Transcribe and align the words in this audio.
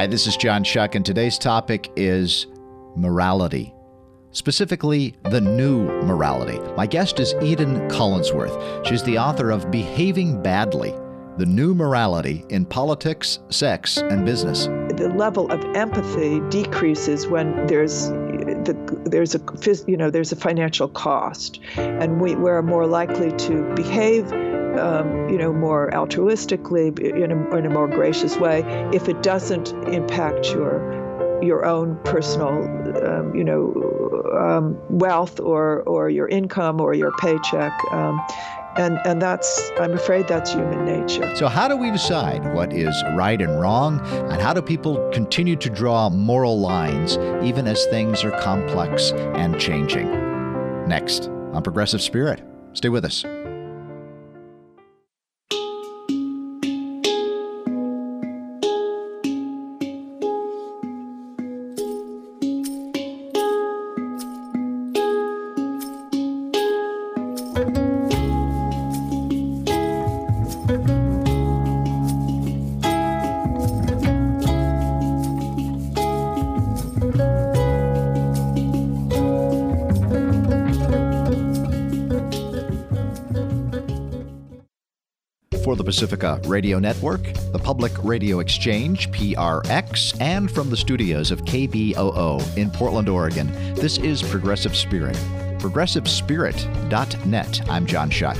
Hi, 0.00 0.06
this 0.06 0.26
is 0.26 0.34
John 0.38 0.64
Shuck, 0.64 0.94
and 0.94 1.04
today's 1.04 1.36
topic 1.36 1.92
is 1.94 2.46
morality. 2.96 3.74
Specifically, 4.30 5.14
the 5.24 5.42
new 5.42 5.82
morality. 6.04 6.58
My 6.74 6.86
guest 6.86 7.20
is 7.20 7.34
Eden 7.42 7.86
Collinsworth. 7.90 8.86
She's 8.86 9.02
the 9.02 9.18
author 9.18 9.50
of 9.50 9.70
Behaving 9.70 10.42
Badly 10.42 10.94
The 11.36 11.44
New 11.44 11.74
Morality 11.74 12.46
in 12.48 12.64
Politics, 12.64 13.40
Sex, 13.50 13.98
and 13.98 14.24
Business. 14.24 14.68
The 14.96 15.12
level 15.14 15.52
of 15.52 15.62
empathy 15.76 16.40
decreases 16.48 17.26
when 17.26 17.66
there's 17.66 18.08
the, 18.08 19.02
there's 19.04 19.34
a 19.34 19.40
you 19.86 19.98
know 19.98 20.08
there's 20.08 20.32
a 20.32 20.36
financial 20.36 20.88
cost, 20.88 21.60
and 21.76 22.22
we, 22.22 22.36
we're 22.36 22.62
more 22.62 22.86
likely 22.86 23.32
to 23.32 23.70
behave 23.74 24.32
um, 24.78 25.28
you 25.28 25.38
know, 25.38 25.52
more 25.52 25.90
altruistically, 25.92 26.98
in 26.98 27.32
a, 27.32 27.56
in 27.56 27.66
a 27.66 27.70
more 27.70 27.88
gracious 27.88 28.36
way, 28.36 28.62
if 28.92 29.08
it 29.08 29.22
doesn't 29.22 29.72
impact 29.88 30.50
your 30.50 30.98
your 31.42 31.64
own 31.64 31.98
personal, 32.04 32.50
um, 33.06 33.34
you 33.34 33.42
know, 33.42 33.72
um, 34.38 34.78
wealth 34.90 35.40
or 35.40 35.82
or 35.82 36.10
your 36.10 36.28
income 36.28 36.80
or 36.80 36.94
your 36.94 37.12
paycheck. 37.18 37.72
Um, 37.92 38.20
and, 38.76 38.98
and 39.04 39.20
that's, 39.20 39.70
I'm 39.80 39.94
afraid 39.94 40.28
that's 40.28 40.52
human 40.52 40.84
nature. 40.84 41.34
So, 41.34 41.48
how 41.48 41.66
do 41.66 41.76
we 41.76 41.90
decide 41.90 42.54
what 42.54 42.72
is 42.72 42.94
right 43.14 43.40
and 43.40 43.60
wrong? 43.60 44.00
And 44.30 44.40
how 44.40 44.52
do 44.52 44.62
people 44.62 45.10
continue 45.12 45.56
to 45.56 45.68
draw 45.68 46.08
moral 46.08 46.60
lines 46.60 47.18
even 47.42 47.66
as 47.66 47.84
things 47.86 48.22
are 48.22 48.30
complex 48.40 49.10
and 49.10 49.58
changing? 49.58 50.08
Next 50.86 51.28
on 51.52 51.62
Progressive 51.62 52.00
Spirit. 52.00 52.42
Stay 52.72 52.88
with 52.88 53.04
us. 53.04 53.24
Pacifica 86.00 86.40
Radio 86.46 86.78
Network, 86.78 87.20
the 87.52 87.58
Public 87.58 87.92
Radio 88.02 88.40
Exchange, 88.40 89.10
PRX, 89.10 90.18
and 90.18 90.50
from 90.50 90.70
the 90.70 90.76
studios 90.76 91.30
of 91.30 91.42
KBOO 91.42 92.56
in 92.56 92.70
Portland, 92.70 93.10
Oregon, 93.10 93.52
this 93.74 93.98
is 93.98 94.22
Progressive 94.22 94.74
Spirit. 94.74 95.14
ProgressiveSpirit.net. 95.58 97.68
I'm 97.68 97.84
John 97.84 98.08
Shuck. 98.08 98.38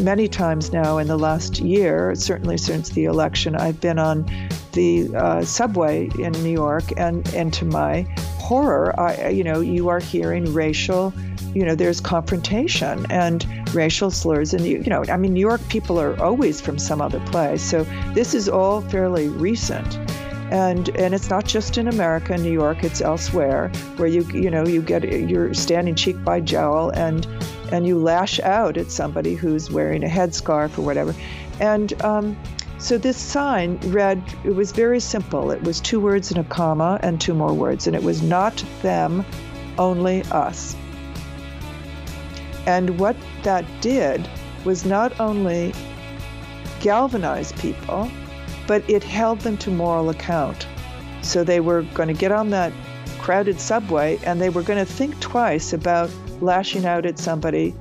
Many 0.00 0.26
times 0.26 0.72
now 0.72 0.96
in 0.96 1.06
the 1.06 1.18
last 1.18 1.60
year, 1.60 2.14
certainly 2.14 2.56
since 2.56 2.88
the 2.88 3.04
election, 3.04 3.56
I've 3.56 3.78
been 3.78 3.98
on 3.98 4.24
the 4.72 5.14
uh, 5.14 5.44
subway 5.44 6.08
in 6.18 6.32
New 6.32 6.52
York, 6.52 6.84
and, 6.96 7.28
and 7.34 7.52
to 7.52 7.66
my 7.66 8.06
horror, 8.38 8.98
I, 8.98 9.28
you 9.28 9.44
know, 9.44 9.60
you 9.60 9.90
are 9.90 10.00
hearing 10.00 10.50
racial 10.54 11.12
you 11.54 11.64
know, 11.64 11.74
there's 11.74 12.00
confrontation 12.00 13.06
and 13.10 13.46
racial 13.74 14.10
slurs. 14.10 14.54
And, 14.54 14.64
you, 14.64 14.78
you 14.78 14.90
know, 14.90 15.04
I 15.08 15.16
mean, 15.16 15.32
New 15.34 15.40
York 15.40 15.60
people 15.68 16.00
are 16.00 16.20
always 16.22 16.60
from 16.60 16.78
some 16.78 17.00
other 17.00 17.20
place. 17.26 17.62
So 17.62 17.84
this 18.14 18.34
is 18.34 18.48
all 18.48 18.80
fairly 18.80 19.28
recent. 19.28 19.98
And, 20.50 20.90
and 20.96 21.14
it's 21.14 21.30
not 21.30 21.46
just 21.46 21.78
in 21.78 21.88
America, 21.88 22.36
New 22.36 22.52
York, 22.52 22.84
it's 22.84 23.00
elsewhere 23.00 23.70
where 23.96 24.08
you, 24.08 24.22
you 24.34 24.50
know, 24.50 24.66
you 24.66 24.82
get, 24.82 25.02
you're 25.04 25.54
standing 25.54 25.94
cheek 25.94 26.22
by 26.22 26.40
jowl 26.40 26.90
and, 26.90 27.26
and 27.72 27.86
you 27.86 27.98
lash 27.98 28.38
out 28.40 28.76
at 28.76 28.90
somebody 28.90 29.34
who's 29.34 29.70
wearing 29.70 30.04
a 30.04 30.08
headscarf 30.08 30.76
or 30.76 30.82
whatever. 30.82 31.14
And, 31.58 32.00
um, 32.02 32.36
so 32.76 32.98
this 32.98 33.16
sign 33.16 33.78
read, 33.92 34.20
it 34.44 34.56
was 34.56 34.72
very 34.72 34.98
simple. 34.98 35.52
It 35.52 35.62
was 35.62 35.80
two 35.80 36.00
words 36.00 36.32
and 36.32 36.40
a 36.40 36.44
comma 36.44 36.98
and 37.02 37.20
two 37.20 37.32
more 37.32 37.54
words. 37.54 37.86
And 37.86 37.94
it 37.94 38.02
was 38.02 38.22
not 38.22 38.62
them, 38.82 39.24
only 39.78 40.22
us. 40.24 40.76
And 42.66 42.98
what 42.98 43.16
that 43.42 43.64
did 43.80 44.28
was 44.64 44.84
not 44.84 45.18
only 45.18 45.74
galvanize 46.80 47.52
people, 47.52 48.10
but 48.66 48.88
it 48.88 49.02
held 49.02 49.40
them 49.40 49.56
to 49.58 49.70
moral 49.70 50.10
account. 50.10 50.66
So 51.22 51.44
they 51.44 51.60
were 51.60 51.82
going 51.94 52.08
to 52.08 52.14
get 52.14 52.32
on 52.32 52.50
that 52.50 52.72
crowded 53.18 53.60
subway 53.60 54.18
and 54.24 54.40
they 54.40 54.48
were 54.48 54.62
going 54.62 54.84
to 54.84 54.90
think 54.90 55.18
twice 55.20 55.72
about 55.72 56.10
lashing 56.40 56.84
out 56.84 57.06
at 57.06 57.18
somebody 57.18 57.74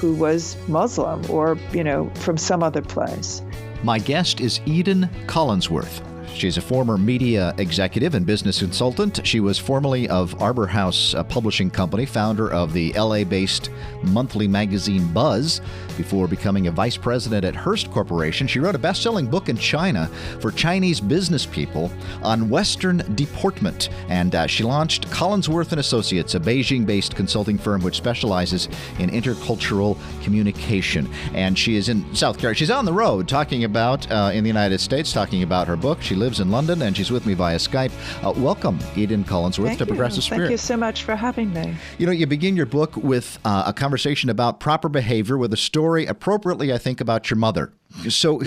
who 0.00 0.14
was 0.14 0.56
Muslim 0.68 1.28
or, 1.30 1.58
you 1.72 1.84
know, 1.84 2.10
from 2.16 2.36
some 2.36 2.62
other 2.62 2.82
place. 2.82 3.42
My 3.82 3.98
guest 3.98 4.40
is 4.40 4.60
Eden 4.66 5.08
Collinsworth. 5.26 6.07
She's 6.34 6.56
a 6.56 6.60
former 6.60 6.96
media 6.96 7.54
executive 7.58 8.14
and 8.14 8.24
business 8.24 8.60
consultant. 8.60 9.26
She 9.26 9.40
was 9.40 9.58
formerly 9.58 10.08
of 10.08 10.40
Arbor 10.40 10.66
House 10.66 11.14
Publishing 11.28 11.70
Company, 11.70 12.06
founder 12.06 12.50
of 12.52 12.72
the 12.72 12.92
LA 12.92 13.24
based 13.24 13.70
monthly 14.04 14.46
magazine 14.46 15.12
Buzz. 15.12 15.60
Before 15.96 16.28
becoming 16.28 16.68
a 16.68 16.70
vice 16.70 16.96
president 16.96 17.44
at 17.44 17.56
Hearst 17.56 17.90
Corporation, 17.90 18.46
she 18.46 18.60
wrote 18.60 18.76
a 18.76 18.78
best 18.78 19.02
selling 19.02 19.26
book 19.26 19.48
in 19.48 19.56
China 19.56 20.06
for 20.40 20.52
Chinese 20.52 21.00
business 21.00 21.44
people 21.44 21.90
on 22.22 22.48
Western 22.48 22.98
deportment. 23.16 23.88
And 24.08 24.34
uh, 24.34 24.46
she 24.46 24.62
launched 24.62 25.10
Collinsworth 25.10 25.72
and 25.72 25.80
Associates, 25.80 26.36
a 26.36 26.40
Beijing 26.40 26.86
based 26.86 27.16
consulting 27.16 27.58
firm 27.58 27.82
which 27.82 27.96
specializes 27.96 28.66
in 28.98 29.10
intercultural 29.10 29.98
communication. 30.22 31.10
And 31.34 31.58
she 31.58 31.76
is 31.76 31.88
in 31.88 32.14
South 32.14 32.36
Carolina. 32.38 32.54
She's 32.54 32.70
on 32.70 32.84
the 32.84 32.92
road 32.92 33.28
talking 33.28 33.64
about, 33.64 34.10
uh, 34.10 34.30
in 34.32 34.44
the 34.44 34.48
United 34.48 34.80
States, 34.80 35.12
talking 35.12 35.42
about 35.42 35.66
her 35.66 35.76
book. 35.76 36.00
She 36.00 36.14
lives 36.18 36.40
in 36.40 36.50
London 36.50 36.82
and 36.82 36.96
she's 36.96 37.10
with 37.10 37.26
me 37.26 37.34
via 37.34 37.56
Skype. 37.56 37.92
Uh, 38.22 38.32
welcome, 38.32 38.78
Eden 38.96 39.24
Collinsworth, 39.24 39.66
Thank 39.66 39.78
to 39.78 39.84
you. 39.84 39.88
Progressive 39.88 40.24
Spirit. 40.24 40.40
Thank 40.40 40.50
you 40.52 40.56
so 40.58 40.76
much 40.76 41.04
for 41.04 41.16
having 41.16 41.52
me. 41.52 41.74
You 41.98 42.06
know, 42.06 42.12
you 42.12 42.26
begin 42.26 42.56
your 42.56 42.66
book 42.66 42.96
with 42.96 43.38
uh, 43.44 43.64
a 43.66 43.72
conversation 43.72 44.30
about 44.30 44.60
proper 44.60 44.88
behavior 44.88 45.38
with 45.38 45.52
a 45.52 45.56
story 45.56 46.06
appropriately, 46.06 46.72
I 46.72 46.78
think, 46.78 47.00
about 47.00 47.30
your 47.30 47.38
mother. 47.38 47.72
So, 48.08 48.42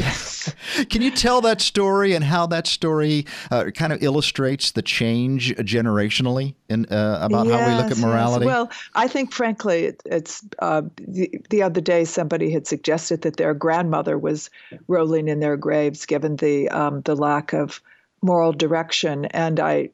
can 0.89 1.01
you 1.01 1.11
tell 1.11 1.41
that 1.41 1.61
story 1.61 2.13
and 2.13 2.23
how 2.23 2.45
that 2.47 2.67
story 2.67 3.25
uh, 3.49 3.65
kind 3.73 3.93
of 3.93 4.01
illustrates 4.03 4.71
the 4.71 4.81
change 4.81 5.55
generationally 5.57 6.55
in 6.69 6.85
uh, 6.85 7.19
about 7.21 7.47
yes, 7.47 7.59
how 7.59 7.69
we 7.69 7.81
look 7.81 7.91
at 7.91 7.97
morality? 7.97 8.45
Yes. 8.45 8.53
Well, 8.53 8.71
I 8.95 9.07
think, 9.07 9.33
frankly, 9.33 9.85
it, 9.85 10.03
it's 10.05 10.43
uh, 10.59 10.83
the, 10.97 11.41
the 11.49 11.63
other 11.63 11.81
day 11.81 12.05
somebody 12.05 12.51
had 12.51 12.67
suggested 12.67 13.21
that 13.21 13.37
their 13.37 13.53
grandmother 13.53 14.17
was 14.17 14.49
rolling 14.87 15.27
in 15.27 15.39
their 15.39 15.57
graves 15.57 16.05
given 16.05 16.35
the 16.37 16.69
um, 16.69 17.01
the 17.01 17.15
lack 17.15 17.53
of 17.53 17.81
moral 18.21 18.53
direction, 18.53 19.25
and 19.25 19.59
I 19.59 19.89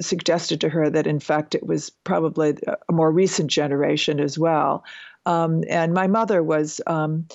suggested 0.00 0.60
to 0.60 0.68
her 0.68 0.90
that 0.90 1.06
in 1.06 1.18
fact 1.18 1.54
it 1.54 1.66
was 1.66 1.90
probably 1.90 2.56
a 2.88 2.92
more 2.92 3.10
recent 3.10 3.50
generation 3.50 4.20
as 4.20 4.38
well. 4.38 4.84
Um, 5.26 5.64
and 5.68 5.92
my 5.92 6.06
mother 6.06 6.42
was 6.42 6.80
um, 6.86 7.26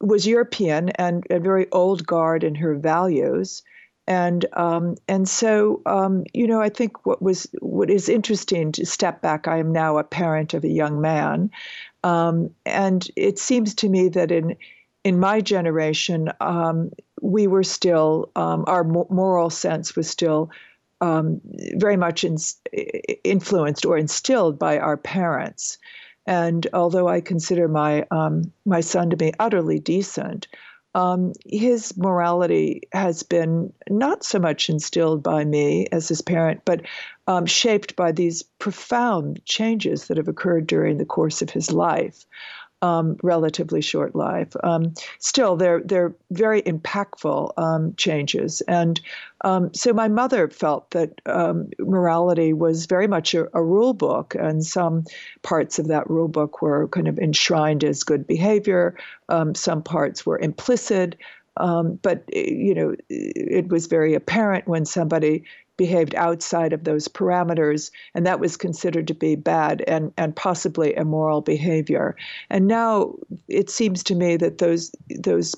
was 0.00 0.26
European 0.26 0.90
and 0.90 1.24
a 1.30 1.38
very 1.38 1.70
old 1.72 2.06
guard 2.06 2.44
in 2.44 2.54
her 2.54 2.74
values. 2.74 3.62
And 4.06 4.44
um, 4.52 4.96
and 5.08 5.26
so 5.28 5.80
um, 5.86 6.24
you 6.34 6.46
know 6.46 6.60
I 6.60 6.68
think 6.68 7.06
what 7.06 7.22
was 7.22 7.46
what 7.60 7.90
is 7.90 8.08
interesting 8.08 8.70
to 8.72 8.84
step 8.84 9.22
back. 9.22 9.48
I 9.48 9.58
am 9.58 9.72
now 9.72 9.96
a 9.96 10.04
parent 10.04 10.52
of 10.52 10.62
a 10.62 10.68
young 10.68 11.00
man, 11.00 11.50
um, 12.02 12.50
and 12.66 13.08
it 13.16 13.38
seems 13.38 13.74
to 13.76 13.88
me 13.88 14.10
that 14.10 14.30
in 14.30 14.56
in 15.04 15.18
my 15.18 15.40
generation 15.40 16.30
um, 16.40 16.90
we 17.22 17.46
were 17.46 17.62
still 17.62 18.30
our 18.36 18.84
moral 18.84 19.48
sense 19.48 19.96
was 19.96 20.08
still 20.08 20.50
very 21.00 21.96
much 21.96 22.24
in, 22.24 22.36
influenced 23.24 23.86
or 23.86 23.96
instilled 23.96 24.58
by 24.58 24.78
our 24.78 24.98
parents. 24.98 25.78
And 26.26 26.66
although 26.72 27.08
I 27.08 27.20
consider 27.20 27.68
my 27.68 28.06
um, 28.10 28.52
my 28.64 28.80
son 28.80 29.10
to 29.10 29.16
be 29.16 29.32
utterly 29.38 29.78
decent, 29.78 30.48
um, 30.94 31.32
his 31.44 31.96
morality 31.96 32.82
has 32.92 33.22
been 33.22 33.72
not 33.90 34.24
so 34.24 34.38
much 34.38 34.70
instilled 34.70 35.22
by 35.22 35.44
me 35.44 35.86
as 35.92 36.08
his 36.08 36.22
parent, 36.22 36.62
but 36.64 36.82
um, 37.26 37.46
shaped 37.46 37.96
by 37.96 38.12
these 38.12 38.42
profound 38.58 39.44
changes 39.44 40.06
that 40.06 40.16
have 40.16 40.28
occurred 40.28 40.66
during 40.66 40.98
the 40.98 41.04
course 41.04 41.42
of 41.42 41.50
his 41.50 41.72
life 41.72 42.24
um, 42.84 43.16
relatively 43.22 43.80
short 43.80 44.14
life. 44.14 44.54
Um, 44.62 44.92
still, 45.18 45.56
they're 45.56 45.80
they're 45.80 46.14
very 46.30 46.60
impactful 46.62 47.52
um, 47.56 47.94
changes, 47.96 48.60
and 48.62 49.00
um, 49.40 49.72
so 49.72 49.94
my 49.94 50.08
mother 50.08 50.48
felt 50.50 50.90
that 50.90 51.20
um, 51.24 51.70
morality 51.78 52.52
was 52.52 52.84
very 52.84 53.06
much 53.06 53.34
a, 53.34 53.48
a, 53.56 53.62
rule 53.62 53.94
book, 53.94 54.34
and 54.34 54.64
some 54.64 55.04
parts 55.42 55.78
of 55.78 55.88
that 55.88 56.10
rule 56.10 56.28
book 56.28 56.60
were 56.60 56.86
kind 56.88 57.08
of 57.08 57.18
enshrined 57.18 57.84
as 57.84 58.04
good 58.04 58.26
behavior. 58.26 58.96
Some 59.54 59.82
parts 59.82 60.26
were 60.26 60.38
implicit. 60.38 61.16
Um, 61.56 62.00
but 62.02 62.24
you 62.34 62.74
know, 62.74 62.96
it 63.08 63.68
was 63.68 63.86
very 63.86 64.14
apparent 64.14 64.66
when 64.66 64.84
somebody 64.84 65.44
behaved 65.76 66.14
outside 66.14 66.72
of 66.72 66.84
those 66.84 67.08
parameters, 67.08 67.90
and 68.14 68.26
that 68.26 68.40
was 68.40 68.56
considered 68.56 69.08
to 69.08 69.14
be 69.14 69.36
bad 69.36 69.82
and, 69.86 70.12
and 70.16 70.36
possibly 70.36 70.94
immoral 70.96 71.40
behavior. 71.40 72.16
And 72.50 72.66
now 72.66 73.14
it 73.48 73.70
seems 73.70 74.02
to 74.04 74.14
me 74.14 74.36
that 74.36 74.58
those 74.58 74.92
those 75.18 75.54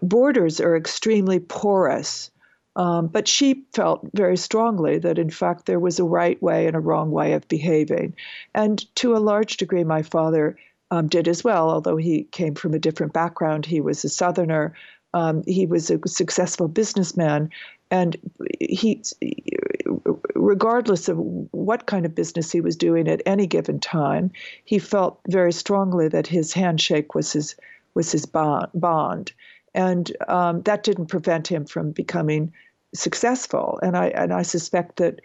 borders 0.00 0.60
are 0.60 0.76
extremely 0.76 1.40
porous. 1.40 2.30
Um, 2.74 3.08
but 3.08 3.28
she 3.28 3.64
felt 3.74 4.08
very 4.14 4.38
strongly 4.38 4.98
that, 4.98 5.18
in 5.18 5.28
fact, 5.28 5.66
there 5.66 5.80
was 5.80 5.98
a 5.98 6.04
right 6.04 6.42
way 6.42 6.66
and 6.66 6.74
a 6.74 6.80
wrong 6.80 7.10
way 7.10 7.34
of 7.34 7.46
behaving. 7.48 8.14
And 8.54 8.82
to 8.96 9.14
a 9.14 9.18
large 9.18 9.58
degree, 9.58 9.84
my 9.84 10.02
father 10.02 10.56
um, 10.90 11.08
did 11.08 11.28
as 11.28 11.44
well, 11.44 11.70
although 11.70 11.98
he 11.98 12.24
came 12.24 12.54
from 12.54 12.72
a 12.72 12.78
different 12.78 13.12
background. 13.12 13.66
He 13.66 13.82
was 13.82 14.04
a 14.04 14.08
Southerner. 14.08 14.74
Um, 15.14 15.42
he 15.46 15.66
was 15.66 15.90
a 15.90 15.98
successful 16.06 16.68
businessman, 16.68 17.50
and 17.92 18.16
he, 18.58 19.02
regardless 20.34 21.10
of 21.10 21.18
what 21.18 21.84
kind 21.84 22.06
of 22.06 22.14
business 22.14 22.50
he 22.50 22.62
was 22.62 22.74
doing 22.74 23.06
at 23.06 23.20
any 23.26 23.46
given 23.46 23.78
time, 23.78 24.32
he 24.64 24.78
felt 24.78 25.20
very 25.28 25.52
strongly 25.52 26.08
that 26.08 26.26
his 26.26 26.54
handshake 26.54 27.14
was 27.14 27.32
his 27.32 27.54
was 27.94 28.10
his 28.10 28.24
bond, 28.24 29.32
and 29.74 30.10
um, 30.26 30.62
that 30.62 30.84
didn't 30.84 31.08
prevent 31.08 31.46
him 31.46 31.66
from 31.66 31.92
becoming 31.92 32.54
successful. 32.94 33.78
And 33.82 33.94
I 33.94 34.06
and 34.06 34.32
I 34.32 34.40
suspect 34.40 34.96
that, 34.96 35.20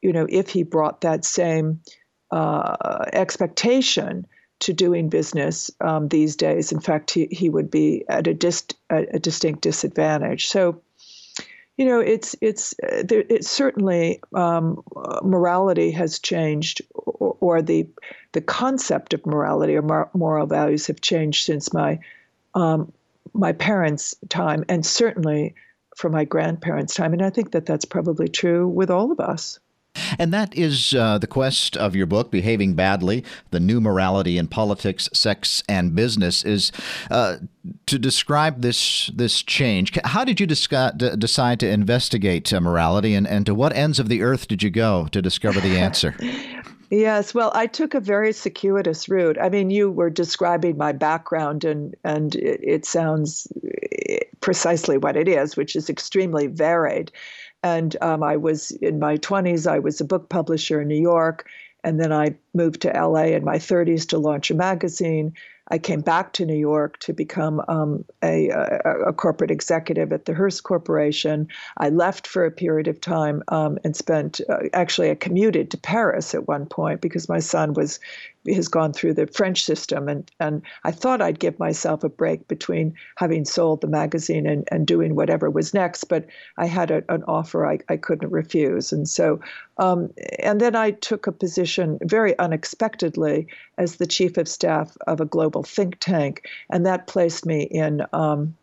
you 0.00 0.14
know, 0.14 0.26
if 0.30 0.48
he 0.48 0.62
brought 0.62 1.02
that 1.02 1.26
same 1.26 1.82
uh, 2.30 3.04
expectation 3.12 4.26
to 4.60 4.72
doing 4.72 5.10
business 5.10 5.70
um, 5.82 6.08
these 6.08 6.36
days. 6.36 6.72
In 6.72 6.80
fact, 6.80 7.10
he, 7.10 7.28
he 7.30 7.48
would 7.48 7.70
be 7.70 8.04
at 8.08 8.26
a, 8.26 8.34
dist, 8.34 8.76
a, 8.90 9.06
a 9.14 9.18
distinct 9.18 9.62
disadvantage. 9.62 10.48
So, 10.48 10.82
you 11.80 11.86
know, 11.86 12.00
it's 12.00 12.36
it's 12.42 12.74
uh, 12.82 13.04
it's 13.08 13.48
certainly 13.48 14.20
um, 14.34 14.82
morality 15.22 15.90
has 15.92 16.18
changed, 16.18 16.82
or, 16.94 17.38
or, 17.40 17.62
the 17.62 17.88
the 18.32 18.42
concept 18.42 19.14
of 19.14 19.24
morality 19.24 19.76
or 19.76 19.80
mor- 19.80 20.10
moral 20.12 20.46
values 20.46 20.88
have 20.88 21.00
changed 21.00 21.42
since 21.42 21.72
my 21.72 21.98
um, 22.54 22.92
my 23.32 23.52
parents' 23.52 24.14
time, 24.28 24.62
and 24.68 24.84
certainly 24.84 25.54
from 25.96 26.12
my 26.12 26.26
grandparents' 26.26 26.92
time. 26.92 27.14
And 27.14 27.22
I 27.22 27.30
think 27.30 27.52
that 27.52 27.64
that's 27.64 27.86
probably 27.86 28.28
true 28.28 28.68
with 28.68 28.90
all 28.90 29.10
of 29.10 29.18
us. 29.18 29.58
And 30.18 30.32
that 30.32 30.56
is 30.56 30.94
uh, 30.94 31.18
the 31.18 31.26
quest 31.26 31.76
of 31.76 31.96
your 31.96 32.06
book, 32.06 32.30
Behaving 32.30 32.74
Badly 32.74 33.24
The 33.50 33.60
New 33.60 33.80
Morality 33.80 34.38
in 34.38 34.46
Politics, 34.46 35.08
Sex, 35.12 35.62
and 35.68 35.94
Business, 35.94 36.44
is 36.44 36.72
uh, 37.10 37.36
to 37.86 37.98
describe 37.98 38.62
this, 38.62 39.10
this 39.14 39.42
change. 39.42 39.98
How 40.04 40.24
did 40.24 40.40
you 40.40 40.46
discuss, 40.46 40.94
d- 40.96 41.16
decide 41.16 41.60
to 41.60 41.68
investigate 41.68 42.52
uh, 42.52 42.60
morality, 42.60 43.14
and, 43.14 43.26
and 43.26 43.44
to 43.46 43.54
what 43.54 43.74
ends 43.74 43.98
of 43.98 44.08
the 44.08 44.22
earth 44.22 44.48
did 44.48 44.62
you 44.62 44.70
go 44.70 45.08
to 45.08 45.20
discover 45.20 45.60
the 45.60 45.78
answer? 45.78 46.14
Yes, 46.92 47.32
well, 47.34 47.52
I 47.54 47.68
took 47.68 47.94
a 47.94 48.00
very 48.00 48.32
circuitous 48.32 49.08
route. 49.08 49.38
I 49.40 49.48
mean, 49.48 49.70
you 49.70 49.92
were 49.92 50.10
describing 50.10 50.76
my 50.76 50.90
background, 50.90 51.62
and 51.62 51.94
and 52.02 52.34
it, 52.34 52.60
it 52.64 52.84
sounds 52.84 53.46
eh, 54.08 54.18
precisely 54.40 54.98
what 54.98 55.16
it 55.16 55.28
is, 55.28 55.56
which 55.56 55.76
is 55.76 55.88
extremely 55.88 56.48
varied. 56.48 57.12
And 57.62 57.96
um, 58.00 58.22
I 58.22 58.36
was 58.36 58.70
in 58.70 58.98
my 58.98 59.18
20s, 59.18 59.70
I 59.70 59.78
was 59.78 60.00
a 60.00 60.04
book 60.04 60.28
publisher 60.28 60.80
in 60.80 60.88
New 60.88 61.00
York. 61.00 61.46
And 61.82 61.98
then 61.98 62.12
I 62.12 62.34
moved 62.54 62.82
to 62.82 62.88
LA 62.88 63.24
in 63.24 63.44
my 63.44 63.56
30s 63.56 64.06
to 64.08 64.18
launch 64.18 64.50
a 64.50 64.54
magazine. 64.54 65.32
I 65.70 65.78
came 65.78 66.00
back 66.00 66.32
to 66.34 66.44
New 66.44 66.56
York 66.56 66.98
to 67.00 67.12
become 67.12 67.62
um, 67.68 68.04
a, 68.22 68.48
a, 68.48 69.08
a, 69.08 69.12
corporate 69.12 69.52
executive 69.52 70.12
at 70.12 70.24
the 70.24 70.34
Hearst 70.34 70.64
Corporation. 70.64 71.46
I 71.76 71.90
left 71.90 72.26
for 72.26 72.44
a 72.44 72.50
period 72.50 72.88
of 72.88 73.00
time 73.00 73.44
um, 73.48 73.78
and 73.84 73.94
spent, 73.94 74.40
uh, 74.48 74.64
actually, 74.72 75.10
I 75.10 75.14
commuted 75.14 75.70
to 75.70 75.78
Paris 75.78 76.34
at 76.34 76.48
one 76.48 76.66
point 76.66 77.00
because 77.00 77.28
my 77.28 77.38
son 77.38 77.74
was 77.74 78.00
has 78.48 78.68
gone 78.68 78.92
through 78.92 79.14
the 79.14 79.26
French 79.26 79.64
system, 79.64 80.08
and 80.08 80.30
and 80.40 80.62
I 80.84 80.90
thought 80.90 81.20
I'd 81.20 81.38
give 81.38 81.58
myself 81.58 82.04
a 82.04 82.08
break 82.08 82.48
between 82.48 82.94
having 83.16 83.44
sold 83.44 83.80
the 83.80 83.86
magazine 83.86 84.46
and, 84.46 84.66
and 84.70 84.86
doing 84.86 85.14
whatever 85.14 85.50
was 85.50 85.74
next, 85.74 86.04
but 86.04 86.26
I 86.56 86.66
had 86.66 86.90
a, 86.90 87.02
an 87.08 87.22
offer 87.28 87.66
I, 87.66 87.78
I 87.88 87.96
couldn't 87.96 88.30
refuse, 88.30 88.92
and 88.92 89.08
so 89.08 89.40
um, 89.78 90.10
and 90.38 90.60
then 90.60 90.76
I 90.76 90.92
took 90.92 91.26
a 91.26 91.32
position 91.32 91.98
very 92.02 92.38
unexpectedly 92.38 93.46
as 93.78 93.96
the 93.96 94.06
chief 94.06 94.36
of 94.36 94.48
staff 94.48 94.96
of 95.06 95.20
a 95.20 95.26
global 95.26 95.62
think 95.62 95.98
tank, 96.00 96.46
and 96.70 96.86
that 96.86 97.06
placed 97.06 97.46
me 97.46 97.62
in. 97.62 98.02
Um, 98.12 98.56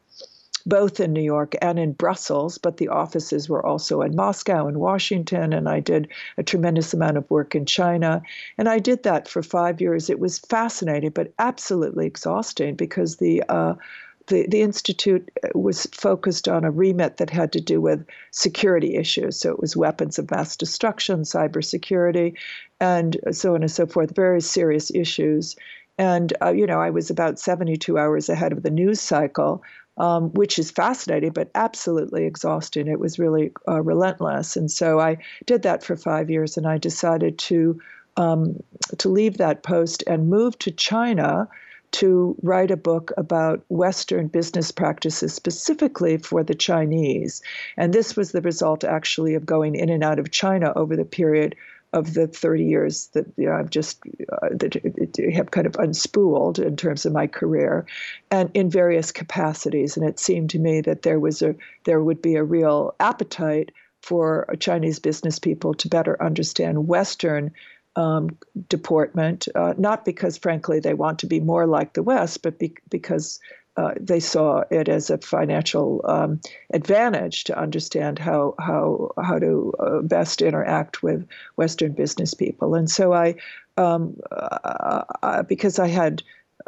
both 0.68 1.00
in 1.00 1.14
New 1.14 1.22
York 1.22 1.56
and 1.62 1.80
in 1.80 1.94
Brussels, 1.94 2.58
but 2.58 2.78
the 2.78 2.90
offices 2.90 3.48
were 3.48 3.66
also 3.66 4.02
in 4.02 4.16
Moscow 4.16 4.68
and 4.68 4.80
Washington. 4.80 5.54
And 5.54 5.69
I 5.69 5.80
did 5.80 6.10
a 6.38 6.44
tremendous 6.44 6.94
amount 6.94 7.18
of 7.18 7.30
work 7.31 7.56
in 7.56 7.66
China. 7.66 8.22
And 8.58 8.68
I 8.68 8.80
did 8.80 9.04
that 9.04 9.30
for 9.30 9.42
five 9.42 9.80
years. 9.80 10.10
It 10.10 10.19
was 10.19 10.40
fascinating, 10.40 11.12
but 11.12 11.34
absolutely 11.40 12.06
exhausting 12.06 12.75
because 12.75 13.16
the 13.16 13.44
uh, 13.48 13.75
the, 14.28 14.46
the 14.46 14.62
institute 14.62 15.31
was 15.56 15.86
focused 15.94 16.50
on 16.50 16.66
a 16.66 16.72
remit 16.72 17.16
that 17.16 17.30
had 17.30 17.54
to 17.54 17.62
do 17.62 17.80
with 17.80 18.06
security 18.31 18.96
issues. 18.96 19.40
So 19.40 19.52
it 19.52 19.60
was 19.62 19.78
weapons 19.78 20.20
of 20.20 20.30
mass 20.30 20.58
destruction, 20.58 21.22
cybersecurity, 21.22 22.34
and 22.81 23.16
so 23.31 23.56
on 23.56 23.62
and 23.62 23.72
so 23.72 23.88
forth, 23.88 24.13
very 24.13 24.42
serious 24.42 24.92
issues. 24.94 25.56
And, 25.98 26.34
uh, 26.42 26.52
you 26.52 26.68
know, 26.68 26.81
I 26.81 26.90
was 26.90 27.10
about 27.10 27.40
72 27.40 27.98
hours 27.98 28.28
ahead 28.28 28.52
of 28.52 28.63
the 28.63 28.70
news 28.70 29.00
cycle 29.00 29.63
um, 29.98 30.30
which 30.34 30.60
is 30.60 30.72
fascinating, 30.72 31.32
but 31.32 31.50
absolutely 31.56 32.26
exhausting. 32.26 32.88
It 32.88 33.00
was 33.00 33.20
really 33.20 33.52
uh, 33.68 33.82
relentless. 33.82 34.56
And 34.56 34.72
so 34.72 35.00
I 35.00 35.18
did 35.46 35.64
that 35.64 35.84
for 35.84 35.96
five 35.96 36.30
years, 36.30 36.58
and 36.58 36.68
I 36.68 36.78
decided 36.78 37.38
to 37.40 37.80
um, 38.18 38.64
to 38.98 39.10
leave 39.10 39.38
that 39.38 39.62
post 39.62 40.04
and 40.08 40.30
move 40.30 40.58
to 40.60 40.72
China 40.72 41.48
to 41.92 42.36
write 42.42 42.72
a 42.72 42.78
book 42.78 43.12
about 43.16 43.64
Western 43.70 44.28
business 44.28 44.72
practices 44.72 45.34
specifically 45.34 46.18
for 46.18 46.44
the 46.44 46.56
Chinese. 46.56 47.42
And 47.78 47.94
this 47.94 48.16
was 48.16 48.32
the 48.32 48.42
result 48.42 48.84
actually 48.84 49.36
of 49.36 49.46
going 49.46 49.76
in 49.76 49.90
and 49.90 50.04
out 50.04 50.20
of 50.20 50.32
China 50.32 50.74
over 50.76 50.96
the 50.96 51.06
period 51.06 51.56
of 51.98 52.14
the 52.14 52.28
30 52.28 52.64
years 52.64 53.08
that 53.08 53.26
you 53.38 53.48
know, 53.48 53.56
I've 53.56 53.70
just 53.70 54.00
uh, 54.32 54.50
that 54.52 55.32
have 55.34 55.52
kind 55.52 55.68
of 55.68 55.74
unspooled 55.74 56.60
in 56.60 56.76
terms 56.76 57.06
of 57.06 57.14
my 57.14 57.28
career, 57.28 57.86
and 58.32 58.50
in 58.54 58.70
various 58.70 59.12
capacities. 59.12 59.98
And 59.98 60.08
it 60.08 60.20
seemed 60.20 60.52
to 60.52 60.60
me 60.60 60.82
that 60.82 61.02
there 61.02 61.20
was 61.20 61.42
a 61.42 61.56
there 61.86 62.01
would 62.01 62.22
be 62.22 62.36
a 62.36 62.44
real 62.44 62.96
appetite 63.00 63.72
for 64.01 64.48
Chinese 64.60 65.00
business 65.00 65.39
people 65.39 65.74
to 65.74 65.89
better 65.89 66.22
understand 66.22 66.88
Western 66.88 67.51
um, 67.98 68.38
deportment, 68.70 69.48
uh, 69.56 69.74
not 69.77 70.06
because, 70.06 70.38
frankly, 70.38 70.80
they 70.80 70.94
want 70.94 71.20
to 71.20 71.25
be 71.25 71.39
more 71.39 71.66
like 71.66 71.94
the 71.94 72.04
West, 72.04 72.44
but 72.44 72.60
be- 72.60 72.77
because 72.89 73.39
uh, 73.77 73.93
they 74.00 74.19
saw 74.19 74.63
it 74.72 74.89
as 74.89 75.10
a 75.10 75.19
financial 75.19 76.01
um, 76.05 76.41
advantage 76.74 77.43
to 77.43 77.57
understand 77.57 78.17
how 78.17 78.55
how 78.60 79.12
how 79.24 79.38
to 79.38 79.72
uh, 79.79 80.01
best 80.01 80.41
interact 80.41 81.03
with 81.03 81.27
Western 81.55 81.91
business 81.91 82.34
people. 82.34 82.74
And 82.74 82.89
so 82.89 83.13
I, 83.13 83.36
um, 83.77 84.19
uh, 84.31 85.03
uh 85.22 85.43
because 85.43 85.77
I 85.77 85.88
had 85.88 86.24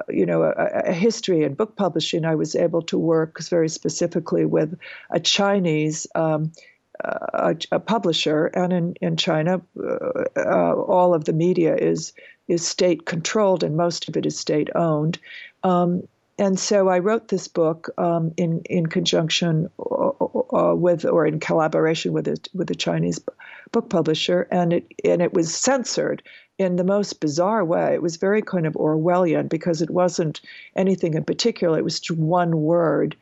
you 0.08 0.26
know 0.26 0.44
a, 0.44 0.54
a, 0.86 0.94
history 0.94 1.44
in 1.44 1.56
book 1.56 1.76
publishing, 1.76 2.26
I 2.26 2.36
was 2.36 2.56
able 2.56 2.84
to 2.84 2.98
work 2.98 3.42
very 3.42 3.70
specifically 3.70 4.46
with 4.46 4.78
a 5.10 5.20
Chinese. 5.20 6.08
Um, 6.16 6.52
a, 7.02 7.56
a, 7.72 7.80
publisher, 7.80 8.48
and 8.48 8.74
in, 8.74 8.94
in 9.00 9.16
China, 9.16 9.62
uh, 9.82 10.24
uh, 10.36 10.74
all 10.74 11.14
of 11.14 11.24
the 11.24 11.32
media 11.32 11.74
is 11.74 12.12
is 12.50 12.68
state 12.68 13.06
controlled, 13.06 13.64
and 13.64 13.78
most 13.78 14.10
of 14.10 14.18
it 14.18 14.26
is 14.26 14.38
state 14.38 14.70
owned. 14.76 15.18
Um, 15.64 16.04
and 16.40 16.58
so 16.58 16.88
I 16.88 17.00
wrote 17.00 17.28
this 17.28 17.50
book 17.50 17.90
um, 17.98 18.32
in 18.38 18.62
in 18.70 18.88
conjunction 18.88 19.70
uh, 19.78 20.12
uh, 20.54 20.74
with 20.74 21.06
or 21.06 21.26
in 21.28 21.40
collaboration 21.40 22.14
with 22.14 22.28
a 22.28 22.38
with 22.54 22.72
a 22.72 22.76
Chinese 22.76 23.20
book 23.74 23.90
publisher, 23.90 24.48
and 24.50 24.72
it 24.72 24.88
and 25.04 25.22
it 25.22 25.34
was 25.34 25.54
censored 25.54 26.24
in 26.58 26.78
the 26.78 26.86
most 26.86 27.20
bizarre 27.20 27.66
way. 27.66 27.94
It 27.94 28.02
was 28.02 28.16
very 28.16 28.42
kind 28.42 28.66
of 28.66 28.74
Orwellian 28.74 29.50
because 29.50 29.82
it 29.82 29.90
wasn't 29.90 30.40
anything 30.78 31.14
in 31.14 31.26
particular. 31.26 31.78
It 31.78 31.84
was 31.84 32.00
just 32.00 32.18
one 32.18 32.62
word 32.62 33.18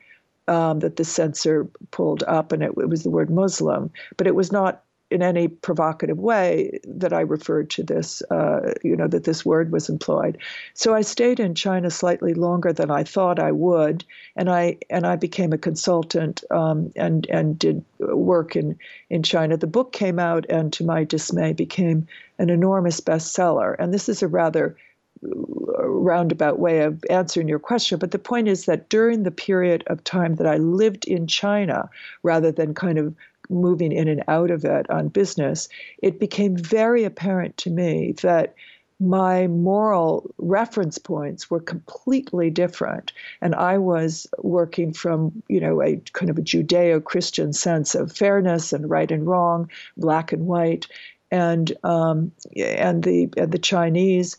um, 0.46 0.78
that 0.78 0.94
the 0.94 1.04
censor 1.04 1.68
pulled 1.90 2.22
up, 2.22 2.52
and 2.52 2.62
it, 2.62 2.70
it 2.78 2.88
was 2.88 3.02
the 3.02 3.10
word 3.10 3.30
Muslim, 3.30 3.90
but 4.16 4.28
it 4.28 4.36
was 4.36 4.52
not 4.52 4.84
in 5.10 5.22
any 5.22 5.48
provocative 5.48 6.18
way 6.18 6.80
that 6.84 7.12
I 7.12 7.20
referred 7.20 7.70
to 7.70 7.82
this, 7.82 8.22
uh, 8.30 8.74
you 8.82 8.94
know, 8.94 9.08
that 9.08 9.24
this 9.24 9.44
word 9.44 9.72
was 9.72 9.88
employed. 9.88 10.38
So 10.74 10.94
I 10.94 11.00
stayed 11.00 11.40
in 11.40 11.54
China 11.54 11.90
slightly 11.90 12.34
longer 12.34 12.72
than 12.72 12.90
I 12.90 13.04
thought 13.04 13.38
I 13.38 13.52
would, 13.52 14.04
and 14.36 14.50
I 14.50 14.78
and 14.90 15.06
I 15.06 15.16
became 15.16 15.52
a 15.52 15.58
consultant 15.58 16.44
um, 16.50 16.92
and 16.94 17.26
and 17.30 17.58
did 17.58 17.84
work 17.98 18.54
in 18.54 18.78
in 19.08 19.22
China. 19.22 19.56
The 19.56 19.66
book 19.66 19.92
came 19.92 20.18
out, 20.18 20.44
and 20.50 20.72
to 20.74 20.84
my 20.84 21.04
dismay, 21.04 21.52
became 21.52 22.06
an 22.38 22.50
enormous 22.50 23.00
bestseller. 23.00 23.76
And 23.78 23.92
this 23.94 24.08
is 24.08 24.22
a 24.22 24.28
rather 24.28 24.76
roundabout 25.22 26.58
way 26.58 26.80
of 26.80 27.04
answering 27.10 27.48
your 27.48 27.58
question, 27.58 27.98
but 27.98 28.12
the 28.12 28.18
point 28.18 28.46
is 28.46 28.66
that 28.66 28.88
during 28.88 29.22
the 29.22 29.30
period 29.30 29.82
of 29.88 30.04
time 30.04 30.36
that 30.36 30.46
I 30.46 30.58
lived 30.58 31.06
in 31.06 31.26
China, 31.26 31.90
rather 32.22 32.52
than 32.52 32.74
kind 32.74 32.98
of 32.98 33.14
moving 33.48 33.92
in 33.92 34.08
and 34.08 34.24
out 34.28 34.50
of 34.50 34.64
it 34.64 34.88
on 34.90 35.08
business, 35.08 35.68
it 36.02 36.20
became 36.20 36.56
very 36.56 37.04
apparent 37.04 37.56
to 37.58 37.70
me 37.70 38.12
that 38.22 38.54
my 39.00 39.46
moral 39.46 40.28
reference 40.38 40.98
points 40.98 41.48
were 41.48 41.60
completely 41.60 42.50
different. 42.50 43.12
And 43.40 43.54
i 43.54 43.78
was 43.78 44.26
working 44.38 44.92
from 44.92 45.42
you 45.48 45.60
know 45.60 45.80
a 45.82 46.00
kind 46.12 46.30
of 46.30 46.38
a 46.38 46.42
judeo-christian 46.42 47.52
sense 47.52 47.94
of 47.94 48.10
fairness 48.12 48.72
and 48.72 48.90
right 48.90 49.10
and 49.10 49.26
wrong 49.26 49.70
black 49.96 50.32
and 50.32 50.46
white. 50.46 50.86
And 51.30 51.72
um, 51.84 52.32
and 52.56 53.04
the 53.04 53.28
and 53.36 53.52
the 53.52 53.58
chinese 53.58 54.36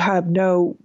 have 0.00 0.28
no, 0.28 0.76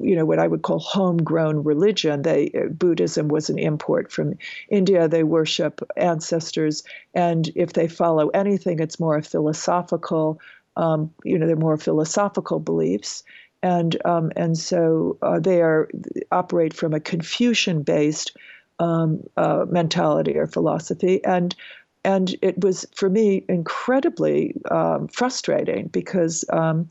you 0.00 0.16
know, 0.16 0.24
what 0.24 0.38
I 0.38 0.46
would 0.46 0.62
call 0.62 0.78
homegrown 0.78 1.64
religion. 1.64 2.22
They 2.22 2.52
Buddhism 2.70 3.28
was 3.28 3.50
an 3.50 3.58
import 3.58 4.10
from 4.10 4.34
India. 4.68 5.08
They 5.08 5.24
worship 5.24 5.80
ancestors, 5.96 6.82
and 7.14 7.50
if 7.54 7.72
they 7.72 7.88
follow 7.88 8.28
anything, 8.28 8.80
it's 8.80 9.00
more 9.00 9.20
philosophical. 9.22 10.40
Um, 10.76 11.12
you 11.24 11.38
know, 11.38 11.46
they're 11.46 11.56
more 11.56 11.76
philosophical 11.76 12.60
beliefs, 12.60 13.24
and 13.62 13.96
um, 14.06 14.32
and 14.36 14.56
so 14.56 15.18
uh, 15.22 15.40
they 15.40 15.60
are 15.60 15.88
operate 16.32 16.72
from 16.72 16.94
a 16.94 17.00
Confucian-based 17.00 18.36
um, 18.78 19.22
uh, 19.36 19.66
mentality 19.68 20.36
or 20.38 20.46
philosophy, 20.46 21.22
and 21.24 21.54
and 22.04 22.34
it 22.40 22.62
was 22.64 22.86
for 22.94 23.10
me 23.10 23.44
incredibly 23.48 24.54
um, 24.70 25.08
frustrating 25.08 25.88
because 25.88 26.44
um, 26.50 26.88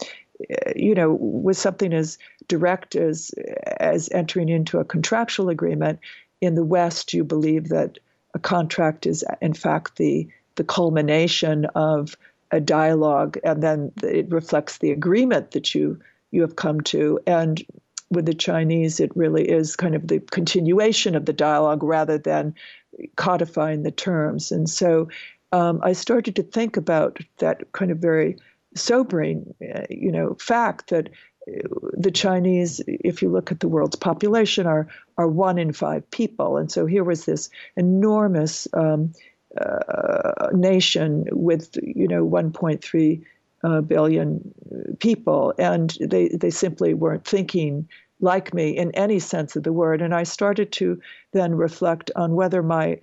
you 0.75 0.95
know, 0.95 1.17
with 1.19 1.57
something 1.57 1.93
as 1.93 2.17
direct 2.47 2.95
as 2.95 3.31
as 3.77 4.09
entering 4.11 4.49
into 4.49 4.79
a 4.79 4.85
contractual 4.85 5.49
agreement, 5.49 5.99
in 6.41 6.55
the 6.55 6.63
West, 6.63 7.13
you 7.13 7.23
believe 7.23 7.69
that 7.69 7.99
a 8.33 8.39
contract 8.39 9.05
is 9.05 9.23
in 9.41 9.53
fact 9.53 9.97
the 9.97 10.27
the 10.55 10.63
culmination 10.63 11.65
of 11.75 12.15
a 12.51 12.59
dialogue, 12.59 13.37
and 13.43 13.61
then 13.61 13.91
it 14.03 14.31
reflects 14.31 14.77
the 14.77 14.91
agreement 14.91 15.51
that 15.51 15.75
you 15.75 15.99
you 16.31 16.41
have 16.41 16.55
come 16.55 16.81
to. 16.81 17.19
And 17.27 17.63
with 18.09 18.25
the 18.25 18.33
Chinese, 18.33 18.99
it 18.99 19.15
really 19.15 19.47
is 19.47 19.75
kind 19.75 19.95
of 19.95 20.07
the 20.07 20.19
continuation 20.19 21.15
of 21.15 21.25
the 21.25 21.33
dialogue 21.33 21.83
rather 21.83 22.17
than 22.17 22.55
codifying 23.15 23.83
the 23.83 23.91
terms. 23.91 24.51
And 24.51 24.69
so 24.69 25.09
um, 25.51 25.79
I 25.83 25.93
started 25.93 26.35
to 26.35 26.43
think 26.43 26.77
about 26.77 27.19
that 27.37 27.71
kind 27.71 27.91
of 27.91 27.99
very 27.99 28.37
sobering, 28.79 29.53
uh, 29.75 29.85
you 29.89 30.11
know, 30.11 30.35
fact 30.39 30.89
that 30.89 31.09
uh, 31.47 31.67
the 31.93 32.11
Chinese, 32.11 32.81
if 32.87 33.21
you 33.21 33.29
look 33.29 33.51
at 33.51 33.59
the 33.59 33.67
world's 33.67 33.95
population, 33.95 34.67
are 34.67 34.87
are 35.17 35.27
one 35.27 35.57
in 35.57 35.73
five 35.73 36.09
people, 36.11 36.57
and 36.57 36.71
so 36.71 36.85
here 36.85 37.03
was 37.03 37.25
this 37.25 37.49
enormous 37.75 38.67
um, 38.73 39.13
uh, 39.59 40.49
nation 40.53 41.25
with 41.31 41.77
you 41.81 42.07
know 42.07 42.25
1.3 42.27 43.23
uh, 43.63 43.81
billion 43.81 44.53
people, 44.99 45.53
and 45.57 45.97
they 46.01 46.29
they 46.29 46.49
simply 46.51 46.93
weren't 46.93 47.25
thinking 47.25 47.87
like 48.21 48.53
me 48.53 48.69
in 48.69 48.91
any 48.91 49.19
sense 49.19 49.55
of 49.55 49.63
the 49.63 49.73
word. 49.73 50.01
And 50.01 50.13
I 50.13 50.23
started 50.23 50.71
to 50.73 50.99
then 51.31 51.55
reflect 51.55 52.11
on 52.15 52.35
whether 52.35 52.61
my 52.61 52.99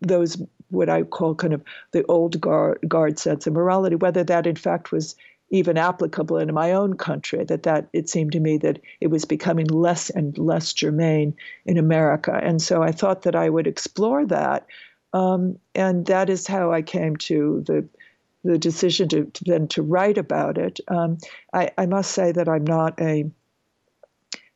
those 0.00 0.42
what 0.70 0.88
I 0.88 1.02
call 1.02 1.34
kind 1.34 1.52
of 1.52 1.62
the 1.92 2.04
old 2.06 2.40
guard, 2.40 2.78
guard 2.88 3.18
sense 3.18 3.46
of 3.46 3.52
morality, 3.52 3.96
whether 3.96 4.24
that 4.24 4.46
in 4.46 4.56
fact 4.56 4.92
was 4.92 5.16
even 5.50 5.76
applicable 5.76 6.38
in 6.38 6.54
my 6.54 6.72
own 6.72 6.96
country, 6.96 7.44
that, 7.44 7.64
that 7.64 7.88
it 7.92 8.08
seemed 8.08 8.32
to 8.32 8.40
me 8.40 8.56
that 8.58 8.80
it 9.00 9.08
was 9.08 9.24
becoming 9.24 9.66
less 9.66 10.08
and 10.08 10.38
less 10.38 10.72
germane 10.72 11.34
in 11.66 11.76
America. 11.76 12.38
And 12.40 12.62
so 12.62 12.82
I 12.82 12.92
thought 12.92 13.22
that 13.22 13.34
I 13.34 13.50
would 13.50 13.66
explore 13.66 14.24
that. 14.26 14.66
Um, 15.12 15.58
and 15.74 16.06
that 16.06 16.30
is 16.30 16.46
how 16.46 16.72
I 16.72 16.82
came 16.82 17.16
to 17.16 17.64
the 17.66 17.88
the 18.42 18.58
decision 18.58 19.06
to, 19.06 19.26
to 19.26 19.44
then 19.44 19.68
to 19.68 19.82
write 19.82 20.16
about 20.16 20.56
it. 20.56 20.80
Um, 20.88 21.18
I, 21.52 21.70
I 21.76 21.84
must 21.84 22.12
say 22.12 22.32
that 22.32 22.48
I'm 22.48 22.64
not 22.64 22.98
a 22.98 23.30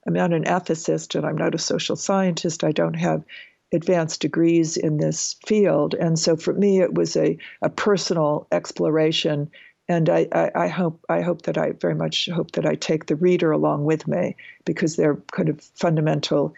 I'm 0.06 0.12
not 0.12 0.32
an 0.32 0.44
ethicist 0.44 1.14
and 1.14 1.26
I'm 1.26 1.36
not 1.36 1.54
a 1.54 1.58
social 1.58 1.96
scientist. 1.96 2.64
I 2.64 2.72
don't 2.72 2.94
have 2.94 3.24
advanced 3.72 4.20
degrees 4.20 4.76
in 4.76 4.98
this 4.98 5.36
field. 5.46 5.94
And 5.94 6.18
so 6.18 6.36
for 6.36 6.52
me, 6.52 6.80
it 6.80 6.94
was 6.94 7.16
a, 7.16 7.36
a 7.62 7.70
personal 7.70 8.46
exploration. 8.52 9.50
And 9.88 10.08
I, 10.08 10.26
I, 10.32 10.50
I, 10.54 10.68
hope 10.68 11.04
I 11.08 11.20
hope 11.20 11.42
that 11.42 11.58
I 11.58 11.72
very 11.72 11.94
much 11.94 12.28
hope 12.32 12.52
that 12.52 12.66
I 12.66 12.74
take 12.74 13.06
the 13.06 13.16
reader 13.16 13.50
along 13.50 13.84
with 13.84 14.06
me 14.06 14.36
because 14.64 14.96
they're 14.96 15.16
kind 15.32 15.48
of 15.48 15.60
fundamental 15.60 16.54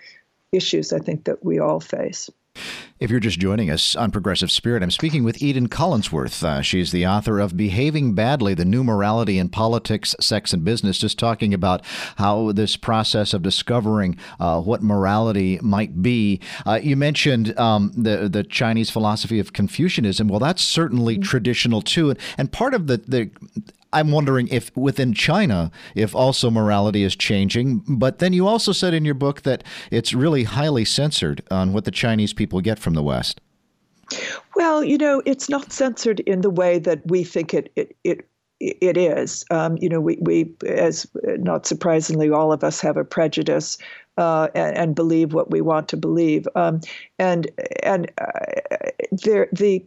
issues 0.52 0.92
I 0.92 0.98
think 0.98 1.24
that 1.24 1.44
we 1.44 1.58
all 1.58 1.80
face. 1.80 2.30
If 2.98 3.10
you're 3.10 3.20
just 3.20 3.38
joining 3.38 3.70
us 3.70 3.94
on 3.94 4.10
Progressive 4.10 4.50
Spirit, 4.50 4.82
I'm 4.82 4.90
speaking 4.90 5.22
with 5.22 5.42
Eden 5.42 5.68
Collinsworth. 5.68 6.42
Uh, 6.42 6.62
she's 6.62 6.92
the 6.92 7.06
author 7.06 7.38
of 7.38 7.54
Behaving 7.54 8.14
Badly 8.14 8.54
The 8.54 8.64
New 8.64 8.82
Morality 8.82 9.38
in 9.38 9.50
Politics, 9.50 10.16
Sex, 10.18 10.54
and 10.54 10.64
Business, 10.64 10.98
just 10.98 11.18
talking 11.18 11.52
about 11.52 11.84
how 12.16 12.52
this 12.52 12.74
process 12.78 13.34
of 13.34 13.42
discovering 13.42 14.16
uh, 14.40 14.62
what 14.62 14.82
morality 14.82 15.58
might 15.60 16.00
be. 16.00 16.40
Uh, 16.64 16.80
you 16.82 16.96
mentioned 16.96 17.58
um, 17.58 17.92
the, 17.94 18.30
the 18.30 18.42
Chinese 18.42 18.88
philosophy 18.88 19.38
of 19.38 19.52
Confucianism. 19.52 20.28
Well, 20.28 20.40
that's 20.40 20.64
certainly 20.64 21.16
mm-hmm. 21.16 21.22
traditional 21.22 21.82
too. 21.82 22.14
And 22.38 22.50
part 22.50 22.72
of 22.72 22.86
the, 22.86 22.96
the 22.96 23.30
I'm 23.92 24.10
wondering 24.10 24.48
if 24.48 24.76
within 24.76 25.14
China, 25.14 25.70
if 25.94 26.14
also 26.14 26.50
morality 26.50 27.02
is 27.02 27.16
changing. 27.16 27.82
But 27.88 28.18
then 28.18 28.32
you 28.32 28.46
also 28.46 28.72
said 28.72 28.94
in 28.94 29.04
your 29.04 29.14
book 29.14 29.42
that 29.42 29.64
it's 29.90 30.12
really 30.12 30.44
highly 30.44 30.84
censored 30.84 31.42
on 31.50 31.72
what 31.72 31.84
the 31.84 31.90
Chinese 31.90 32.32
people 32.32 32.60
get 32.60 32.78
from 32.78 32.94
the 32.94 33.02
West. 33.02 33.40
Well, 34.54 34.84
you 34.84 34.98
know, 34.98 35.22
it's 35.26 35.48
not 35.48 35.72
censored 35.72 36.20
in 36.20 36.40
the 36.40 36.50
way 36.50 36.78
that 36.78 37.00
we 37.06 37.24
think 37.24 37.54
it 37.54 37.72
it 37.76 37.96
it, 38.04 38.28
it 38.60 38.96
is. 38.96 39.44
Um, 39.50 39.76
you 39.78 39.88
know, 39.88 40.00
we 40.00 40.18
we 40.20 40.54
as 40.66 41.06
not 41.24 41.66
surprisingly, 41.66 42.30
all 42.30 42.52
of 42.52 42.62
us 42.62 42.80
have 42.80 42.96
a 42.96 43.04
prejudice 43.04 43.78
uh, 44.16 44.48
and, 44.54 44.76
and, 44.76 44.94
believe 44.94 45.34
what 45.34 45.50
we 45.50 45.60
want 45.60 45.88
to 45.88 45.96
believe. 45.96 46.48
Um, 46.54 46.80
and 47.18 47.50
and 47.82 48.10
uh, 48.18 48.90
there 49.10 49.48
the 49.52 49.84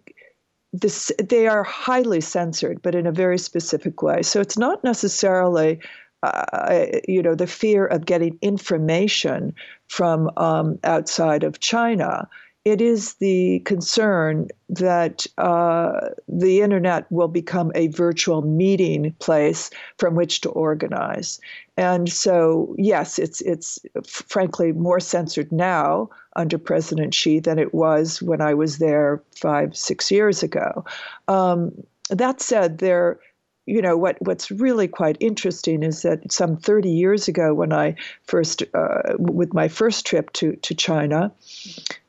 this, 0.73 1.11
they 1.23 1.47
are 1.47 1.63
highly 1.63 2.21
censored, 2.21 2.81
but 2.81 2.95
in 2.95 3.07
a 3.07 3.11
very 3.11 3.37
specific 3.37 4.01
way. 4.01 4.21
So 4.21 4.39
it's 4.39 4.57
not 4.57 4.83
necessarily, 4.83 5.79
uh, 6.23 6.85
you 7.07 7.23
know, 7.23 7.35
the 7.35 7.47
fear 7.47 7.85
of 7.85 8.05
getting 8.05 8.37
information 8.41 9.53
from 9.87 10.29
um, 10.37 10.77
outside 10.83 11.43
of 11.43 11.59
China 11.59 12.27
it 12.65 12.81
is 12.81 13.13
the 13.15 13.59
concern 13.59 14.49
that 14.67 15.25
uh, 15.37 16.09
the 16.27 16.61
internet 16.61 17.09
will 17.11 17.27
become 17.27 17.71
a 17.73 17.87
virtual 17.87 18.41
meeting 18.41 19.15
place 19.19 19.69
from 19.97 20.15
which 20.15 20.41
to 20.41 20.49
organize. 20.49 21.39
And 21.77 22.11
so, 22.11 22.75
yes, 22.77 23.17
it's 23.17 23.41
it's 23.41 23.79
frankly 24.05 24.73
more 24.73 24.99
censored 24.99 25.51
now 25.51 26.09
under 26.35 26.57
President 26.57 27.13
Xi 27.13 27.39
than 27.39 27.57
it 27.57 27.73
was 27.73 28.21
when 28.21 28.41
I 28.41 28.53
was 28.53 28.77
there 28.77 29.23
five, 29.35 29.75
six 29.75 30.11
years 30.11 30.43
ago. 30.43 30.83
Um, 31.27 31.71
that 32.09 32.41
said, 32.41 32.79
there 32.79 33.19
you 33.65 33.81
know 33.81 33.95
what 33.95 34.17
what's 34.19 34.49
really 34.49 34.87
quite 34.87 35.15
interesting 35.19 35.83
is 35.83 36.01
that 36.01 36.31
some 36.31 36.57
30 36.57 36.89
years 36.89 37.27
ago 37.27 37.53
when 37.53 37.71
I 37.71 37.95
first 38.23 38.63
uh, 38.73 39.13
with 39.17 39.53
my 39.53 39.67
first 39.67 40.05
trip 40.07 40.33
to 40.33 40.55
to 40.55 40.73
China 40.73 41.31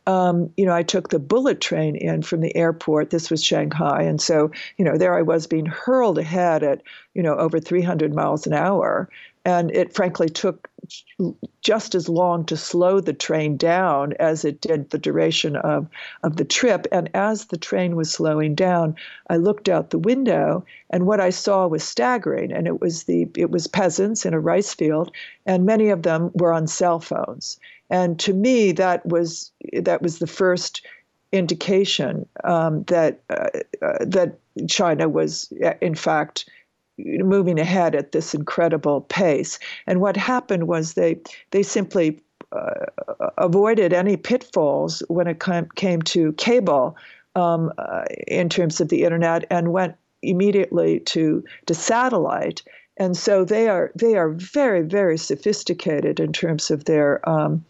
um, 0.06 0.50
you 0.56 0.64
know, 0.64 0.74
I 0.74 0.82
took 0.82 1.08
the 1.08 1.18
bullet 1.18 1.60
train 1.60 1.96
in 1.96 2.22
from 2.22 2.40
the 2.40 2.54
airport. 2.56 3.10
This 3.10 3.30
was 3.30 3.44
Shanghai. 3.44 4.02
And 4.02 4.20
so, 4.20 4.50
you 4.76 4.84
know, 4.84 4.96
there 4.96 5.16
I 5.16 5.22
was 5.22 5.46
being 5.46 5.66
hurled 5.66 6.18
ahead 6.18 6.62
at, 6.62 6.82
you 7.14 7.22
know, 7.22 7.36
over 7.36 7.60
300 7.60 8.14
miles 8.14 8.46
an 8.46 8.52
hour. 8.52 9.08
And 9.44 9.70
it 9.70 9.94
frankly 9.94 10.28
took 10.28 10.68
just 11.62 11.94
as 11.94 12.08
long 12.08 12.44
to 12.44 12.56
slow 12.56 13.00
the 13.00 13.12
train 13.12 13.56
down 13.56 14.12
as 14.18 14.44
it 14.44 14.60
did 14.60 14.90
the 14.90 14.98
duration 14.98 15.56
of, 15.56 15.88
of 16.22 16.36
the 16.36 16.44
trip. 16.44 16.86
And 16.92 17.08
as 17.14 17.46
the 17.46 17.56
train 17.56 17.96
was 17.96 18.10
slowing 18.10 18.54
down, 18.54 18.96
I 19.28 19.36
looked 19.36 19.68
out 19.68 19.90
the 19.90 19.98
window 19.98 20.64
and 20.90 21.06
what 21.06 21.20
I 21.20 21.30
saw 21.30 21.66
was 21.66 21.84
staggering. 21.84 22.52
And 22.52 22.66
it 22.66 22.80
was 22.80 23.04
the 23.04 23.28
it 23.36 23.50
was 23.50 23.66
peasants 23.66 24.26
in 24.26 24.34
a 24.34 24.40
rice 24.40 24.74
field, 24.74 25.10
and 25.46 25.64
many 25.64 25.88
of 25.88 26.02
them 26.02 26.30
were 26.34 26.52
on 26.52 26.66
cell 26.66 27.00
phones. 27.00 27.58
And 27.90 28.18
to 28.20 28.32
me, 28.32 28.72
that 28.72 29.04
was 29.04 29.50
that 29.72 30.00
was 30.00 30.18
the 30.18 30.26
first 30.26 30.86
indication 31.32 32.26
um, 32.44 32.84
that 32.84 33.20
uh, 33.30 33.48
uh, 33.82 33.98
that 34.00 34.38
China 34.68 35.08
was, 35.08 35.52
in 35.80 35.94
fact, 35.94 36.48
moving 36.98 37.58
ahead 37.58 37.94
at 37.94 38.12
this 38.12 38.34
incredible 38.34 39.02
pace. 39.02 39.58
And 39.86 40.00
what 40.00 40.16
happened 40.16 40.66
was 40.68 40.94
they 40.94 41.20
they 41.50 41.62
simply 41.62 42.20
uh, 42.52 42.86
avoided 43.38 43.92
any 43.92 44.16
pitfalls 44.16 45.02
when 45.08 45.26
it 45.26 45.42
came 45.74 46.02
to 46.02 46.32
cable 46.32 46.96
um, 47.36 47.72
uh, 47.78 48.04
in 48.26 48.48
terms 48.48 48.80
of 48.80 48.88
the 48.88 49.04
internet 49.04 49.44
and 49.50 49.72
went 49.72 49.94
immediately 50.22 51.00
to 51.00 51.42
to 51.66 51.74
satellite 51.74 52.62
and 52.98 53.16
so 53.16 53.44
they 53.44 53.68
are 53.68 53.90
they 53.94 54.16
are 54.16 54.30
very 54.30 54.82
very 54.82 55.16
sophisticated 55.16 56.20
in 56.20 56.32
terms 56.32 56.70
of 56.70 56.84
their 56.84 57.26
um, 57.26 57.64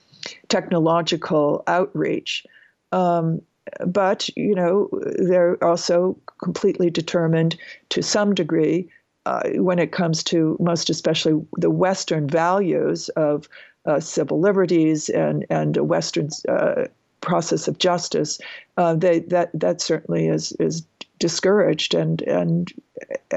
technological 0.48 1.62
outreach. 1.66 2.44
Um, 2.92 3.42
but 3.86 4.28
you 4.36 4.54
know 4.54 4.88
they're 5.18 5.62
also 5.62 6.18
completely 6.42 6.90
determined 6.90 7.56
to 7.90 8.02
some 8.02 8.34
degree 8.34 8.88
uh, 9.26 9.42
when 9.56 9.78
it 9.78 9.92
comes 9.92 10.24
to 10.24 10.56
most 10.60 10.90
especially 10.90 11.40
the 11.58 11.70
Western 11.70 12.26
values 12.26 13.08
of 13.10 13.48
uh, 13.86 14.00
civil 14.00 14.40
liberties 14.40 15.08
and 15.08 15.46
and 15.50 15.76
a 15.76 15.84
Western 15.84 16.28
uh, 16.48 16.86
process 17.20 17.68
of 17.68 17.78
justice. 17.78 18.40
Uh, 18.76 18.94
they, 18.94 19.20
that 19.20 19.50
that 19.54 19.80
certainly 19.80 20.26
is 20.26 20.52
is 20.52 20.84
discouraged 21.18 21.94
and 21.94 22.22
and 22.22 22.72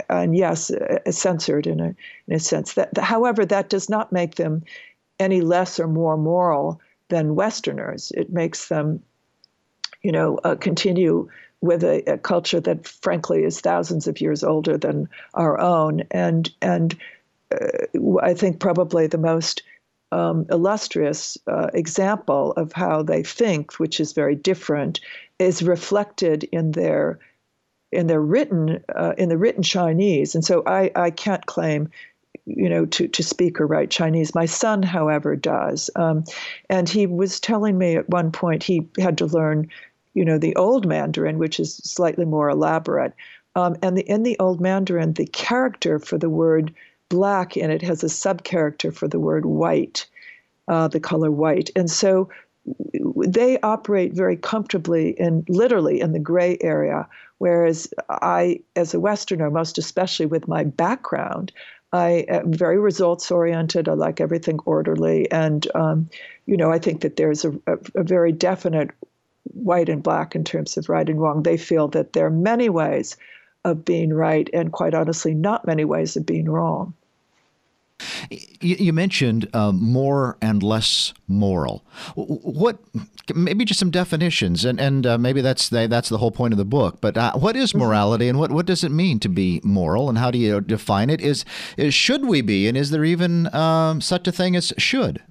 and 0.09 0.35
yes, 0.35 0.71
uh, 0.71 0.99
censored 1.11 1.67
in 1.67 1.79
a 1.79 1.95
in 2.27 2.35
a 2.35 2.39
sense. 2.39 2.73
That 2.73 2.97
however, 2.97 3.45
that 3.45 3.69
does 3.69 3.89
not 3.89 4.11
make 4.11 4.35
them 4.35 4.63
any 5.23 5.41
less 5.41 5.79
or 5.79 5.87
more 5.87 6.17
moral 6.17 6.79
than 7.09 7.35
Westerners. 7.35 8.11
It 8.15 8.31
makes 8.31 8.67
them, 8.67 9.01
you 10.01 10.11
know, 10.11 10.37
uh, 10.43 10.55
continue 10.55 11.29
with 11.61 11.83
a, 11.83 12.03
a, 12.11 12.17
culture 12.17 12.59
that, 12.59 12.85
frankly, 12.85 13.43
is 13.43 13.61
thousands 13.61 14.07
of 14.07 14.19
years 14.19 14.43
older 14.43 14.77
than 14.77 15.07
our 15.33 15.59
own. 15.59 16.03
And 16.11 16.51
and 16.61 16.95
uh, 17.51 18.19
I 18.21 18.33
think 18.33 18.59
probably 18.59 19.07
the 19.07 19.17
most 19.17 19.63
um, 20.11 20.45
illustrious 20.51 21.37
uh, 21.47 21.69
example 21.73 22.51
of 22.53 22.73
how 22.73 23.01
they 23.01 23.23
think, 23.23 23.79
which 23.79 23.99
is 23.99 24.13
very 24.13 24.35
different, 24.35 24.99
is 25.39 25.63
reflected 25.63 26.43
in 26.51 26.71
their 26.71 27.19
in 27.91 28.07
their 28.07 28.21
written 28.21 28.83
uh, 28.93 29.13
in 29.17 29.29
the 29.29 29.37
written 29.37 29.63
Chinese. 29.63 30.35
And 30.35 30.43
so 30.43 30.63
I, 30.65 30.91
I 30.95 31.11
can't 31.11 31.45
claim 31.45 31.89
you 32.45 32.69
know, 32.69 32.85
to, 32.85 33.07
to 33.07 33.23
speak 33.23 33.59
or 33.59 33.67
write 33.67 33.89
Chinese. 33.89 34.35
My 34.35 34.45
son, 34.45 34.83
however, 34.83 35.35
does. 35.35 35.89
Um, 35.95 36.23
and 36.69 36.89
he 36.89 37.07
was 37.07 37.39
telling 37.39 37.77
me 37.77 37.95
at 37.95 38.09
one 38.09 38.31
point 38.31 38.63
he 38.63 38.87
had 38.99 39.17
to 39.19 39.25
learn, 39.25 39.69
you 40.13 40.25
know, 40.25 40.37
the 40.37 40.55
old 40.55 40.85
Mandarin, 40.85 41.37
which 41.37 41.59
is 41.59 41.75
slightly 41.77 42.25
more 42.25 42.49
elaborate. 42.49 43.13
Um, 43.55 43.75
and 43.81 43.97
the, 43.97 44.01
in 44.01 44.23
the 44.23 44.37
old 44.39 44.59
Mandarin, 44.59 45.13
the 45.13 45.27
character 45.27 45.99
for 45.99 46.17
the 46.17 46.29
word 46.29 46.73
black 47.09 47.55
in 47.55 47.69
it 47.69 47.81
has 47.81 48.03
a 48.03 48.09
sub 48.09 48.43
character 48.43 48.91
for 48.91 49.07
the 49.07 49.19
word 49.19 49.45
white, 49.45 50.07
uh, 50.67 50.87
the 50.87 50.99
color 50.99 51.31
white. 51.31 51.69
And 51.75 51.89
so 51.89 52.29
they 53.27 53.59
operate 53.59 54.13
very 54.13 54.37
comfortably 54.37 55.09
in 55.19 55.45
literally 55.49 55.99
in 55.99 56.13
the 56.13 56.19
gray 56.19 56.57
area, 56.61 57.07
whereas 57.37 57.93
I, 58.09 58.61
as 58.75 58.93
a 58.93 58.99
Westerner, 58.99 59.51
most 59.51 59.77
especially 59.77 60.25
with 60.25 60.47
my 60.47 60.63
background, 60.63 61.51
I 61.93 62.25
am 62.27 62.51
very 62.51 62.79
results 62.79 63.29
oriented. 63.29 63.87
I 63.87 63.93
like 63.93 64.19
everything 64.19 64.59
orderly. 64.65 65.31
And, 65.31 65.65
um, 65.75 66.09
you 66.47 66.57
know, 66.57 66.71
I 66.71 66.79
think 66.79 67.01
that 67.01 67.15
there's 67.15 67.45
a, 67.45 67.51
a, 67.67 67.77
a, 67.93 68.03
very 68.03 68.31
definite 68.31 68.89
white 69.43 69.89
and 69.89 70.01
black 70.01 70.35
in 70.35 70.43
terms 70.43 70.75
of 70.75 70.89
right 70.89 71.07
and 71.07 71.21
wrong. 71.21 71.43
They 71.43 71.57
feel 71.57 71.87
that 71.89 72.13
there 72.13 72.25
are 72.25 72.31
many 72.31 72.67
ways 72.67 73.15
of 73.63 73.85
being 73.85 74.11
right 74.11 74.49
and, 74.53 74.71
quite 74.71 74.95
honestly, 74.95 75.35
not 75.35 75.67
many 75.67 75.85
ways 75.85 76.17
of 76.17 76.25
being 76.25 76.49
wrong. 76.49 76.95
You, 78.29 78.75
you 78.79 78.93
mentioned 78.93 79.49
uh, 79.53 79.71
more 79.71 80.37
and 80.41 80.61
less 80.63 81.13
moral. 81.27 81.85
What 82.15 82.79
maybe 83.33 83.65
just 83.65 83.79
some 83.79 83.91
definitions, 83.91 84.65
and 84.65 84.79
and 84.79 85.05
uh, 85.05 85.17
maybe 85.17 85.41
that's 85.41 85.69
the, 85.69 85.87
that's 85.87 86.09
the 86.09 86.17
whole 86.17 86.31
point 86.31 86.53
of 86.53 86.57
the 86.57 86.65
book. 86.65 86.99
But 87.01 87.17
uh, 87.17 87.33
what 87.33 87.55
is 87.55 87.69
mm-hmm. 87.69 87.79
morality, 87.79 88.27
and 88.27 88.39
what, 88.39 88.51
what 88.51 88.65
does 88.65 88.83
it 88.83 88.91
mean 88.91 89.19
to 89.19 89.29
be 89.29 89.61
moral, 89.63 90.09
and 90.09 90.17
how 90.17 90.31
do 90.31 90.37
you 90.37 90.59
define 90.61 91.09
it? 91.09 91.21
Is, 91.21 91.45
is 91.77 91.93
should 91.93 92.25
we 92.25 92.41
be, 92.41 92.67
and 92.67 92.77
is 92.77 92.89
there 92.89 93.05
even 93.05 93.53
um, 93.53 94.01
such 94.01 94.27
a 94.27 94.31
thing 94.31 94.55
as 94.55 94.73
should? 94.77 95.21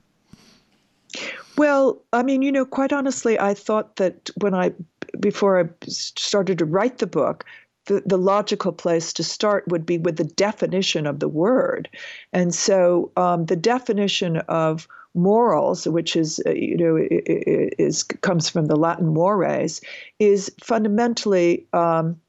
Well, 1.59 2.03
I 2.13 2.23
mean, 2.23 2.43
you 2.43 2.51
know, 2.51 2.65
quite 2.65 2.93
honestly, 2.93 3.39
I 3.39 3.55
thought 3.55 3.97
that 3.97 4.31
when 4.41 4.55
I 4.55 4.73
before 5.21 5.61
I 5.61 5.69
started 5.87 6.59
to 6.59 6.65
write 6.65 6.99
the 6.99 7.07
book, 7.07 7.45
the, 7.87 8.03
the 8.07 8.19
logical 8.19 8.73
place 8.73 9.13
to 9.15 9.25
start 9.25 9.65
would 9.69 9.85
be 9.85 9.99
with 9.99 10.17
the 10.17 10.25
definition 10.25 11.07
of 11.07 11.21
the 11.21 11.29
word. 11.29 11.89
And 12.33 12.55
so 12.55 13.11
um, 13.17 13.47
the 13.47 13.57
definition 13.57 14.39
of 14.49 14.87
morals, 15.15 15.87
which 15.87 16.17
is 16.17 16.41
uh, 16.47 16.51
you 16.51 16.77
know 16.77 16.97
is 17.11 18.03
comes 18.03 18.49
from 18.49 18.67
the 18.67 18.77
Latin 18.77 19.09
mores, 19.09 19.81
is 20.19 20.51
fundamentally 20.63 21.67
um, 21.73 22.21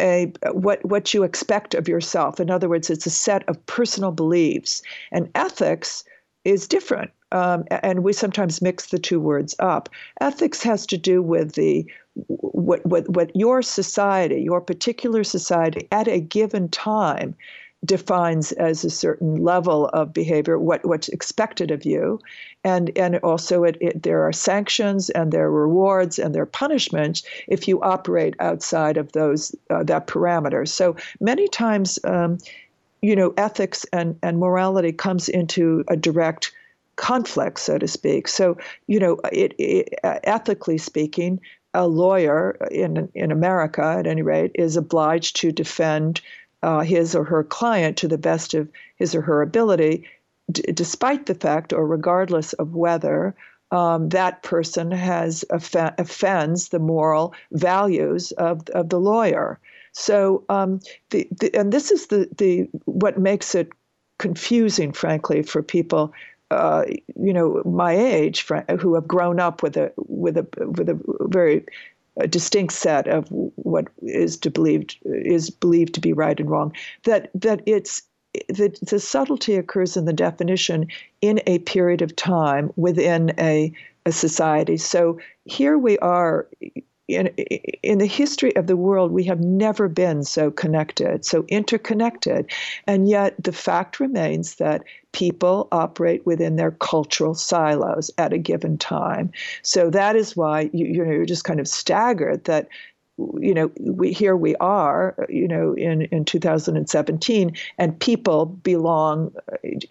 a 0.00 0.32
what 0.52 0.84
what 0.84 1.14
you 1.14 1.22
expect 1.22 1.74
of 1.74 1.88
yourself. 1.88 2.40
In 2.40 2.50
other 2.50 2.68
words, 2.68 2.90
it's 2.90 3.06
a 3.06 3.10
set 3.10 3.48
of 3.48 3.64
personal 3.66 4.12
beliefs, 4.12 4.82
and 5.12 5.30
ethics 5.34 6.04
is 6.44 6.68
different. 6.68 7.10
Um, 7.32 7.64
and 7.70 8.04
we 8.04 8.12
sometimes 8.12 8.62
mix 8.62 8.86
the 8.86 8.98
two 8.98 9.20
words 9.20 9.54
up. 9.58 9.88
Ethics 10.20 10.62
has 10.62 10.86
to 10.86 10.96
do 10.96 11.22
with 11.22 11.52
the 11.52 11.86
what, 12.28 12.84
what, 12.86 13.08
what 13.08 13.34
your 13.34 13.62
society, 13.62 14.40
your 14.40 14.60
particular 14.60 15.24
society, 15.24 15.88
at 15.90 16.08
a 16.08 16.20
given 16.20 16.68
time 16.68 17.34
defines 17.84 18.52
as 18.52 18.84
a 18.84 18.90
certain 18.90 19.36
level 19.36 19.86
of 19.88 20.12
behavior, 20.12 20.58
what, 20.58 20.84
what's 20.84 21.08
expected 21.10 21.70
of 21.70 21.84
you. 21.84 22.18
And, 22.64 22.90
and 22.96 23.16
also, 23.16 23.64
it, 23.64 23.76
it, 23.80 24.02
there 24.02 24.22
are 24.22 24.32
sanctions 24.32 25.10
and 25.10 25.30
there 25.30 25.44
are 25.44 25.50
rewards 25.50 26.18
and 26.18 26.34
there 26.34 26.42
are 26.42 26.46
punishments 26.46 27.22
if 27.46 27.68
you 27.68 27.80
operate 27.82 28.34
outside 28.40 28.96
of 28.96 29.12
those 29.12 29.54
uh, 29.70 29.84
that 29.84 30.06
parameter. 30.06 30.66
So 30.66 30.96
many 31.20 31.48
times, 31.48 31.98
um, 32.04 32.38
you 33.02 33.14
know, 33.14 33.34
ethics 33.36 33.84
and, 33.92 34.18
and 34.22 34.38
morality 34.38 34.92
comes 34.92 35.28
into 35.28 35.84
a 35.88 35.96
direct 35.96 36.52
conflict, 36.96 37.60
so 37.60 37.78
to 37.78 37.86
speak. 37.86 38.28
So, 38.28 38.56
you 38.86 38.98
know, 38.98 39.18
it, 39.32 39.54
it, 39.58 39.94
uh, 40.02 40.18
ethically 40.24 40.78
speaking, 40.78 41.40
a 41.74 41.86
lawyer 41.86 42.56
in 42.70 43.08
in 43.14 43.30
America, 43.30 43.82
at 43.98 44.06
any 44.06 44.22
rate, 44.22 44.50
is 44.54 44.76
obliged 44.76 45.36
to 45.36 45.52
defend 45.52 46.20
uh, 46.62 46.80
his 46.80 47.14
or 47.14 47.24
her 47.24 47.44
client 47.44 47.98
to 47.98 48.08
the 48.08 48.18
best 48.18 48.54
of 48.54 48.68
his 48.96 49.14
or 49.14 49.20
her 49.20 49.42
ability, 49.42 50.08
d- 50.50 50.62
despite 50.72 51.26
the 51.26 51.34
fact 51.34 51.72
or 51.72 51.86
regardless 51.86 52.54
of 52.54 52.74
whether 52.74 53.34
um, 53.72 54.08
that 54.08 54.42
person 54.42 54.90
has 54.90 55.44
off- 55.50 55.74
offends 55.98 56.68
the 56.68 56.78
moral 56.78 57.34
values 57.52 58.32
of 58.32 58.66
of 58.70 58.88
the 58.88 59.00
lawyer. 59.00 59.58
So, 59.92 60.44
um, 60.48 60.80
the, 61.10 61.28
the, 61.40 61.54
and 61.54 61.72
this 61.72 61.90
is 61.90 62.06
the 62.06 62.28
the 62.38 62.68
what 62.86 63.18
makes 63.18 63.54
it 63.54 63.70
confusing, 64.18 64.92
frankly, 64.92 65.42
for 65.42 65.62
people 65.62 66.12
uh, 66.50 66.84
you 67.16 67.32
know, 67.32 67.62
my 67.64 67.92
age, 67.92 68.46
who 68.80 68.94
have 68.94 69.08
grown 69.08 69.40
up 69.40 69.62
with 69.62 69.76
a 69.76 69.92
with 69.96 70.36
a 70.36 70.46
with 70.76 70.88
a 70.88 70.98
very 71.28 71.64
a 72.18 72.26
distinct 72.26 72.72
set 72.72 73.06
of 73.08 73.28
what 73.30 73.88
is 74.02 74.36
to 74.38 74.50
believed 74.50 74.98
is 75.04 75.50
believed 75.50 75.94
to 75.94 76.00
be 76.00 76.12
right 76.12 76.38
and 76.38 76.50
wrong. 76.50 76.72
That 77.04 77.30
that 77.34 77.62
it's 77.66 78.02
that 78.48 78.78
the 78.82 79.00
subtlety 79.00 79.56
occurs 79.56 79.96
in 79.96 80.04
the 80.04 80.12
definition 80.12 80.88
in 81.20 81.40
a 81.46 81.58
period 81.60 82.02
of 82.02 82.16
time 82.16 82.70
within 82.76 83.32
a, 83.38 83.72
a 84.04 84.12
society. 84.12 84.76
So 84.76 85.18
here 85.44 85.78
we 85.78 85.98
are 85.98 86.46
in, 87.08 87.28
in 87.82 87.98
the 87.98 88.06
history 88.06 88.54
of 88.56 88.66
the 88.66 88.76
world, 88.76 89.12
we 89.12 89.24
have 89.24 89.40
never 89.40 89.88
been 89.88 90.24
so 90.24 90.50
connected, 90.50 91.24
so 91.24 91.44
interconnected. 91.48 92.50
And 92.86 93.08
yet 93.08 93.34
the 93.42 93.52
fact 93.52 94.00
remains 94.00 94.56
that 94.56 94.82
people 95.16 95.66
operate 95.72 96.26
within 96.26 96.56
their 96.56 96.72
cultural 96.72 97.34
silos 97.34 98.10
at 98.18 98.34
a 98.34 98.38
given 98.38 98.76
time. 98.76 99.32
So 99.62 99.88
that 99.88 100.14
is 100.14 100.36
why 100.36 100.68
you, 100.74 100.84
you 100.84 101.02
know, 101.02 101.10
you're 101.10 101.24
just 101.24 101.44
kind 101.44 101.58
of 101.58 101.66
staggered 101.66 102.44
that 102.44 102.68
you 103.40 103.54
know, 103.54 103.70
we 103.80 104.12
here 104.12 104.36
we 104.36 104.56
are, 104.56 105.26
you 105.30 105.48
know, 105.48 105.72
in, 105.72 106.02
in 106.02 106.26
2017, 106.26 107.56
and 107.78 107.98
people 107.98 108.44
belong 108.44 109.32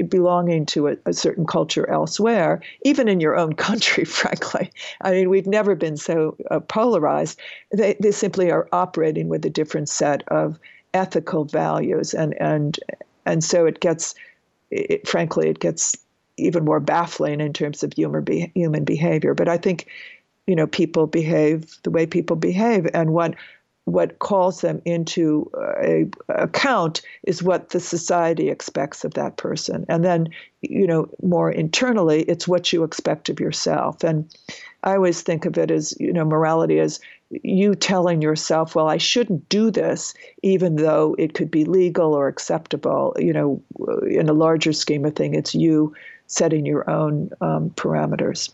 belonging 0.07 0.63
to 0.67 0.89
a, 0.89 0.97
a, 1.07 1.13
certain 1.13 1.47
culture 1.47 1.89
elsewhere, 1.89 2.61
even 2.83 3.07
in 3.07 3.19
your 3.19 3.35
own 3.35 3.53
country. 3.67 4.05
Frankly, 4.05 4.69
I 5.01 5.09
mean, 5.09 5.31
we've 5.31 5.47
never 5.47 5.73
been 5.73 5.97
so 5.97 6.38
uh, 6.51 6.59
polarized. 6.59 7.39
They 7.71 7.95
they 7.99 8.11
simply 8.11 8.51
are 8.51 8.69
operating 8.71 9.27
with 9.27 9.43
a 9.43 9.49
different 9.49 9.89
set 9.89 10.21
of 10.27 10.59
ethical 10.93 11.45
values, 11.45 12.13
and 12.13 12.39
and 12.39 12.79
and 13.25 13.43
so 13.43 13.65
it 13.65 13.79
gets, 13.79 14.13
it, 14.75 15.07
frankly, 15.07 15.49
it 15.49 15.59
gets 15.59 15.95
even 16.38 16.65
more 16.65 16.79
baffling 16.79 17.39
in 17.39 17.53
terms 17.53 17.83
of 17.83 17.93
human 17.93 18.23
be, 18.23 18.51
human 18.55 18.83
behavior. 18.83 19.33
But 19.33 19.47
I 19.47 19.57
think 19.57 19.88
you 20.47 20.55
know 20.55 20.67
people 20.67 21.07
behave 21.07 21.77
the 21.83 21.91
way 21.91 22.05
people 22.05 22.35
behave 22.35 22.88
and 22.93 23.13
what 23.13 23.35
what 23.85 24.17
calls 24.17 24.61
them 24.61 24.81
into 24.83 25.49
a 25.79 26.07
account 26.29 27.01
is 27.23 27.43
what 27.43 27.69
the 27.69 27.79
society 27.79 28.49
expects 28.49 29.03
of 29.03 29.13
that 29.13 29.38
person 29.38 29.85
and 29.89 30.03
then 30.03 30.27
you 30.61 30.88
know 30.88 31.07
more 31.21 31.51
internally 31.51 32.23
it's 32.23 32.47
what 32.47 32.73
you 32.73 32.83
expect 32.83 33.29
of 33.29 33.39
yourself 33.39 34.03
and 34.03 34.35
i 34.83 34.95
always 34.95 35.21
think 35.21 35.45
of 35.45 35.57
it 35.57 35.71
as 35.71 35.95
you 35.99 36.11
know 36.11 36.25
morality 36.25 36.79
as 36.79 36.99
you 37.31 37.75
telling 37.75 38.21
yourself 38.21 38.75
well 38.75 38.88
i 38.88 38.97
shouldn't 38.97 39.47
do 39.49 39.71
this 39.71 40.13
even 40.43 40.75
though 40.75 41.15
it 41.17 41.33
could 41.33 41.49
be 41.49 41.65
legal 41.65 42.13
or 42.13 42.27
acceptable 42.27 43.15
you 43.17 43.33
know 43.33 43.61
in 44.09 44.29
a 44.29 44.33
larger 44.33 44.71
scheme 44.71 45.05
of 45.05 45.15
thing 45.15 45.33
it's 45.33 45.55
you 45.55 45.93
setting 46.27 46.65
your 46.65 46.89
own 46.89 47.29
um, 47.41 47.69
parameters 47.71 48.53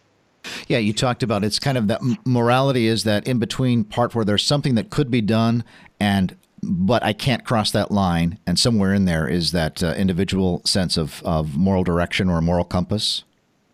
yeah, 0.67 0.79
you 0.79 0.91
talked 0.91 1.21
about 1.21 1.43
it's 1.43 1.59
kind 1.59 1.77
of 1.77 1.87
that 1.89 2.01
morality 2.25 2.87
is 2.87 3.03
that 3.03 3.27
in 3.27 3.37
between 3.37 3.83
part 3.83 4.15
where 4.15 4.25
there's 4.25 4.43
something 4.43 4.73
that 4.73 4.89
could 4.89 5.11
be 5.11 5.21
done 5.21 5.63
and 5.99 6.35
but 6.63 7.03
I 7.03 7.13
can't 7.13 7.43
cross 7.43 7.71
that 7.71 7.91
line, 7.91 8.37
and 8.45 8.59
somewhere 8.59 8.93
in 8.93 9.05
there 9.05 9.27
is 9.27 9.51
that 9.51 9.81
uh, 9.81 9.93
individual 9.97 10.61
sense 10.65 10.97
of, 10.97 11.21
of 11.23 11.57
moral 11.57 11.83
direction 11.83 12.29
or 12.29 12.41
moral 12.41 12.65
compass. 12.65 13.23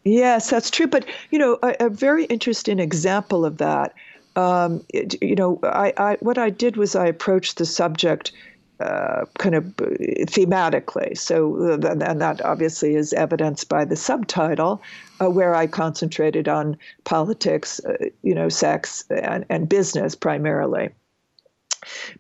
Yes, 0.06 0.50
that's 0.50 0.70
true. 0.70 0.88
But 0.88 1.06
you 1.30 1.38
know, 1.38 1.60
a, 1.64 1.76
a 1.82 1.90
very 1.90 2.26
interesting 2.26 2.80
example 2.80 3.44
of 3.44 3.58
that. 3.58 3.94
Um, 4.38 4.86
it, 4.94 5.22
you 5.22 5.36
know, 5.36 5.60
I, 5.64 5.94
I, 5.98 6.18
what 6.20 6.38
I 6.38 6.52
did 6.52 6.78
was 6.78 6.96
I 6.96 7.08
approached 7.08 7.58
the 7.58 7.66
subject 7.66 8.32
uh, 8.80 9.26
kind 9.40 9.56
of 9.56 9.64
thematically. 9.66 11.18
So, 11.18 11.72
uh, 11.72 11.98
and 12.06 12.22
that 12.22 12.46
obviously 12.46 12.94
is 12.94 13.12
evidenced 13.14 13.68
by 13.68 13.84
the 13.86 13.96
subtitle, 13.96 14.84
uh, 15.20 15.32
where 15.32 15.56
I 15.56 15.66
concentrated 15.66 16.48
on 16.48 16.78
politics, 17.04 17.82
uh, 17.84 17.98
you 18.22 18.36
know, 18.36 18.50
sex, 18.50 19.04
and, 19.10 19.44
and 19.50 19.68
business 19.68 20.14
primarily. 20.14 20.90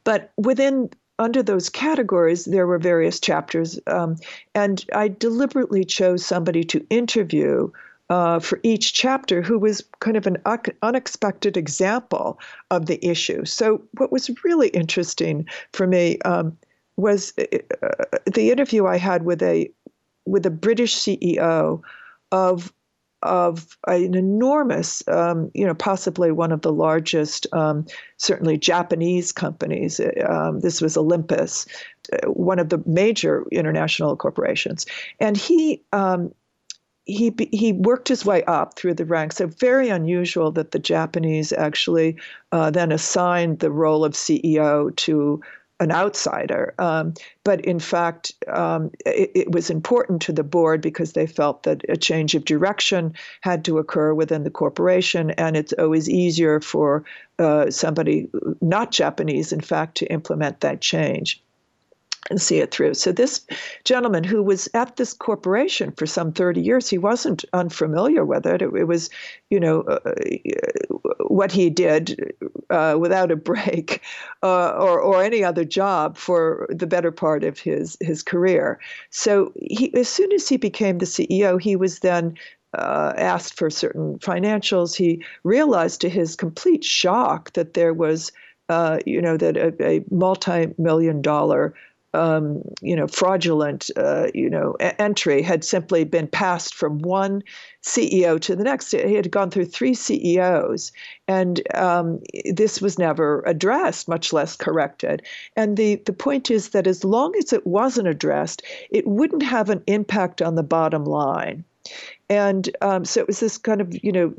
But 0.03 0.31
within 0.37 0.89
under 1.19 1.43
those 1.43 1.69
categories, 1.69 2.45
there 2.45 2.65
were 2.65 2.79
various 2.79 3.19
chapters, 3.19 3.79
um, 3.85 4.17
and 4.55 4.83
I 4.93 5.07
deliberately 5.07 5.83
chose 5.83 6.25
somebody 6.25 6.63
to 6.65 6.85
interview 6.89 7.71
uh, 8.09 8.39
for 8.39 8.59
each 8.63 8.93
chapter 8.93 9.41
who 9.41 9.59
was 9.59 9.83
kind 9.99 10.17
of 10.17 10.27
an 10.27 10.37
unexpected 10.81 11.57
example 11.57 12.39
of 12.71 12.85
the 12.85 13.05
issue. 13.05 13.43
So, 13.45 13.81
what 13.97 14.11
was 14.11 14.29
really 14.43 14.69
interesting 14.69 15.45
for 15.73 15.87
me 15.87 16.19
um, 16.19 16.57
was 16.95 17.33
uh, 17.37 17.97
the 18.25 18.51
interview 18.51 18.85
I 18.85 18.97
had 18.97 19.23
with 19.23 19.41
a 19.41 19.69
with 20.25 20.45
a 20.45 20.51
British 20.51 20.95
CEO 20.95 21.81
of 22.31 22.73
of 23.23 23.77
an 23.87 24.13
enormous, 24.13 25.05
um, 25.07 25.49
you 25.55 25.65
know, 25.65 25.73
possibly 25.73 26.31
one 26.31 26.51
of 26.51 26.61
the 26.61 26.71
largest, 26.71 27.47
um, 27.51 27.85
certainly 28.17 28.57
Japanese 28.57 29.31
companies. 29.31 29.99
Um, 30.27 30.59
this 30.59 30.81
was 30.81 30.95
Olympus, 30.97 31.65
uh, 32.13 32.31
one 32.31 32.59
of 32.59 32.69
the 32.69 32.81
major 32.85 33.43
international 33.51 34.15
corporations, 34.15 34.85
and 35.19 35.35
he 35.35 35.81
um, 35.93 36.31
he 37.07 37.33
he 37.51 37.71
worked 37.71 38.09
his 38.09 38.25
way 38.25 38.43
up 38.43 38.75
through 38.75 38.93
the 38.93 39.05
ranks. 39.05 39.37
So 39.37 39.47
very 39.47 39.89
unusual 39.89 40.51
that 40.51 40.71
the 40.71 40.79
Japanese 40.79 41.53
actually 41.53 42.17
uh, 42.51 42.69
then 42.69 42.91
assigned 42.91 43.59
the 43.59 43.71
role 43.71 44.03
of 44.03 44.13
CEO 44.13 44.95
to 44.97 45.41
an 45.79 45.91
outsider. 45.91 46.73
Um, 46.79 47.13
but 47.43 47.61
in 47.61 47.79
fact, 47.79 48.33
um, 48.47 48.91
it, 49.05 49.31
it, 49.35 49.51
was 49.51 49.69
important 49.69 50.23
to 50.23 50.33
the 50.33 50.43
board 50.43 50.81
because 50.81 51.13
they 51.13 51.27
felt 51.27 51.63
that 51.63 51.83
a 51.87 51.95
change 51.95 52.33
of 52.33 52.45
direction 52.45 53.13
had 53.41 53.63
to 53.65 53.77
occur 53.77 54.13
within 54.13 54.43
the 54.43 54.49
corporation, 54.49 55.31
and 55.31 55.55
it's 55.55 55.73
always 55.73 56.09
easier 56.09 56.59
for 56.59 57.05
uh, 57.37 57.69
somebody 57.69 58.27
not 58.59 58.91
Japanese, 58.91 59.53
in 59.53 59.61
fact, 59.61 59.95
to 59.97 60.11
implement 60.11 60.61
that 60.61 60.81
change 60.81 61.43
and 62.29 62.41
see 62.41 62.59
it 62.59 62.71
through. 62.71 62.93
So 62.93 63.11
this 63.11 63.45
gentleman 63.83 64.23
who 64.23 64.43
was 64.43 64.69
at 64.73 64.95
this 64.95 65.13
corporation 65.13 65.91
for 65.91 66.05
some 66.05 66.31
30 66.31 66.61
years, 66.61 66.89
he 66.89 66.97
wasn't 66.97 67.45
unfamiliar 67.53 68.25
with 68.25 68.45
it. 68.45 68.61
It, 68.61 68.73
it 68.75 68.85
was, 68.85 69.09
you 69.49 69.59
know, 69.59 69.81
uh, 69.81 69.99
what 71.27 71.51
he 71.51 71.69
did 71.69 72.33
uh, 72.69 72.97
without 72.99 73.31
a 73.31 73.35
break 73.35 74.01
uh, 74.43 74.69
or, 74.71 74.99
or 74.99 75.23
any 75.23 75.43
other 75.43 75.63
job 75.63 76.17
for 76.17 76.67
the 76.69 76.87
better 76.87 77.11
part 77.11 77.43
of 77.43 77.59
his, 77.59 77.97
his 78.01 78.23
career. 78.23 78.79
So 79.09 79.51
he, 79.55 79.93
as 79.95 80.09
soon 80.09 80.31
as 80.31 80.47
he 80.47 80.57
became 80.57 80.97
the 80.97 81.05
CEO, 81.05 81.61
he 81.61 81.75
was 81.75 81.99
then 81.99 82.35
uh, 82.73 83.13
asked 83.17 83.57
for 83.57 83.69
certain 83.69 84.19
financials. 84.19 84.95
He 84.95 85.23
realized 85.43 86.01
to 86.01 86.09
his 86.09 86.35
complete 86.35 86.83
shock 86.83 87.53
that 87.53 87.73
there 87.73 87.93
was, 87.93 88.31
uh, 88.69 88.99
you 89.05 89.21
know, 89.21 89.37
that 89.37 89.57
a, 89.57 89.73
a 89.83 90.03
multi-million 90.11 91.21
dollar 91.21 91.73
um, 92.13 92.61
you 92.81 92.95
know, 92.95 93.07
fraudulent, 93.07 93.89
uh, 93.97 94.27
you 94.33 94.49
know, 94.49 94.73
entry 94.79 95.41
had 95.41 95.63
simply 95.63 96.03
been 96.03 96.27
passed 96.27 96.73
from 96.73 96.99
one 96.99 97.43
CEO 97.83 98.39
to 98.39 98.55
the 98.55 98.63
next. 98.63 98.91
He 98.91 99.13
had 99.13 99.29
gone 99.31 99.51
through 99.51 99.65
three 99.65 99.93
CEOs, 99.93 100.91
and 101.27 101.61
um, 101.75 102.19
this 102.51 102.81
was 102.81 102.97
never 102.97 103.43
addressed, 103.45 104.07
much 104.07 104.31
less 104.33 104.55
corrected. 104.55 105.21
And 105.55 105.77
the 105.77 105.95
the 106.05 106.13
point 106.13 106.49
is 106.49 106.69
that 106.69 106.87
as 106.87 107.03
long 107.03 107.35
as 107.37 107.53
it 107.53 107.67
wasn't 107.67 108.07
addressed, 108.07 108.63
it 108.89 109.05
wouldn't 109.05 109.43
have 109.43 109.69
an 109.69 109.83
impact 109.87 110.41
on 110.41 110.55
the 110.55 110.63
bottom 110.63 111.03
line. 111.03 111.63
And 112.29 112.69
um, 112.81 113.05
so 113.05 113.21
it 113.21 113.27
was 113.27 113.39
this 113.39 113.57
kind 113.57 113.81
of, 113.81 113.93
you 114.03 114.11
know, 114.11 114.33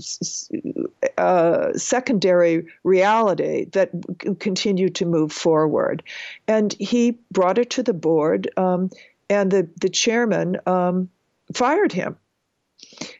uh, 1.17 1.73
secondary 1.73 2.67
reality 2.85 3.65
that 3.73 3.91
continued 4.39 4.95
to 4.97 5.07
move 5.07 5.33
forward. 5.33 6.03
And 6.47 6.75
he 6.75 7.19
brought 7.31 7.59
it 7.59 7.71
to 7.71 7.83
the 7.83 7.95
board, 7.95 8.51
um, 8.57 8.91
and 9.31 9.51
the, 9.51 9.69
the 9.81 9.89
chairman 9.89 10.59
um, 10.67 11.09
fired 11.55 11.93
him. 11.93 12.17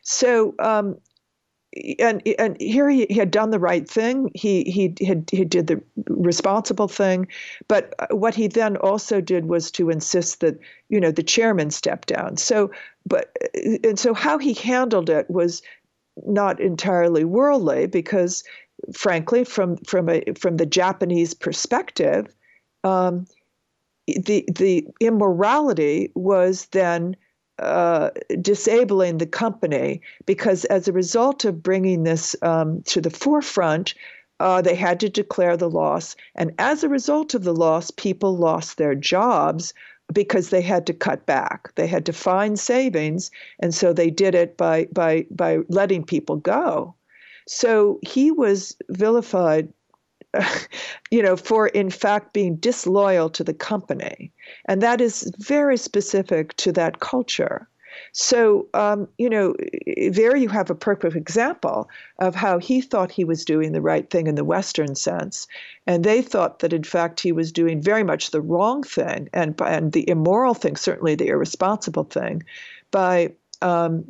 So 0.03 0.55
um, 0.59 0.99
and 1.99 2.23
and 2.39 2.61
here 2.61 2.89
he, 2.89 3.07
he, 3.09 3.15
had 3.15 3.31
done 3.31 3.51
the 3.51 3.59
right 3.59 3.89
thing. 3.89 4.31
He 4.35 4.65
he 4.65 4.95
had 5.07 5.29
he 5.31 5.45
did 5.45 5.67
the 5.67 5.83
responsible 6.09 6.89
thing, 6.89 7.29
but 7.69 7.95
what 8.11 8.35
he 8.35 8.49
then 8.49 8.77
also 8.77 9.21
did 9.21 9.47
was 9.47 9.71
to 9.73 9.91
insist 9.91 10.41
that 10.41 10.59
you 10.89 11.01
know 11.01 11.11
the 11.11 11.23
chairman 11.23 11.71
step 11.71 12.07
down. 12.07 12.37
So, 12.37 12.71
but 13.07 13.37
and 13.85 13.99
so 13.99 14.15
how 14.15 14.39
he 14.39 14.55
handled 14.55 15.11
it 15.11 15.31
was 15.31 15.63
not 16.27 16.61
entirely 16.61 17.25
worldly 17.25 17.87
because, 17.87 18.43
frankly, 18.93 19.45
from 19.45 19.77
from 19.79 20.09
a 20.09 20.23
from 20.39 20.57
the 20.57 20.67
Japanese 20.67 21.35
perspective, 21.35 22.35
um, 22.85 23.27
the 24.07 24.49
the 24.55 24.87
immorality 25.01 26.13
was 26.15 26.67
then 26.67 27.17
uh, 27.59 28.11
disabling 28.41 29.19
the 29.19 29.27
company 29.27 30.01
because 30.27 30.65
as 30.67 30.89
a 30.89 30.93
result 30.93 31.45
of 31.45 31.63
bringing 31.63 32.05
this 32.05 32.37
um, 32.43 32.83
to 32.83 33.01
the 33.01 33.11
forefront, 33.11 33.95
uh, 34.41 34.63
they 34.63 34.75
had 34.75 35.01
to 35.01 35.09
declare 35.09 35.57
the 35.57 35.71
loss. 35.71 36.15
And 36.35 36.53
as 36.59 36.85
a 36.85 36.89
result 36.89 37.35
of 37.35 37.45
the 37.45 37.55
loss, 37.55 37.91
people 37.91 38.37
lost 38.37 38.79
their 38.79 38.95
jobs 38.95 39.75
because 40.13 40.51
they 40.51 40.63
had 40.63 40.87
to 40.87 40.95
cut 40.95 41.27
back. 41.27 41.75
They 41.75 41.87
had 41.87 42.07
to 42.07 42.13
find 42.13 42.59
savings, 42.59 43.31
and 43.61 43.75
so 43.75 43.93
they 43.93 44.11
did 44.11 44.35
it 44.35 44.57
by 44.57 44.87
by 44.93 45.27
by 45.31 45.59
letting 45.69 46.05
people 46.05 46.37
go. 46.37 46.95
So 47.47 47.99
he 48.03 48.31
was 48.31 48.77
vilified 48.89 49.73
you 51.11 51.23
know, 51.23 51.37
for 51.37 51.69
in 51.69 51.91
fact 51.91 52.33
being 52.33 52.57
disloyal 52.57 53.31
to 53.31 53.45
the 53.45 53.55
company. 53.55 54.33
And 54.67 54.83
that 54.83 55.01
is 55.01 55.33
very 55.39 55.77
specific 55.77 56.55
to 56.57 56.73
that 56.73 57.01
culture. 57.01 57.69
So, 58.13 58.69
um, 58.75 59.09
you 59.19 59.29
know, 59.29 59.55
there 60.11 60.37
you 60.37 60.49
have 60.49 60.71
a 60.71 60.75
perfect 60.75 61.17
example 61.17 61.89
of 62.19 62.35
how 62.35 62.59
he 62.59 62.81
thought 62.81 63.11
he 63.11 63.25
was 63.25 63.45
doing 63.45 63.73
the 63.73 63.81
right 63.81 64.09
thing 64.09 64.27
in 64.27 64.35
the 64.35 64.45
Western 64.45 64.95
sense. 64.95 65.47
And 65.87 66.05
they 66.05 66.23
thought 66.23 66.61
that, 66.61 66.73
in 66.73 66.85
fact, 66.85 67.21
he 67.21 67.33
was 67.33 67.51
doing 67.51 67.83
very 67.83 68.05
much 68.05 68.31
the 68.31 68.41
wrong 68.41 68.83
thing 68.83 69.29
and, 69.33 69.61
and 69.61 69.93
the 69.93 70.09
immoral 70.09 70.55
thing, 70.55 70.77
certainly 70.77 71.15
the 71.15 71.29
irresponsible 71.29 72.05
thing, 72.05 72.45
by 72.91 73.33
um, 73.63 74.05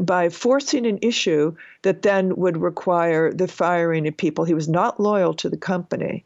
by 0.00 0.28
forcing 0.28 0.86
an 0.86 0.98
issue 1.02 1.54
that 1.82 2.02
then 2.02 2.36
would 2.36 2.56
require 2.56 3.32
the 3.32 3.48
firing 3.48 4.06
of 4.06 4.16
people. 4.16 4.44
He 4.44 4.54
was 4.54 4.68
not 4.68 5.00
loyal 5.00 5.34
to 5.34 5.48
the 5.48 5.56
company. 5.56 6.24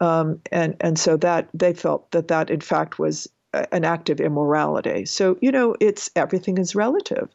Um, 0.00 0.40
and, 0.50 0.76
and 0.80 0.98
so 0.98 1.16
that 1.18 1.48
they 1.54 1.72
felt 1.72 2.10
that 2.10 2.28
that 2.28 2.50
in 2.50 2.60
fact 2.60 2.98
was 2.98 3.28
an 3.70 3.84
act 3.84 4.10
of 4.10 4.20
immorality. 4.20 5.04
So, 5.04 5.36
you 5.40 5.52
know, 5.52 5.76
it's 5.78 6.10
everything 6.16 6.58
is 6.58 6.74
relative 6.74 7.28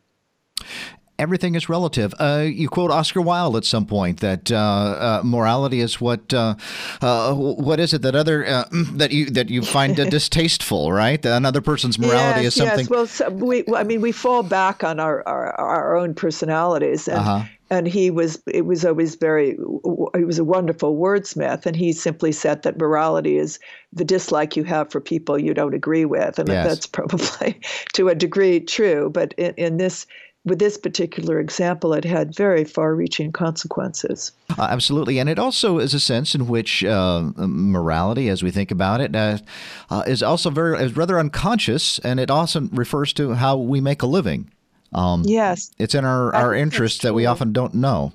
everything 1.19 1.55
is 1.55 1.69
relative. 1.69 2.13
Uh, 2.19 2.45
you 2.47 2.69
quote 2.69 2.91
Oscar 2.91 3.21
Wilde 3.21 3.55
at 3.57 3.65
some 3.65 3.85
point 3.85 4.19
that 4.19 4.51
uh, 4.51 4.57
uh, 4.57 5.21
morality 5.23 5.79
is 5.79 5.99
what 5.99 6.33
uh, 6.33 6.55
uh, 7.01 7.33
what 7.33 7.79
is 7.79 7.93
it 7.93 8.01
that 8.03 8.15
other 8.15 8.45
uh, 8.45 8.65
that 8.93 9.11
you 9.11 9.25
that 9.27 9.49
you 9.49 9.61
find 9.61 9.95
distasteful, 10.09 10.91
right? 10.91 11.21
That 11.21 11.35
another 11.35 11.61
person's 11.61 11.97
morality 11.97 12.43
yes, 12.43 12.53
is 12.53 12.55
something. 12.55 12.79
Yes, 12.79 12.89
well, 12.89 13.07
so 13.07 13.29
we 13.29 13.63
I 13.75 13.83
mean 13.83 14.01
we 14.01 14.11
fall 14.11 14.43
back 14.43 14.83
on 14.83 14.99
our 14.99 15.27
our, 15.27 15.59
our 15.59 15.97
own 15.97 16.13
personalities, 16.13 17.07
and 17.07 17.19
uh-huh. 17.19 17.43
and 17.69 17.87
he 17.87 18.11
was 18.11 18.41
it 18.47 18.65
was 18.65 18.85
always 18.85 19.15
very 19.15 19.57
he 20.15 20.23
was 20.23 20.39
a 20.39 20.43
wonderful 20.43 20.97
wordsmith 20.97 21.65
and 21.65 21.75
he 21.75 21.91
simply 21.91 22.31
said 22.31 22.63
that 22.63 22.77
morality 22.77 23.37
is 23.37 23.59
the 23.93 24.05
dislike 24.05 24.55
you 24.55 24.63
have 24.63 24.91
for 24.91 25.01
people 25.01 25.39
you 25.39 25.53
don't 25.53 25.73
agree 25.73 26.05
with 26.05 26.37
and 26.39 26.49
yes. 26.49 26.67
that's 26.67 26.85
probably 26.97 27.59
to 27.93 28.09
a 28.09 28.15
degree 28.15 28.59
true 28.59 29.09
but 29.09 29.33
in, 29.33 29.53
in 29.55 29.77
this 29.77 30.05
with 30.47 30.59
this 30.59 30.77
particular 30.77 31.39
example, 31.39 31.93
it 31.93 32.03
had 32.03 32.35
very 32.35 32.63
far 32.63 32.95
reaching 32.95 33.31
consequences. 33.31 34.31
Uh, 34.57 34.67
absolutely. 34.69 35.19
And 35.19 35.29
it 35.29 35.39
also 35.39 35.79
is 35.79 35.93
a 35.93 35.99
sense 35.99 36.33
in 36.35 36.47
which 36.47 36.83
uh, 36.83 37.31
morality, 37.35 38.29
as 38.29 38.43
we 38.43 38.51
think 38.51 38.71
about 38.71 39.01
it, 39.01 39.15
uh, 39.15 39.37
uh 39.89 40.03
is 40.07 40.23
also 40.23 40.49
very, 40.49 40.81
is 40.83 40.95
rather 40.95 41.19
unconscious. 41.19 41.99
And 41.99 42.19
it 42.19 42.31
also 42.31 42.61
refers 42.71 43.13
to 43.13 43.33
how 43.33 43.57
we 43.57 43.81
make 43.81 44.01
a 44.01 44.07
living. 44.07 44.51
Um, 44.93 45.23
yes. 45.25 45.71
It's 45.77 45.95
in 45.95 46.05
our, 46.05 46.33
our 46.33 46.53
interest 46.53 47.01
that 47.01 47.13
we 47.13 47.25
often 47.25 47.51
don't 47.51 47.73
know. 47.73 48.13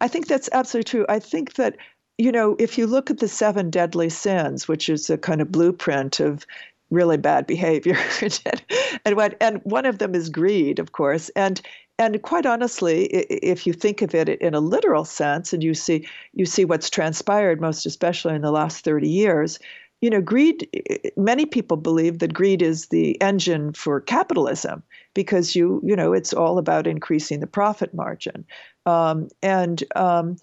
I 0.00 0.08
think 0.08 0.26
that's 0.26 0.48
absolutely 0.52 0.90
true. 0.90 1.06
I 1.08 1.18
think 1.18 1.54
that 1.54 1.76
you 2.20 2.32
know, 2.32 2.56
if 2.58 2.76
you 2.76 2.88
look 2.88 3.10
at 3.10 3.18
the 3.18 3.28
seven 3.28 3.70
deadly 3.70 4.08
sins, 4.08 4.66
which 4.66 4.88
is 4.88 5.08
a 5.08 5.16
kind 5.16 5.40
of 5.40 5.52
blueprint 5.52 6.18
of 6.18 6.44
really 6.90 7.16
bad 7.16 7.46
behavior 7.46 7.98
and 9.04 9.16
what 9.16 9.36
and 9.40 9.60
one 9.64 9.86
of 9.86 9.98
them 9.98 10.14
is 10.14 10.28
greed 10.28 10.78
of 10.78 10.92
course. 10.92 11.28
And 11.30 11.60
and 11.98 12.22
quite 12.22 12.46
honestly 12.46 13.06
if 13.06 13.66
you 13.66 13.72
think 13.72 14.02
of 14.02 14.14
it 14.14 14.28
in 14.28 14.54
a 14.54 14.60
literal 14.60 15.04
sense 15.04 15.52
and 15.52 15.62
you 15.62 15.74
see 15.74 16.06
you 16.32 16.46
see 16.46 16.64
what's 16.64 16.90
transpired 16.90 17.60
most 17.60 17.86
especially 17.86 18.34
in 18.34 18.42
the 18.42 18.52
last 18.52 18.84
30 18.84 19.08
years 19.08 19.58
you 20.00 20.08
know 20.08 20.20
greed 20.20 20.68
many 21.16 21.44
people 21.44 21.76
believe 21.76 22.20
that 22.20 22.32
greed 22.32 22.62
is 22.62 22.86
the 22.86 23.20
engine 23.20 23.72
for 23.72 24.00
capitalism 24.00 24.82
because 25.18 25.56
you 25.56 25.80
you 25.84 25.96
know 25.96 26.12
it's 26.12 26.32
all 26.32 26.58
about 26.58 26.86
increasing 26.86 27.40
the 27.40 27.46
profit 27.48 27.92
margin. 27.92 28.44
Um, 28.86 29.28
and 29.42 29.82
um, 29.96 30.36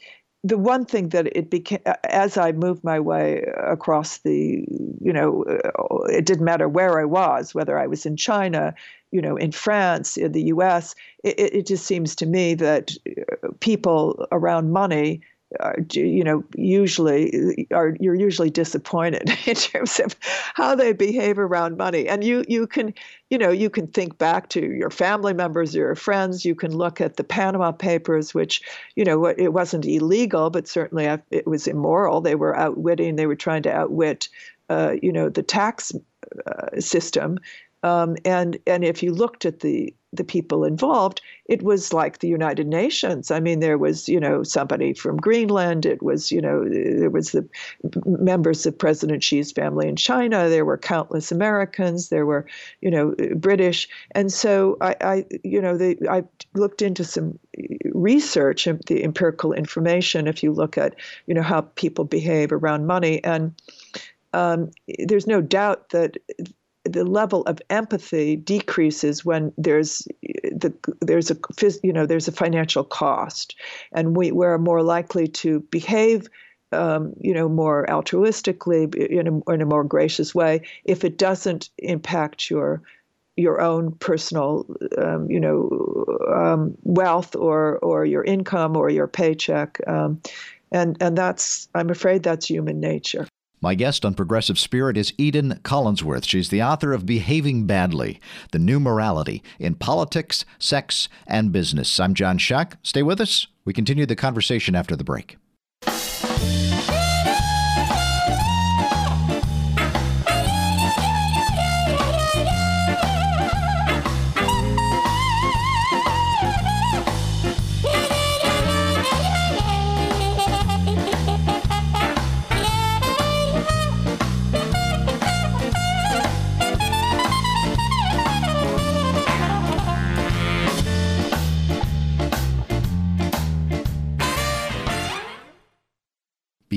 the 0.45 0.57
one 0.59 0.85
thing 0.85 1.09
that 1.09 1.25
it 1.35 1.49
became 1.49 1.79
as 2.03 2.37
I 2.37 2.51
moved 2.51 2.83
my 2.83 2.99
way 2.99 3.43
across 3.57 4.19
the, 4.19 4.63
you 5.01 5.11
know, 5.11 5.43
uh, 5.43 6.03
it 6.05 6.25
didn't 6.25 6.45
matter 6.45 6.69
where 6.69 6.99
I 6.99 7.05
was, 7.05 7.55
whether 7.55 7.79
I 7.79 7.87
was 7.87 8.05
in 8.05 8.15
China, 8.15 8.75
you 9.11 9.21
know, 9.21 9.37
in 9.37 9.51
France, 9.51 10.17
in 10.17 10.33
the 10.33 10.43
U.S. 10.43 10.93
It, 11.23 11.39
it 11.39 11.65
just 11.65 11.85
seems 11.85 12.15
to 12.17 12.27
me 12.27 12.53
that 12.55 12.91
uh, 13.07 13.47
people 13.59 14.27
around 14.31 14.71
money 14.71 15.21
are, 15.59 15.77
you 15.91 16.23
know, 16.23 16.43
usually 16.55 17.67
are 17.71 17.95
you're 17.99 18.15
usually 18.15 18.49
disappointed 18.49 19.29
in 19.45 19.55
terms 19.55 19.99
of 19.99 20.15
how 20.21 20.75
they 20.75 20.93
behave 20.93 21.39
around 21.39 21.77
money. 21.77 22.07
And 22.07 22.23
you 22.23 22.43
you 22.47 22.67
can, 22.67 22.93
you 23.29 23.37
know, 23.37 23.49
you 23.49 23.69
can 23.69 23.87
think 23.87 24.17
back 24.17 24.49
to 24.49 24.61
your 24.61 24.89
family 24.89 25.33
members, 25.33 25.75
your 25.75 25.95
friends. 25.95 26.45
You 26.45 26.55
can 26.55 26.75
look 26.75 27.01
at 27.01 27.17
the 27.17 27.23
Panama 27.23 27.71
Papers, 27.71 28.33
which, 28.33 28.61
you 28.95 29.03
know, 29.03 29.25
it 29.25 29.53
wasn't 29.53 29.85
illegal, 29.85 30.49
but 30.49 30.67
certainly 30.67 31.05
it 31.31 31.47
was 31.47 31.67
immoral. 31.67 32.21
They 32.21 32.35
were 32.35 32.55
outwitting. 32.55 33.15
They 33.15 33.27
were 33.27 33.35
trying 33.35 33.63
to 33.63 33.73
outwit, 33.73 34.29
uh, 34.69 34.95
you 35.01 35.11
know, 35.11 35.29
the 35.29 35.43
tax 35.43 35.91
uh, 36.45 36.79
system. 36.79 37.39
Um, 37.83 38.17
and 38.25 38.57
and 38.65 38.83
if 38.83 39.03
you 39.03 39.13
looked 39.13 39.45
at 39.45 39.59
the 39.59 39.93
the 40.17 40.23
people 40.23 40.63
involved, 40.63 41.21
it 41.45 41.61
was 41.61 41.93
like 41.93 42.19
the 42.19 42.27
United 42.27 42.67
Nations. 42.67 43.31
I 43.31 43.39
mean, 43.39 43.59
there 43.59 43.77
was, 43.77 44.09
you 44.09 44.19
know, 44.19 44.43
somebody 44.43 44.93
from 44.93 45.17
Greenland. 45.17 45.85
It 45.85 46.01
was, 46.01 46.31
you 46.31 46.41
know, 46.41 46.67
there 46.67 47.09
was 47.09 47.31
the 47.31 47.47
members 48.05 48.65
of 48.65 48.77
President 48.77 49.23
Xi's 49.23 49.51
family 49.51 49.87
in 49.87 49.95
China. 49.95 50.49
There 50.49 50.65
were 50.65 50.77
countless 50.77 51.31
Americans. 51.31 52.09
There 52.09 52.25
were, 52.25 52.45
you 52.81 52.89
know, 52.89 53.15
British. 53.35 53.87
And 54.11 54.31
so 54.31 54.77
I, 54.81 54.95
I 55.01 55.25
you 55.43 55.61
know, 55.61 55.77
I 56.09 56.23
looked 56.53 56.81
into 56.81 57.03
some 57.03 57.37
research 57.93 58.67
and 58.67 58.81
the 58.87 59.03
empirical 59.03 59.53
information. 59.53 60.27
If 60.27 60.41
you 60.43 60.51
look 60.51 60.77
at, 60.77 60.95
you 61.27 61.33
know, 61.33 61.43
how 61.43 61.61
people 61.61 62.05
behave 62.05 62.51
around 62.51 62.87
money, 62.87 63.23
and 63.23 63.53
um, 64.33 64.71
there's 64.99 65.27
no 65.27 65.41
doubt 65.41 65.89
that 65.89 66.17
the 66.85 67.03
level 67.03 67.41
of 67.43 67.59
empathy 67.69 68.35
decreases 68.35 69.25
when 69.25 69.51
there's 69.57 70.07
the 70.21 70.73
there's 71.01 71.31
a 71.31 71.37
you 71.83 71.91
know 71.91 72.05
there's 72.05 72.27
a 72.27 72.31
financial 72.31 72.83
cost, 72.83 73.55
and 73.91 74.15
we 74.15 74.31
we're 74.31 74.57
more 74.57 74.83
likely 74.83 75.27
to 75.27 75.59
behave. 75.71 76.27
Um, 76.71 77.13
you 77.21 77.33
know, 77.33 77.47
more 77.47 77.85
altruistically 77.87 78.93
in 78.95 79.27
a, 79.27 79.53
in 79.53 79.61
a 79.61 79.65
more 79.65 79.83
gracious 79.83 80.35
way 80.35 80.61
if 80.83 81.05
it 81.05 81.17
doesn't 81.17 81.69
impact 81.77 82.49
your 82.49 82.81
your 83.37 83.61
own 83.61 83.91
personal, 83.93 84.65
um, 84.97 85.29
you 85.29 85.39
know, 85.39 86.05
um, 86.33 86.75
wealth 86.83 87.35
or 87.35 87.77
or 87.79 88.03
your 88.03 88.23
income 88.23 88.75
or 88.75 88.89
your 88.89 89.07
paycheck, 89.07 89.79
um, 89.87 90.21
and 90.71 90.97
and 91.01 91.17
that's 91.17 91.69
I'm 91.75 91.89
afraid 91.89 92.23
that's 92.23 92.47
human 92.47 92.79
nature. 92.79 93.27
My 93.61 93.73
guest 93.73 94.05
on 94.05 94.13
Progressive 94.13 94.59
Spirit 94.59 94.97
is 94.97 95.13
Eden 95.17 95.59
Collinsworth. 95.63 96.25
She's 96.25 96.49
the 96.49 96.61
author 96.61 96.93
of 96.93 97.05
Behaving 97.05 97.65
Badly 97.65 98.19
The 98.51 98.59
New 98.59 98.79
Morality 98.79 99.41
in 99.59 99.75
Politics, 99.75 100.45
Sex, 100.59 101.09
and 101.25 101.51
Business. 101.51 101.99
I'm 101.99 102.13
John 102.13 102.37
Shuck. 102.37 102.77
Stay 102.83 103.01
with 103.01 103.21
us. 103.21 103.47
We 103.63 103.73
continue 103.73 104.05
the 104.05 104.15
conversation 104.15 104.75
after 104.75 104.95
the 104.95 105.03
break. 105.03 105.37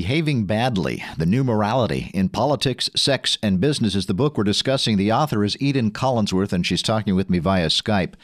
Behaving 0.08 0.46
Badly 0.46 1.04
The 1.18 1.26
New 1.26 1.44
Morality 1.44 2.10
in 2.14 2.30
Politics, 2.30 2.88
Sex, 2.96 3.36
and 3.42 3.60
Business 3.60 3.94
is 3.94 4.06
the 4.06 4.14
book 4.14 4.38
we're 4.38 4.44
discussing. 4.44 4.96
The 4.96 5.12
author 5.12 5.44
is 5.44 5.60
Eden 5.60 5.90
Collinsworth, 5.90 6.50
and 6.50 6.64
she's 6.64 6.80
talking 6.80 7.14
with 7.14 7.28
me 7.28 7.38
via 7.38 7.66
Skype. 7.66 8.14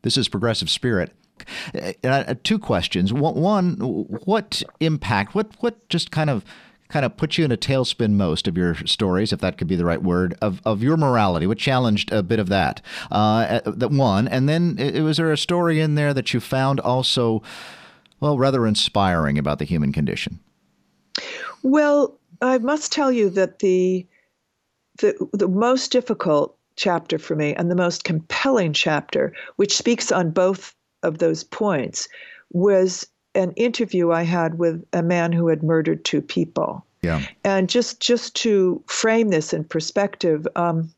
This 0.00 0.16
is 0.16 0.30
Progressive 0.30 0.70
Spirit. 0.70 1.12
Uh, 1.74 1.92
uh, 2.02 2.34
two 2.42 2.58
questions. 2.58 3.12
One, 3.12 3.74
what 4.24 4.62
impact, 4.80 5.34
what, 5.34 5.50
what 5.60 5.86
just 5.90 6.10
kind 6.10 6.30
of 6.30 6.42
kind 6.88 7.04
of 7.04 7.18
put 7.18 7.36
you 7.36 7.44
in 7.44 7.52
a 7.52 7.58
tailspin 7.58 8.12
most 8.12 8.48
of 8.48 8.56
your 8.56 8.74
stories, 8.86 9.30
if 9.30 9.40
that 9.40 9.58
could 9.58 9.68
be 9.68 9.76
the 9.76 9.84
right 9.84 10.02
word, 10.02 10.38
of, 10.40 10.62
of 10.64 10.82
your 10.82 10.96
morality? 10.96 11.46
What 11.46 11.58
challenged 11.58 12.10
a 12.12 12.22
bit 12.22 12.38
of 12.38 12.48
that? 12.48 12.80
Uh, 13.12 13.60
uh 13.66 13.70
that 13.72 13.90
one, 13.90 14.26
and 14.26 14.48
then 14.48 14.76
was 15.04 15.18
there 15.18 15.30
a 15.30 15.36
story 15.36 15.80
in 15.80 15.96
there 15.96 16.14
that 16.14 16.32
you 16.32 16.40
found 16.40 16.80
also, 16.80 17.42
well, 18.20 18.38
rather 18.38 18.66
inspiring 18.66 19.36
about 19.36 19.58
the 19.58 19.66
human 19.66 19.92
condition? 19.92 20.40
Well, 21.62 22.18
I 22.40 22.58
must 22.58 22.92
tell 22.92 23.10
you 23.10 23.30
that 23.30 23.60
the 23.60 24.06
the 24.98 25.28
the 25.32 25.48
most 25.48 25.90
difficult 25.92 26.56
chapter 26.76 27.18
for 27.18 27.34
me 27.36 27.54
and 27.54 27.70
the 27.70 27.76
most 27.76 28.04
compelling 28.04 28.72
chapter, 28.72 29.32
which 29.56 29.76
speaks 29.76 30.12
on 30.12 30.30
both 30.30 30.74
of 31.02 31.18
those 31.18 31.44
points, 31.44 32.08
was 32.52 33.06
an 33.34 33.52
interview 33.52 34.10
I 34.10 34.22
had 34.22 34.58
with 34.58 34.84
a 34.92 35.02
man 35.02 35.32
who 35.32 35.48
had 35.48 35.62
murdered 35.62 36.04
two 36.04 36.22
people. 36.22 36.84
Yeah. 37.02 37.22
And 37.44 37.68
just 37.68 38.00
just 38.00 38.34
to 38.36 38.82
frame 38.86 39.28
this 39.28 39.52
in 39.52 39.64
perspective, 39.64 40.46
um, 40.56 40.92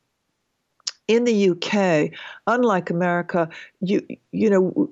in 1.08 1.24
the 1.24 1.50
UK, 1.50 2.10
unlike 2.46 2.90
America, 2.90 3.48
you 3.80 4.06
you 4.30 4.50
know 4.50 4.88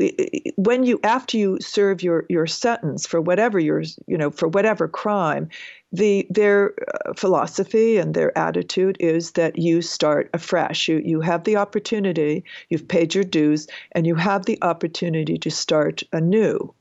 when 0.56 0.82
you 0.82 0.98
after 1.04 1.36
you 1.36 1.58
serve 1.60 2.02
your 2.02 2.24
your 2.30 2.46
sentence 2.46 3.06
for 3.06 3.20
whatever 3.20 3.58
your 3.58 3.82
you 4.06 4.16
know 4.16 4.30
for 4.30 4.48
whatever 4.48 4.88
crime, 4.88 5.48
the 5.92 6.26
their 6.30 6.74
uh, 6.88 7.12
philosophy 7.12 7.98
and 7.98 8.14
their 8.14 8.36
attitude 8.36 8.96
is 8.98 9.32
that 9.32 9.58
you 9.58 9.82
start 9.82 10.30
afresh. 10.32 10.88
You 10.88 11.02
you 11.04 11.20
have 11.20 11.44
the 11.44 11.56
opportunity, 11.56 12.44
you've 12.70 12.88
paid 12.88 13.14
your 13.14 13.24
dues, 13.24 13.66
and 13.92 14.06
you 14.06 14.14
have 14.14 14.46
the 14.46 14.58
opportunity 14.62 15.36
to 15.36 15.50
start 15.50 16.02
anew. 16.12 16.74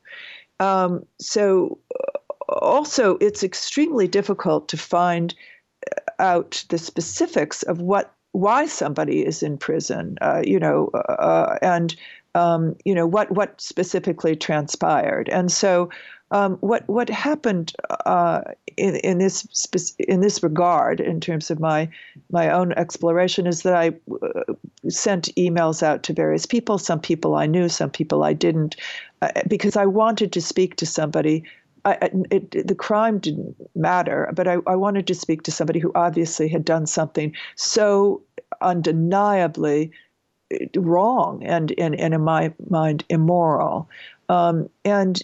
Um, 0.61 1.05
so 1.19 1.77
uh, 1.93 2.53
also, 2.53 3.17
it's 3.17 3.43
extremely 3.43 4.07
difficult 4.07 4.69
to 4.69 4.77
find 4.77 5.35
uh, 5.91 6.23
out 6.23 6.63
the 6.69 6.77
specifics 6.77 7.63
of 7.63 7.81
what 7.81 8.15
why 8.35 8.65
somebody 8.65 9.25
is 9.25 9.41
in 9.41 9.57
prison, 9.57 10.17
uh, 10.21 10.41
you 10.45 10.59
know, 10.59 10.89
uh, 10.89 11.57
and 11.61 11.95
um, 12.35 12.75
you 12.83 12.93
know 12.93 13.07
what 13.07 13.31
what 13.31 13.59
specifically 13.61 14.35
transpired. 14.35 15.29
And 15.29 15.49
so, 15.49 15.89
um, 16.31 16.57
what 16.57 16.87
what 16.87 17.09
happened 17.09 17.71
uh, 18.05 18.41
in, 18.75 18.97
in 18.97 19.19
this 19.19 19.67
in 19.99 20.19
this 20.19 20.43
regard, 20.43 20.99
in 20.99 21.21
terms 21.21 21.49
of 21.49 21.61
my 21.61 21.89
my 22.29 22.49
own 22.49 22.73
exploration, 22.73 23.47
is 23.47 23.63
that 23.63 23.73
I 23.73 23.93
uh, 24.11 24.53
sent 24.89 25.33
emails 25.35 25.81
out 25.81 26.03
to 26.03 26.13
various 26.13 26.45
people. 26.45 26.77
Some 26.77 26.99
people 26.99 27.35
I 27.35 27.45
knew, 27.45 27.69
some 27.69 27.89
people 27.89 28.25
I 28.25 28.33
didn't, 28.33 28.75
uh, 29.21 29.31
because 29.47 29.77
I 29.77 29.85
wanted 29.85 30.33
to 30.33 30.41
speak 30.41 30.75
to 30.75 30.85
somebody. 30.85 31.43
I, 31.85 32.09
it, 32.31 32.67
the 32.67 32.75
crime 32.75 33.19
didn't 33.19 33.55
matter, 33.75 34.31
but 34.33 34.47
I, 34.47 34.57
I 34.65 34.75
wanted 34.75 35.05
to 35.07 35.15
speak 35.15 35.43
to 35.43 35.51
somebody 35.51 35.79
who 35.79 35.91
obviously 35.93 36.47
had 36.47 36.65
done 36.65 36.87
something 36.87 37.33
so 37.55 38.23
undeniably 38.61 39.91
wrong 40.75 41.43
and, 41.43 41.73
and, 41.77 41.95
and 41.99 42.13
in 42.13 42.21
my 42.21 42.53
mind 42.69 43.05
immoral. 43.09 43.89
Um, 44.29 44.69
and 44.83 45.21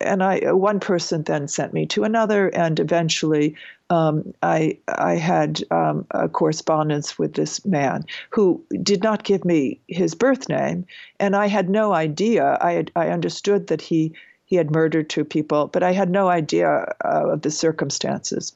and 0.00 0.22
I 0.22 0.52
one 0.52 0.78
person 0.78 1.24
then 1.24 1.48
sent 1.48 1.72
me 1.72 1.86
to 1.86 2.04
another, 2.04 2.48
and 2.48 2.78
eventually 2.78 3.56
um, 3.90 4.32
I 4.42 4.78
I 4.86 5.14
had 5.14 5.62
um, 5.72 6.06
a 6.12 6.28
correspondence 6.28 7.18
with 7.18 7.34
this 7.34 7.64
man 7.64 8.04
who 8.30 8.62
did 8.82 9.02
not 9.02 9.24
give 9.24 9.44
me 9.44 9.80
his 9.88 10.14
birth 10.14 10.48
name, 10.48 10.86
and 11.18 11.34
I 11.34 11.46
had 11.48 11.68
no 11.68 11.92
idea. 11.92 12.56
I 12.60 12.72
had, 12.72 12.92
I 12.94 13.08
understood 13.08 13.66
that 13.66 13.80
he 13.80 14.12
he 14.46 14.56
had 14.56 14.70
murdered 14.70 15.10
two 15.10 15.24
people, 15.24 15.66
but 15.66 15.82
I 15.82 15.92
had 15.92 16.08
no 16.08 16.28
idea 16.28 16.94
uh, 17.04 17.32
of 17.32 17.42
the 17.42 17.50
circumstances. 17.50 18.54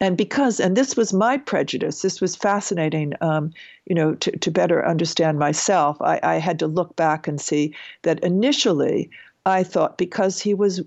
And 0.00 0.16
because 0.16 0.58
and 0.58 0.74
this 0.74 0.96
was 0.96 1.12
my 1.12 1.36
prejudice 1.36 2.00
this 2.00 2.18
was 2.22 2.34
fascinating 2.34 3.12
um, 3.20 3.52
you 3.84 3.94
know 3.94 4.14
to, 4.14 4.30
to 4.38 4.50
better 4.50 4.86
understand 4.86 5.38
myself 5.38 6.00
I, 6.00 6.18
I 6.22 6.34
had 6.36 6.58
to 6.60 6.66
look 6.66 6.96
back 6.96 7.28
and 7.28 7.38
see 7.38 7.74
that 8.00 8.20
initially 8.20 9.10
i 9.44 9.62
thought 9.62 9.98
because 9.98 10.40
he 10.40 10.54
was 10.54 10.80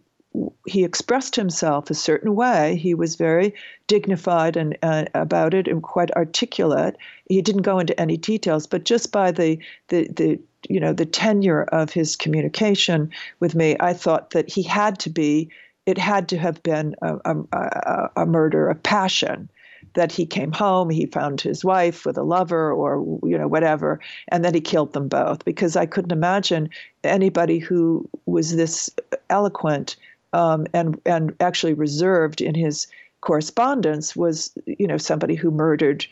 he 0.65 0.84
expressed 0.84 1.36
himself 1.36 1.89
a 1.89 1.96
certain 1.96 2.36
way. 2.36 2.76
He 2.76 2.93
was 2.93 3.15
very 3.15 3.54
dignified 3.88 4.58
and 4.58 4.78
uh, 4.82 5.06
about 5.13 5.54
it 5.54 5.67
and 5.67 5.84
quite 5.84 6.12
articulate. 6.12 6.98
He 7.28 7.41
didn't 7.41 7.62
go 7.63 7.80
into 7.80 8.00
any 8.00 8.17
details, 8.17 8.65
but 8.65 8.86
just 8.86 9.12
by 9.12 9.32
the 9.32 9.60
the 9.89 10.08
the 10.08 10.39
you 10.69 10.80
know 10.80 10.93
the 10.93 11.06
tenure 11.06 11.63
of 11.63 11.91
his 11.91 12.15
communication 12.15 13.12
with 13.39 13.56
me, 13.56 13.76
I 13.80 13.93
thought 13.93 14.32
that 14.32 14.50
he 14.50 14.63
had 14.63 15.00
to 15.00 15.10
be 15.10 15.50
it 15.86 15.98
had 15.98 16.30
to 16.30 16.38
have 16.38 16.63
been 16.63 16.96
a, 17.02 17.17
a, 17.26 18.10
a, 18.15 18.26
murder 18.26 18.69
of 18.69 18.82
passion 18.84 19.50
that 19.96 20.13
he 20.13 20.26
came 20.26 20.54
home 20.54 20.89
he 20.89 21.06
found 21.06 21.41
his 21.41 21.63
wife 21.65 22.06
with 22.06 22.17
a 22.17 22.24
lover 22.24 22.72
or 22.72 23.19
you 23.28 23.38
know 23.38 23.50
whatever 23.50 24.00
and 24.30 24.46
then 24.46 24.54
he 24.54 24.62
killed 24.62 24.93
them 24.93 25.10
both 25.10 25.43
because 25.43 25.76
i 25.76 25.86
couldn't 25.86 26.13
imagine 26.13 26.69
anybody 27.04 27.60
who 27.60 28.10
was 28.26 28.56
this 28.56 28.89
eloquent 29.30 29.98
um, 30.34 30.67
and 30.74 31.00
and 31.06 31.36
actually 31.39 31.74
reserved 31.74 32.41
in 32.41 32.56
his 32.56 32.88
correspondence 33.22 34.15
was 34.15 34.52
you 34.65 34.88
know 34.88 34.98
somebody 34.98 35.36
who 35.36 35.50
murdered 35.52 36.06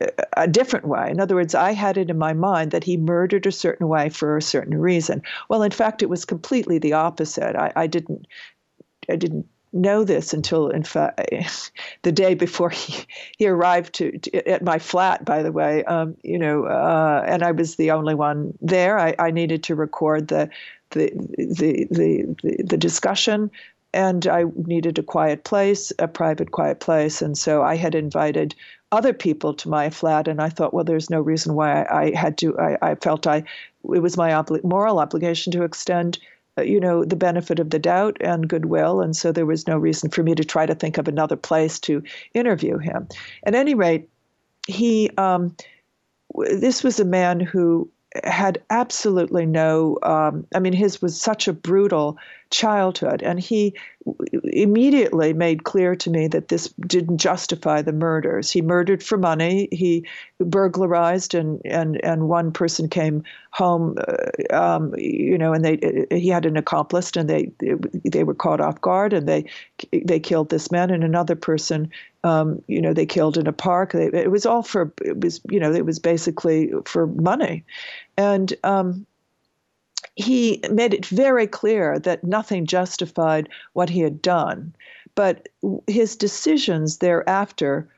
uh, 0.00 0.06
a 0.36 0.46
different 0.46 0.86
way. 0.86 1.10
In 1.10 1.20
other 1.20 1.34
words, 1.34 1.54
I 1.54 1.72
had 1.72 1.96
it 1.98 2.10
in 2.10 2.18
my 2.18 2.32
mind 2.32 2.70
that 2.70 2.84
he 2.84 2.96
murdered 2.96 3.46
a 3.46 3.52
certain 3.52 3.88
way 3.88 4.08
for 4.08 4.36
a 4.36 4.42
certain 4.42 4.78
reason. 4.78 5.22
Well, 5.48 5.62
in 5.62 5.72
fact, 5.72 6.02
it 6.02 6.10
was 6.10 6.24
completely 6.24 6.78
the 6.78 6.92
opposite. 6.92 7.56
I, 7.56 7.72
I 7.74 7.86
didn't 7.86 8.26
I 9.08 9.16
didn't 9.16 9.46
know 9.72 10.04
this 10.04 10.34
until, 10.34 10.68
in 10.68 10.82
fact, 10.82 11.20
the 12.02 12.12
day 12.12 12.34
before 12.34 12.70
he, 12.70 13.04
he 13.38 13.46
arrived 13.46 13.94
to, 13.94 14.18
to 14.18 14.48
at 14.48 14.62
my 14.62 14.78
flat. 14.78 15.24
By 15.24 15.42
the 15.42 15.52
way, 15.52 15.84
um, 15.84 16.16
you 16.22 16.38
know, 16.38 16.64
uh, 16.64 17.24
and 17.26 17.42
I 17.42 17.52
was 17.52 17.76
the 17.76 17.90
only 17.90 18.14
one 18.14 18.56
there. 18.60 18.98
I, 18.98 19.14
I 19.18 19.30
needed 19.30 19.64
to 19.64 19.74
record 19.74 20.28
the 20.28 20.50
the 20.92 21.12
the 21.38 21.86
the, 21.90 22.62
the, 22.64 22.76
discussion. 22.76 23.50
And 23.94 24.26
I 24.26 24.44
needed 24.56 24.98
a 24.98 25.02
quiet 25.02 25.44
place, 25.44 25.92
a 25.98 26.08
private, 26.08 26.50
quiet 26.50 26.80
place. 26.80 27.20
And 27.20 27.36
so 27.36 27.62
I 27.62 27.76
had 27.76 27.94
invited 27.94 28.54
other 28.90 29.12
people 29.12 29.52
to 29.52 29.68
my 29.68 29.90
flat, 29.90 30.28
and 30.28 30.40
I 30.40 30.48
thought, 30.48 30.72
well, 30.72 30.84
there's 30.84 31.10
no 31.10 31.20
reason 31.20 31.54
why 31.54 31.82
I, 31.82 32.04
I 32.04 32.14
had 32.16 32.38
to. 32.38 32.58
I, 32.58 32.78
I, 32.80 32.94
felt 32.94 33.26
I 33.26 33.44
it 33.92 34.00
was 34.00 34.16
my 34.16 34.30
obli- 34.30 34.64
moral 34.64 34.98
obligation 34.98 35.52
to 35.52 35.62
extend 35.62 36.18
uh, 36.58 36.62
you 36.62 36.78
know, 36.78 37.02
the 37.04 37.16
benefit 37.16 37.58
of 37.58 37.70
the 37.70 37.78
doubt 37.78 38.16
and 38.20 38.48
goodwill. 38.48 39.00
And 39.00 39.16
so 39.16 39.32
there 39.32 39.46
was 39.46 39.66
no 39.66 39.78
reason 39.78 40.10
for 40.10 40.22
me 40.22 40.34
to 40.34 40.44
try 40.44 40.66
to 40.66 40.74
think 40.74 40.98
of 40.98 41.08
another 41.08 41.36
place 41.36 41.80
to 41.80 42.02
interview 42.34 42.76
him. 42.76 43.08
At 43.44 43.54
any 43.54 43.74
rate, 43.74 44.08
he, 44.66 45.10
um, 45.16 45.56
this 46.34 46.84
was 46.84 47.00
a 47.00 47.06
man 47.06 47.40
who 47.40 47.90
had 48.24 48.62
absolutely 48.70 49.46
no, 49.46 49.98
um, 50.02 50.46
I 50.54 50.58
mean, 50.58 50.72
his 50.72 51.00
was 51.00 51.20
such 51.20 51.48
a 51.48 51.52
brutal 51.52 52.18
childhood. 52.50 53.22
And 53.22 53.40
he 53.40 53.74
immediately 54.44 55.32
made 55.32 55.64
clear 55.64 55.96
to 55.96 56.10
me 56.10 56.28
that 56.28 56.48
this 56.48 56.68
didn't 56.86 57.18
justify 57.18 57.82
the 57.82 57.92
murders. 57.92 58.50
He 58.50 58.62
murdered 58.62 59.02
for 59.02 59.16
money. 59.16 59.68
He 59.72 60.06
burglarized, 60.38 61.34
and 61.34 61.60
and 61.64 62.02
and 62.04 62.28
one 62.28 62.52
person 62.52 62.88
came 62.88 63.24
home, 63.50 63.96
uh, 64.06 64.54
um, 64.54 64.94
you 64.98 65.38
know, 65.38 65.52
and 65.52 65.64
they 65.64 66.06
he 66.10 66.28
had 66.28 66.46
an 66.46 66.56
accomplice, 66.56 67.12
and 67.16 67.28
they 67.28 67.50
they 68.04 68.24
were 68.24 68.34
caught 68.34 68.60
off 68.60 68.80
guard, 68.80 69.12
and 69.12 69.26
they 69.28 69.46
they 70.04 70.20
killed 70.20 70.50
this 70.50 70.70
man, 70.70 70.90
and 70.90 71.04
another 71.04 71.36
person. 71.36 71.90
Um, 72.24 72.62
you 72.68 72.80
know, 72.80 72.92
they 72.92 73.06
killed 73.06 73.36
in 73.36 73.46
a 73.46 73.52
park. 73.52 73.92
They, 73.92 74.06
it 74.06 74.30
was 74.30 74.46
all 74.46 74.62
for, 74.62 74.92
it 75.04 75.20
was, 75.20 75.40
you 75.50 75.58
know, 75.58 75.72
it 75.72 75.84
was 75.84 75.98
basically 75.98 76.72
for 76.84 77.06
money. 77.06 77.64
And 78.16 78.54
um, 78.62 79.06
he 80.14 80.60
made 80.70 80.94
it 80.94 81.06
very 81.06 81.46
clear 81.46 81.98
that 81.98 82.24
nothing 82.24 82.66
justified 82.66 83.48
what 83.72 83.90
he 83.90 84.00
had 84.00 84.22
done. 84.22 84.74
But 85.14 85.48
his 85.86 86.16
decisions 86.16 86.98
thereafter 86.98 87.88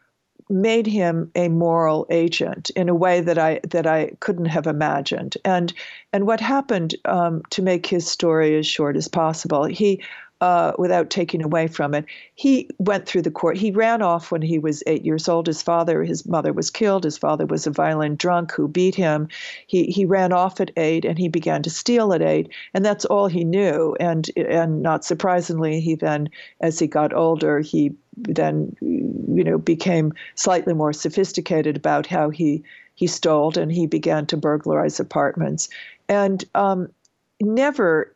made 0.51 0.87
him 0.87 1.31
a 1.35 1.49
moral 1.49 2.07
agent 2.11 2.71
in 2.71 2.89
a 2.89 2.95
way 2.95 3.21
that 3.21 3.39
I 3.39 3.61
that 3.71 3.87
I 3.87 4.11
couldn't 4.21 4.47
have 4.47 4.67
imagined. 4.67 5.37
And 5.45 5.73
and 6.13 6.27
what 6.27 6.41
happened 6.41 6.95
um, 7.05 7.43
to 7.51 7.63
make 7.63 7.87
his 7.87 8.11
story 8.11 8.59
as 8.59 8.67
short 8.67 8.97
as 8.97 9.09
possible? 9.09 9.65
He 9.65 10.03
uh, 10.45 10.75
without 10.79 11.09
taking 11.09 11.43
away 11.43 11.67
from 11.67 11.95
it. 11.95 12.05
He 12.35 12.69
went 12.77 13.07
through 13.07 13.23
the 13.23 13.31
court. 13.31 13.57
He 13.57 13.71
ran 13.71 14.03
off 14.03 14.31
when 14.31 14.43
he 14.43 14.59
was 14.59 14.83
eight 14.87 15.03
years 15.03 15.27
old. 15.27 15.47
His 15.47 15.63
father, 15.63 16.05
his 16.05 16.27
mother 16.27 16.53
was 16.53 16.69
killed. 16.69 17.05
His 17.05 17.17
father 17.17 17.47
was 17.47 17.67
a 17.67 17.71
violent 17.71 18.19
drunk 18.19 18.53
who 18.53 18.69
beat 18.69 18.95
him. 18.95 19.29
He 19.67 19.85
he 19.85 20.05
ran 20.05 20.35
off 20.35 20.61
at 20.61 20.71
eight 20.77 21.07
and 21.07 21.19
he 21.19 21.29
began 21.29 21.63
to 21.63 21.71
steal 21.71 22.13
at 22.13 22.21
eight, 22.21 22.51
and 22.75 22.85
that's 22.85 23.07
all 23.07 23.27
he 23.27 23.43
knew. 23.43 23.97
And 23.99 24.31
and 24.37 24.83
not 24.83 25.03
surprisingly, 25.03 25.81
he 25.81 25.95
then, 25.95 26.29
as 26.61 26.79
he 26.79 26.89
got 26.89 27.15
older, 27.15 27.61
he 27.61 27.95
then 28.19 28.77
you 28.83 29.45
know 29.45 29.57
became 29.57 30.13
slightly 30.35 30.75
more 30.75 30.93
sophisticated 30.93 31.75
about 31.75 32.07
how 32.07 32.29
he 32.29 32.63
he 32.97 33.07
stole 33.07 33.59
and 33.59 33.73
he 33.73 33.87
began 33.87 34.27
to 34.27 34.37
burglarize 34.37 35.01
apartments. 35.01 35.71
And 36.07 36.45
um, 36.55 36.91
never, 37.41 38.15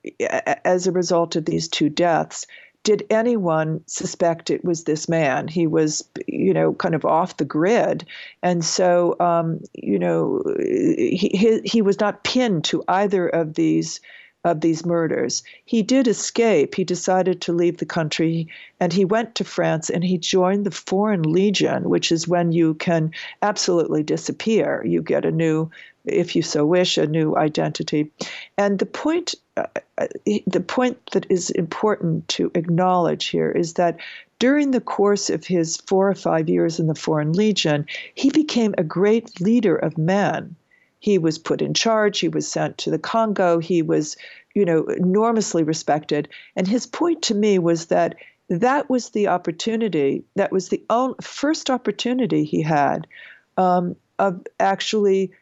as 0.65 0.87
a 0.87 0.93
result 0.93 1.37
of 1.37 1.45
these 1.45 1.69
two 1.69 1.89
deaths, 1.89 2.47
did 2.85 3.05
anyone 3.11 3.83
suspect 3.87 4.51
it 4.51 4.65
was 4.65 4.85
this 4.85 5.09
man? 5.09 5.49
He 5.49 5.67
was, 5.67 6.09
you 6.27 6.55
know, 6.55 6.73
kind 6.75 6.95
of 6.95 7.05
off 7.05 7.37
the 7.37 7.45
grid, 7.45 8.07
and 8.43 8.65
so, 8.65 9.17
um, 9.21 9.61
you 9.75 9.99
know, 9.99 10.43
he, 10.59 11.31
he 11.35 11.61
he 11.65 11.83
was 11.83 12.01
not 12.01 12.25
pinned 12.25 12.65
to 12.65 12.83
either 12.89 13.29
of 13.29 13.55
these 13.55 14.01
of 14.45 14.61
these 14.61 14.87
murders. 14.87 15.43
He 15.65 15.83
did 15.83 16.07
escape. 16.07 16.75
He 16.75 16.85
decided 16.85 17.41
to 17.41 17.53
leave 17.53 17.79
the 17.79 17.87
country 17.87 18.49
and 18.81 18.93
he 18.93 19.05
went 19.05 19.35
to 19.35 19.45
France 19.45 19.91
and 19.91 20.05
he 20.05 20.19
joined 20.19 20.65
the 20.65 20.71
Foreign 20.71 21.23
Legion, 21.23 21.89
which 21.89 22.13
is 22.13 22.29
when 22.29 22.53
you 22.53 22.75
can 22.75 23.11
absolutely 23.43 24.03
disappear. 24.03 24.85
You 24.87 25.03
get 25.03 25.25
a 25.25 25.33
new 25.33 25.71
if 26.09 26.35
you 26.35 26.43
so 26.43 26.65
wish, 26.65 26.99
a 26.99 27.07
new 27.07 27.37
identity. 27.37 28.11
And 28.57 28.79
the 28.79 28.87
point, 28.87 29.35
uh, 29.57 29.67
uh, 29.99 30.07
the 30.47 30.61
point 30.61 30.99
that 31.13 31.27
is 31.29 31.51
important 31.51 32.27
to 32.29 32.51
acknowledge 32.55 33.27
here 33.27 33.51
is 33.51 33.75
that 33.75 33.99
during 34.39 34.71
the 34.71 34.81
course 34.81 35.31
of 35.31 35.45
his 35.45 35.77
four 35.77 36.09
or 36.09 36.15
five 36.15 36.49
years 36.49 36.79
in 36.79 36.87
the 36.87 36.95
Foreign 36.95 37.33
Legion, 37.33 37.87
he 38.15 38.31
became 38.31 38.75
a 38.79 38.85
great 38.85 39.41
leader 39.41 39.77
of 39.77 39.99
men. 39.99 40.55
He 40.99 41.19
was 41.19 41.39
put 41.39 41.63
in 41.63 41.75
charge. 41.75 42.19
He 42.19 42.29
was 42.29 42.49
sent 42.49 42.79
to 42.79 42.91
the 42.91 42.99
Congo. 42.99 43.59
He 43.59 43.83
was, 43.83 44.17
you 44.55 44.65
know, 44.65 44.85
enormously 44.85 45.63
respected. 45.63 46.29
And 46.57 46.67
his 46.67 46.87
point 46.87 47.23
to 47.23 47.35
me 47.35 47.59
was 47.59 47.87
that 47.87 48.17
that 48.49 48.89
was 48.89 49.11
the 49.11 49.29
opportunity. 49.29 50.25
That 50.37 50.53
was 50.53 50.69
the 50.69 50.83
only, 50.91 51.17
first 51.21 51.71
opportunity 51.71 52.45
he 52.45 52.63
had 52.63 53.07
um, 53.57 53.95
of 54.19 54.43
actually 54.59 55.33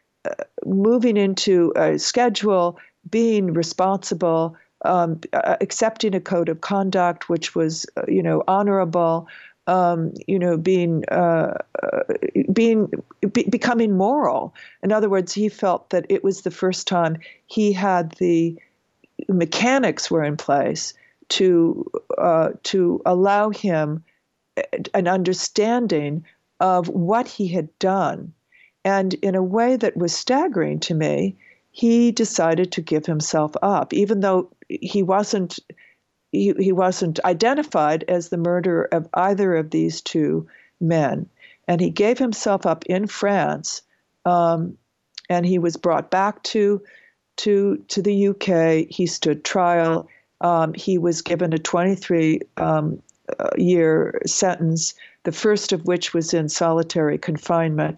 moving 0.65 1.17
into 1.17 1.73
a 1.75 1.97
schedule, 1.97 2.79
being 3.09 3.53
responsible, 3.53 4.57
um, 4.85 5.19
uh, 5.33 5.55
accepting 5.61 6.13
a 6.13 6.19
code 6.19 6.49
of 6.49 6.61
conduct 6.61 7.29
which 7.29 7.55
was, 7.55 7.85
uh, 7.97 8.03
you 8.07 8.21
know, 8.21 8.43
honorable, 8.47 9.27
um, 9.67 10.13
you 10.27 10.39
know, 10.39 10.57
being 10.57 11.03
uh, 11.09 11.57
uh, 11.83 12.03
being 12.51 12.91
be, 13.31 13.43
becoming 13.43 13.95
moral. 13.95 14.53
In 14.81 14.91
other 14.91 15.09
words, 15.09 15.33
he 15.33 15.49
felt 15.49 15.89
that 15.91 16.05
it 16.09 16.23
was 16.23 16.41
the 16.41 16.51
first 16.51 16.87
time 16.87 17.17
he 17.45 17.73
had 17.73 18.11
the 18.13 18.57
mechanics 19.27 20.09
were 20.09 20.23
in 20.23 20.37
place 20.37 20.93
to 21.29 21.85
uh, 22.17 22.49
to 22.63 23.01
allow 23.05 23.49
him 23.49 24.03
an 24.93 25.07
understanding 25.07 26.25
of 26.59 26.87
what 26.87 27.27
he 27.27 27.47
had 27.47 27.77
done 27.77 28.33
and 28.87 29.15
in 29.15 29.35
a 29.35 29.43
way 29.43 29.75
that 29.75 29.97
was 29.97 30.15
staggering 30.15 30.79
to 30.79 30.93
me, 30.93 31.35
he 31.71 32.13
decided 32.13 32.71
to 32.71 32.81
give 32.81 33.05
himself 33.05 33.51
up, 33.61 33.93
even 33.93 34.21
though 34.21 34.49
he 34.69 35.03
wasn't 35.03 35.59
he, 36.31 36.53
he 36.59 36.71
wasn't 36.71 37.23
identified 37.23 38.03
as 38.07 38.29
the 38.29 38.37
murderer 38.37 38.87
of 38.91 39.07
either 39.13 39.55
of 39.55 39.69
these 39.69 40.01
two 40.01 40.47
men. 40.79 41.29
And 41.67 41.81
he 41.81 41.89
gave 41.89 42.17
himself 42.17 42.65
up 42.65 42.85
in 42.85 43.07
France, 43.07 43.81
um, 44.25 44.77
and 45.29 45.45
he 45.45 45.59
was 45.59 45.77
brought 45.77 46.09
back 46.09 46.43
to 46.43 46.81
to 47.37 47.83
to 47.89 48.01
the 48.01 48.29
UK. 48.29 48.87
He 48.89 49.05
stood 49.05 49.43
trial. 49.43 50.07
Um, 50.39 50.73
he 50.73 50.97
was 50.97 51.21
given 51.21 51.51
a 51.51 51.57
23 51.57 52.41
um, 52.57 53.01
uh, 53.39 53.49
year 53.57 54.21
sentence, 54.25 54.93
the 55.23 55.31
first 55.31 55.73
of 55.73 55.85
which 55.85 56.13
was 56.13 56.33
in 56.33 56.47
solitary 56.47 57.17
confinement. 57.17 57.97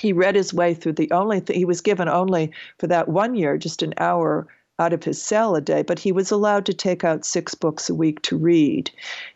He 0.00 0.12
read 0.12 0.34
his 0.34 0.54
way 0.54 0.72
through 0.72 0.94
the 0.94 1.10
only 1.10 1.40
thing 1.40 1.56
he 1.56 1.64
was 1.64 1.82
given 1.82 2.08
only 2.08 2.52
for 2.78 2.86
that 2.86 3.08
one 3.08 3.34
year, 3.34 3.58
just 3.58 3.82
an 3.82 3.92
hour 3.98 4.46
out 4.78 4.92
of 4.92 5.04
his 5.04 5.22
cell 5.22 5.54
a 5.54 5.60
day, 5.60 5.82
but 5.82 5.98
he 5.98 6.12
was 6.12 6.30
allowed 6.30 6.66
to 6.66 6.74
take 6.74 7.04
out 7.04 7.24
six 7.24 7.54
books 7.54 7.88
a 7.88 7.94
week 7.94 8.22
to 8.22 8.36
read. 8.36 8.90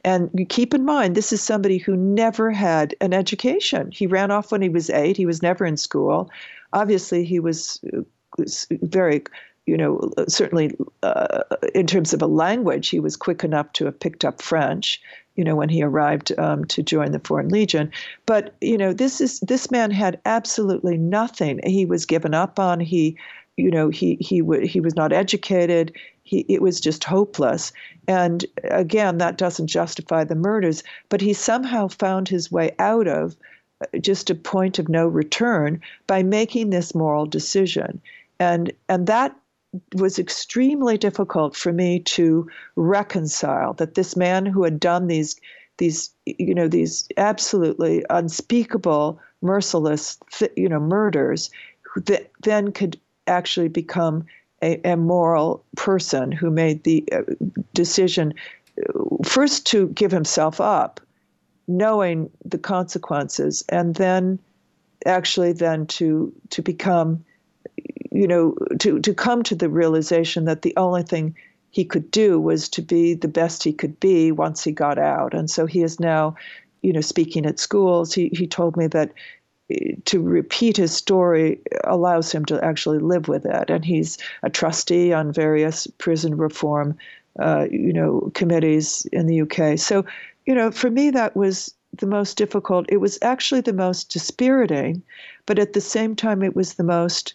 And 0.04 0.30
you 0.34 0.46
keep 0.46 0.74
in 0.74 0.84
mind, 0.84 1.14
this 1.14 1.32
is 1.32 1.42
somebody 1.42 1.78
who 1.78 1.96
never 1.96 2.50
had 2.50 2.94
an 3.00 3.12
education. 3.12 3.90
He 3.92 4.06
ran 4.06 4.30
off 4.30 4.50
when 4.50 4.62
he 4.62 4.68
was 4.68 4.90
eight, 4.90 5.16
he 5.16 5.26
was 5.26 5.42
never 5.42 5.64
in 5.64 5.76
school. 5.76 6.30
Obviously, 6.72 7.24
he 7.24 7.38
was, 7.38 7.80
was 8.38 8.66
very 8.82 9.22
you 9.66 9.76
know, 9.76 10.10
certainly 10.28 10.76
uh, 11.02 11.42
in 11.74 11.88
terms 11.88 12.14
of 12.14 12.22
a 12.22 12.26
language, 12.26 12.88
he 12.88 13.00
was 13.00 13.16
quick 13.16 13.42
enough 13.42 13.72
to 13.72 13.84
have 13.84 13.98
picked 13.98 14.24
up 14.24 14.40
French, 14.40 15.00
you 15.34 15.42
know, 15.42 15.56
when 15.56 15.68
he 15.68 15.82
arrived 15.82 16.36
um, 16.38 16.64
to 16.66 16.84
join 16.84 17.10
the 17.10 17.18
Foreign 17.18 17.48
Legion. 17.48 17.90
But 18.26 18.54
you 18.60 18.78
know, 18.78 18.92
this 18.92 19.20
is 19.20 19.40
this 19.40 19.70
man 19.70 19.90
had 19.90 20.20
absolutely 20.24 20.96
nothing. 20.96 21.60
He 21.64 21.84
was 21.84 22.06
given 22.06 22.32
up 22.32 22.60
on. 22.60 22.78
He 22.78 23.18
you 23.56 23.70
know 23.70 23.88
he 23.88 24.16
he 24.20 24.40
w- 24.40 24.66
he 24.66 24.80
was 24.80 24.94
not 24.94 25.12
educated. 25.12 25.92
He 26.22 26.40
it 26.48 26.62
was 26.62 26.80
just 26.80 27.04
hopeless. 27.04 27.72
And 28.08 28.44
again 28.64 29.18
that 29.18 29.38
doesn't 29.38 29.66
justify 29.66 30.24
the 30.24 30.34
murders 30.34 30.82
but 31.08 31.20
he 31.20 31.32
somehow 31.32 31.88
found 31.88 32.28
his 32.28 32.52
way 32.52 32.74
out 32.78 33.08
of 33.08 33.36
uh, 33.80 33.98
just 33.98 34.30
a 34.30 34.34
point 34.34 34.78
of 34.78 34.88
no 34.88 35.06
return 35.06 35.80
by 36.06 36.22
making 36.22 36.70
this 36.70 36.94
moral 36.94 37.26
decision. 37.26 38.00
And 38.38 38.72
and 38.88 39.06
that 39.06 39.34
was 39.94 40.18
extremely 40.18 40.96
difficult 40.96 41.56
for 41.56 41.72
me 41.72 42.00
to 42.00 42.48
reconcile 42.76 43.74
that 43.74 43.94
this 43.94 44.16
man 44.16 44.46
who 44.46 44.64
had 44.64 44.80
done 44.80 45.06
these 45.06 45.36
these 45.78 46.10
you 46.24 46.54
know 46.54 46.68
these 46.68 47.08
absolutely 47.16 48.04
unspeakable 48.10 49.20
merciless 49.42 50.18
you 50.56 50.68
know 50.68 50.80
murders 50.80 51.50
that 52.06 52.30
then 52.42 52.72
could 52.72 52.98
actually 53.26 53.68
become 53.68 54.26
a, 54.62 54.80
a 54.84 54.96
moral 54.96 55.64
person 55.76 56.32
who 56.32 56.50
made 56.50 56.84
the 56.84 57.04
uh, 57.12 57.22
decision 57.74 58.34
uh, 58.78 59.22
first 59.24 59.66
to 59.66 59.88
give 59.88 60.10
himself 60.10 60.60
up, 60.60 61.00
knowing 61.68 62.30
the 62.44 62.58
consequences, 62.58 63.64
and 63.68 63.94
then 63.94 64.38
actually 65.04 65.52
then 65.52 65.86
to 65.86 66.32
to 66.50 66.62
become 66.62 67.24
you 68.10 68.26
know 68.26 68.54
to 68.78 68.98
to 69.00 69.14
come 69.14 69.42
to 69.42 69.54
the 69.54 69.68
realization 69.68 70.46
that 70.46 70.62
the 70.62 70.74
only 70.76 71.02
thing 71.02 71.36
he 71.70 71.84
could 71.84 72.10
do 72.10 72.40
was 72.40 72.70
to 72.70 72.80
be 72.80 73.14
the 73.14 73.28
best 73.28 73.62
he 73.62 73.72
could 73.72 74.00
be 74.00 74.32
once 74.32 74.64
he 74.64 74.72
got 74.72 74.98
out. 74.98 75.34
And 75.34 75.50
so 75.50 75.66
he 75.66 75.82
is 75.82 76.00
now 76.00 76.36
you 76.82 76.92
know 76.92 77.02
speaking 77.02 77.44
at 77.46 77.58
schools. 77.58 78.14
He 78.14 78.30
he 78.32 78.46
told 78.46 78.76
me 78.76 78.86
that 78.88 79.12
to 80.04 80.22
repeat 80.22 80.76
his 80.76 80.94
story 80.94 81.60
allows 81.84 82.32
him 82.32 82.44
to 82.44 82.64
actually 82.64 82.98
live 82.98 83.28
with 83.28 83.44
it. 83.44 83.70
And 83.70 83.84
he's 83.84 84.18
a 84.42 84.50
trustee 84.50 85.12
on 85.12 85.32
various 85.32 85.86
prison 85.98 86.36
reform, 86.36 86.96
uh, 87.40 87.66
you 87.70 87.92
know, 87.92 88.30
committees 88.34 89.06
in 89.12 89.26
the 89.26 89.40
UK. 89.42 89.78
So, 89.78 90.04
you 90.46 90.54
know, 90.54 90.70
for 90.70 90.90
me, 90.90 91.10
that 91.10 91.34
was 91.34 91.74
the 91.98 92.06
most 92.06 92.36
difficult. 92.36 92.86
It 92.88 92.98
was 92.98 93.18
actually 93.22 93.62
the 93.62 93.72
most 93.72 94.10
dispiriting, 94.10 95.02
but 95.46 95.58
at 95.58 95.72
the 95.72 95.80
same 95.80 96.14
time, 96.14 96.42
it 96.42 96.54
was 96.54 96.74
the 96.74 96.84
most 96.84 97.34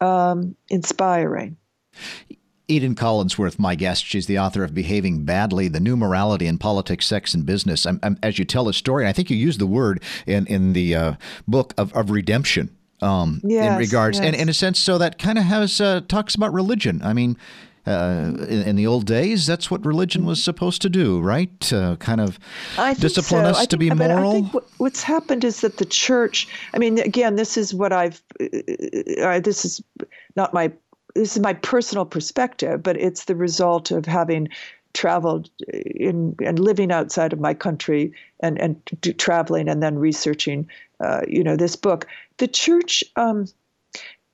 um, 0.00 0.54
inspiring. 0.68 1.56
Eden 2.70 2.94
Collinsworth, 2.94 3.58
my 3.58 3.74
guest. 3.74 4.04
She's 4.04 4.26
the 4.26 4.38
author 4.38 4.62
of 4.62 4.72
Behaving 4.72 5.24
Badly 5.24 5.68
The 5.68 5.80
New 5.80 5.96
Morality 5.96 6.46
in 6.46 6.56
Politics, 6.56 7.06
Sex, 7.06 7.34
and 7.34 7.44
Business. 7.44 7.84
I'm, 7.84 7.98
I'm, 8.02 8.16
as 8.22 8.38
you 8.38 8.44
tell 8.44 8.68
a 8.68 8.72
story, 8.72 9.06
I 9.06 9.12
think 9.12 9.28
you 9.28 9.36
use 9.36 9.58
the 9.58 9.66
word 9.66 10.02
in, 10.26 10.46
in 10.46 10.72
the 10.72 10.94
uh, 10.94 11.14
book 11.48 11.74
of, 11.76 11.92
of 11.94 12.10
redemption. 12.10 12.74
Um, 13.02 13.40
yes, 13.42 13.72
in 13.72 13.78
regards, 13.78 14.18
yes. 14.18 14.26
and 14.26 14.36
in 14.36 14.50
a 14.50 14.52
sense, 14.52 14.78
so 14.78 14.98
that 14.98 15.18
kind 15.18 15.38
of 15.38 15.44
has 15.44 15.80
uh, 15.80 16.02
talks 16.06 16.34
about 16.34 16.52
religion. 16.52 17.00
I 17.02 17.14
mean, 17.14 17.38
uh, 17.86 18.34
in, 18.46 18.62
in, 18.62 18.76
the 18.76 18.86
old 18.86 19.06
days, 19.06 19.46
that's 19.46 19.70
what 19.70 19.84
religion 19.86 20.26
was 20.26 20.44
supposed 20.44 20.82
to 20.82 20.90
do, 20.90 21.18
right? 21.18 21.72
Uh, 21.72 21.96
kind 21.96 22.20
of 22.20 22.38
discipline 22.98 23.46
so. 23.46 23.50
us 23.50 23.58
think, 23.60 23.70
to 23.70 23.78
be 23.78 23.90
I 23.90 23.94
mean, 23.94 24.08
moral. 24.08 24.30
I 24.30 24.34
think 24.34 24.64
what's 24.76 25.02
happened 25.02 25.44
is 25.44 25.62
that 25.62 25.78
the 25.78 25.86
church. 25.86 26.46
I 26.74 26.78
mean, 26.78 26.98
again, 26.98 27.36
this 27.36 27.56
is 27.56 27.72
what 27.72 27.90
I've. 27.90 28.22
Uh, 28.38 29.40
this 29.40 29.64
is 29.64 29.82
not 30.36 30.52
my 30.52 30.70
this 31.14 31.36
is 31.36 31.42
my 31.42 31.54
personal 31.54 32.04
perspective, 32.04 32.82
but 32.82 32.96
it's 32.96 33.24
the 33.24 33.36
result 33.36 33.90
of 33.90 34.06
having 34.06 34.48
traveled 34.92 35.48
in 35.68 36.34
and 36.44 36.58
living 36.58 36.90
outside 36.90 37.32
of 37.32 37.40
my 37.40 37.54
country 37.54 38.12
and 38.40 38.60
and 38.60 38.80
traveling 39.18 39.68
and 39.68 39.82
then 39.82 39.98
researching, 39.98 40.68
uh, 41.00 41.20
you 41.28 41.44
know, 41.44 41.56
this 41.56 41.76
book. 41.76 42.06
The 42.38 42.48
church, 42.48 43.04
um, 43.16 43.46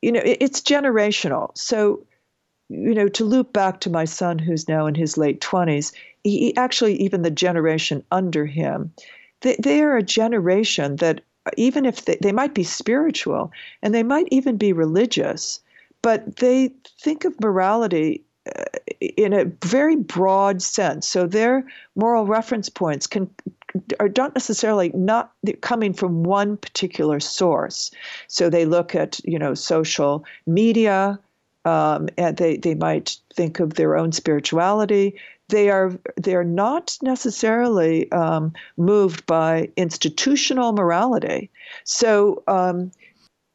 you 0.03 0.13
know, 0.13 0.21
it, 0.21 0.39
it's 0.41 0.61
generational. 0.61 1.57
So, 1.57 2.07
you 2.69 2.95
know, 2.95 3.09
to 3.09 3.25
loop 3.25 3.53
back 3.53 3.81
to 3.81 3.91
my 3.91 4.05
son 4.05 4.39
who's 4.39 4.69
now 4.69 4.87
in 4.87 4.95
his 4.95 5.19
late 5.19 5.41
twenties, 5.41 5.93
he, 6.25 6.39
he, 6.39 6.57
actually 6.57 6.97
even 7.03 7.23
the 7.23 7.31
generation 7.31 8.03
under 8.11 8.47
him, 8.47 8.93
they, 9.43 9.57
they 9.63 9.83
are 9.83 9.97
a 9.97 10.03
generation 10.03 10.97
that 10.97 11.21
even 11.57 11.85
if 11.85 12.05
they, 12.07 12.19
they 12.21 12.33
might 12.33 12.55
be 12.55 12.65
spiritual 12.65 13.53
and 13.83 13.95
they 13.95 14.03
might 14.03 14.27
even 14.31 14.57
be 14.57 14.73
religious 14.73 15.61
but 16.07 16.37
they 16.37 16.71
think 17.01 17.25
of 17.25 17.35
morality 17.41 18.25
uh, 18.47 18.63
in 19.01 19.33
a 19.33 19.45
very 19.65 19.97
broad 19.97 20.63
sense. 20.63 21.09
So 21.09 21.27
their 21.27 21.67
moral 21.97 22.27
reference 22.27 22.69
points 22.69 23.09
can 23.09 23.29
are 23.99 24.13
not 24.17 24.33
necessarily 24.33 24.93
not 24.95 25.33
coming 25.63 25.93
from 25.93 26.23
one 26.23 26.59
particular 26.59 27.19
source. 27.19 27.91
So 28.29 28.49
they 28.49 28.67
look 28.67 28.95
at 28.95 29.19
you 29.25 29.37
know 29.37 29.55
social 29.55 30.25
media, 30.47 31.19
um, 31.65 32.09
and 32.17 32.37
they 32.37 32.57
they 32.57 32.77
might 32.77 33.17
think 33.35 33.59
of 33.59 33.75
their 33.75 33.97
own 33.97 34.13
spirituality. 34.13 35.19
They 35.49 35.71
are 35.71 35.93
they 36.17 36.37
are 36.37 36.45
not 36.45 36.97
necessarily 37.03 38.13
um, 38.13 38.53
moved 38.77 39.27
by 39.27 39.71
institutional 39.77 40.73
morality. 40.73 41.51
So 41.83 42.45
um, 42.47 42.93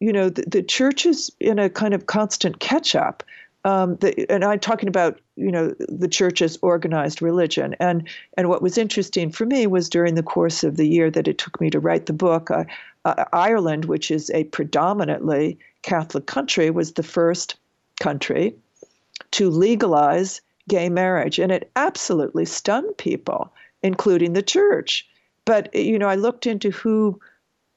you 0.02 0.12
know, 0.12 0.30
the, 0.30 0.44
the 0.48 0.64
church 0.64 1.06
is 1.06 1.32
in 1.40 1.60
a 1.60 1.70
kind 1.70 1.94
of 1.94 2.08
constant 2.08 2.60
catch 2.60 2.96
up. 2.96 3.24
Um, 3.64 3.96
the, 3.98 4.30
and 4.32 4.44
I'm 4.44 4.60
talking 4.60 4.90
about 4.90 5.22
you 5.36 5.52
know 5.52 5.76
the 5.88 6.08
church's 6.08 6.58
organized 6.64 7.22
religion. 7.22 7.76
And 7.80 8.08
and 8.36 8.50
what 8.50 8.64
was 8.64 8.78
interesting 8.78 9.32
for 9.32 9.46
me 9.46 9.68
was 9.68 9.88
during 9.88 10.16
the 10.16 10.24
course 10.24 10.64
of 10.64 10.78
the 10.78 10.88
year 10.88 11.12
that 11.12 11.28
it 11.28 11.38
took 11.38 11.62
me 11.62 11.70
to 11.70 11.80
write 11.80 12.08
the 12.08 12.14
book, 12.14 12.50
uh, 12.50 12.66
uh, 13.06 13.26
Ireland, 13.32 13.86
which 13.86 14.10
is 14.10 14.32
a 14.32 14.46
predominantly 14.46 15.60
Catholic 15.84 16.26
country, 16.26 16.72
was 16.72 16.94
the 16.94 17.04
first 17.04 17.56
country 18.02 18.56
to 19.32 19.52
legalize 19.52 20.42
gay 20.68 20.90
marriage, 20.90 21.38
and 21.38 21.52
it 21.52 21.70
absolutely 21.76 22.46
stunned 22.46 22.98
people, 22.98 23.54
including 23.84 24.34
the 24.34 24.42
church. 24.42 25.08
But 25.46 25.74
you 25.76 26.00
know, 26.00 26.08
I 26.08 26.16
looked 26.16 26.48
into 26.48 26.72
who 26.72 27.20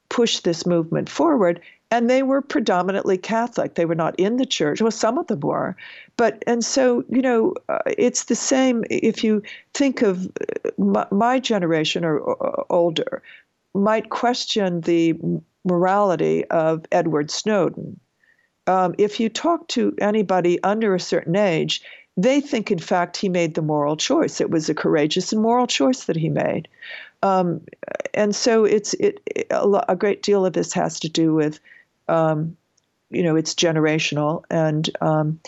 pushed 0.09 0.45
this 0.45 0.64
movement 0.64 1.11
forward, 1.11 1.61
and 1.95 2.11
they 2.11 2.24
were 2.24 2.42
predominantly 2.42 3.16
Catholic. 3.16 3.76
They 3.76 3.84
were 3.84 3.95
not 3.95 4.18
in 4.18 4.36
the 4.36 4.45
church. 4.45 4.82
Well, 4.82 4.90
some 4.90 5.16
of 5.16 5.28
them 5.28 5.40
were, 5.40 5.76
but 6.16 6.42
and 6.45 6.64
so 6.64 7.05
you 7.09 7.22
know, 7.22 7.55
uh, 7.68 7.78
it's 7.86 8.24
the 8.24 8.34
same. 8.34 8.84
If 8.90 9.22
you 9.22 9.42
think 9.74 10.03
of 10.03 10.26
uh, 10.26 10.70
my, 10.76 11.07
my 11.12 11.38
generation 11.38 12.05
or, 12.05 12.18
or 12.18 12.66
older, 12.68 13.22
might 13.74 14.11
question 14.11 14.80
the 14.80 15.14
morality 15.64 16.45
of 16.47 16.84
Edward 16.90 17.30
Snowden. 17.30 18.01
Um, 18.66 18.97
if 18.99 19.20
you 19.20 19.28
talk 19.28 19.68
to 19.68 19.95
anybody 20.01 20.61
under 20.64 20.97
a 20.97 21.01
certain 21.01 21.36
age, 21.36 21.80
they 22.16 22.40
think, 22.40 22.72
in 22.72 22.78
fact, 22.78 23.16
he 23.16 23.28
made 23.28 23.55
the 23.55 23.62
moral 23.62 23.97
choice. 23.97 24.40
It 24.40 24.51
was 24.51 24.68
a 24.68 24.74
courageous 24.74 25.32
and 25.32 25.42
moral 25.42 25.66
choice 25.68 26.05
that 26.05 26.16
he 26.16 26.28
made. 26.28 26.66
Um, 27.22 27.61
and 28.14 28.34
so 28.34 28.64
it's 28.64 28.95
it, 28.95 29.20
a, 29.51 29.84
a, 29.88 29.97
great 29.97 30.22
deal 30.22 30.45
of 30.45 30.53
this 30.53 30.72
has 30.74 31.01
to 31.01 31.09
do 31.09 31.34
with 31.34 31.59
um, 32.09 32.57
you 33.11 33.23
know, 33.23 33.37
it's 33.37 33.55
generational, 33.55 34.43
and, 34.51 34.91
um, 35.01 35.41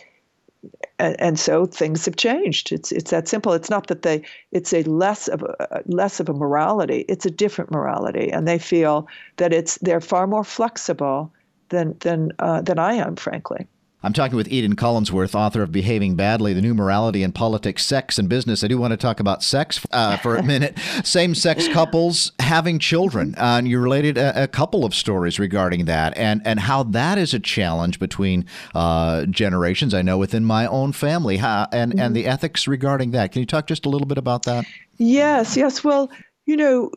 and 0.99 1.21
and 1.21 1.39
so 1.39 1.67
things 1.67 2.05
have 2.05 2.17
changed. 2.17 2.73
It's 2.73 2.93
it's 2.93 3.11
that 3.11 3.29
simple. 3.29 3.53
It's 3.53 3.71
not 3.71 3.89
that 3.89 4.03
they 4.03 4.23
it's 4.53 4.73
a 4.73 4.83
less 4.85 5.29
of 5.29 5.43
a 5.43 5.83
less 5.87 6.21
of 6.21 6.29
a 6.29 6.33
morality. 6.33 7.05
It's 7.09 7.27
a 7.27 7.31
different 7.31 7.71
morality, 7.71 8.31
and 8.31 8.47
they 8.47 8.59
feel 8.59 9.09
that 9.37 9.53
it's 9.53 9.77
they're 9.79 10.01
far 10.01 10.27
more 10.27 10.45
flexible 10.45 11.33
than 11.69 11.97
than 12.01 12.33
uh, 12.39 12.63
than 12.63 12.79
I 12.79 12.95
am, 12.95 13.17
frankly. 13.17 13.67
I'm 14.07 14.13
talking 14.13 14.37
with 14.37 14.47
Eden 14.47 14.77
Collinsworth, 14.77 15.35
author 15.35 15.63
of 15.63 15.73
Behaving 15.73 16.15
Badly 16.15 16.53
The 16.53 16.63
New 16.63 16.75
Morality 16.75 17.25
in 17.25 17.33
Politics, 17.33 17.85
Sex, 17.85 18.21
and 18.21 18.29
Business. 18.29 18.63
I 18.63 18.69
do 18.69 18.79
want 18.79 18.93
to 18.93 18.97
talk 18.97 19.19
about 19.19 19.43
sex 19.43 19.85
uh, 19.91 20.17
for 20.19 20.37
a 20.37 20.43
minute. 20.45 20.79
Same 21.03 21.35
sex 21.35 21.67
couples 21.67 22.31
having 22.39 22.79
children. 22.79 23.35
Uh, 23.35 23.57
and 23.59 23.67
you 23.67 23.81
related 23.81 24.17
a, 24.17 24.45
a, 24.45 24.47
couple 24.47 24.85
of 24.85 24.95
stories 24.95 25.41
regarding 25.41 25.87
that 25.87 26.17
and, 26.17 26.41
and 26.45 26.61
how 26.61 26.85
that 26.85 27.19
is 27.19 27.35
a 27.35 27.41
challenge 27.41 27.99
between 27.99 28.47
uh, 28.77 29.27
generations. 29.27 29.93
I 29.93 30.03
know 30.03 30.19
within 30.19 30.45
my 30.45 30.69
own 30.69 30.93
family 30.93 31.39
how, 31.39 31.67
and, 31.73 31.91
mm-hmm. 31.91 31.99
and 31.99 32.15
the 32.15 32.29
ethics 32.29 32.69
regarding 32.69 33.11
that. 33.11 33.33
Can 33.33 33.41
you 33.41 33.47
talk 33.47 33.67
just 33.67 33.87
a 33.87 33.89
little 33.89 34.07
bit 34.07 34.19
about 34.19 34.45
that? 34.45 34.67
Yes, 34.99 35.57
yes. 35.57 35.83
Well, 35.83 36.13
you 36.45 36.57
know, 36.57 36.93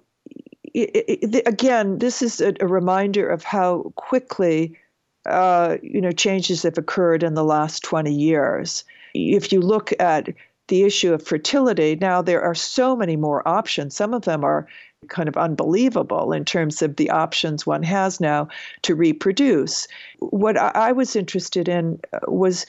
it, 0.75 0.91
it, 1.33 1.47
again, 1.47 1.97
this 1.97 2.21
is 2.21 2.39
a, 2.39 2.53
a 2.61 2.67
reminder 2.67 3.27
of 3.27 3.43
how 3.43 3.93
quickly 3.95 4.77
uh, 5.29 5.77
you 5.81 6.01
know, 6.01 6.11
changes 6.11 6.63
have 6.63 6.77
occurred 6.77 7.23
in 7.23 7.35
the 7.35 7.43
last 7.43 7.83
20 7.83 8.13
years. 8.13 8.83
If 9.13 9.51
you 9.51 9.61
look 9.61 9.91
at 9.99 10.29
the 10.67 10.83
issue 10.83 11.13
of 11.13 11.25
fertility, 11.25 11.95
now 11.95 12.21
there 12.21 12.41
are 12.41 12.55
so 12.55 12.95
many 12.95 13.15
more 13.15 13.47
options. 13.47 13.95
Some 13.95 14.13
of 14.13 14.23
them 14.23 14.43
are 14.43 14.67
kind 15.07 15.29
of 15.29 15.37
unbelievable 15.37 16.33
in 16.33 16.45
terms 16.45 16.81
of 16.81 16.95
the 16.97 17.09
options 17.09 17.65
one 17.65 17.83
has 17.83 18.19
now 18.19 18.47
to 18.81 18.95
reproduce. 18.95 19.87
What 20.19 20.57
I 20.57 20.91
was 20.91 21.15
interested 21.15 21.69
in 21.69 21.99
uh, 22.13 22.19
was 22.27 22.65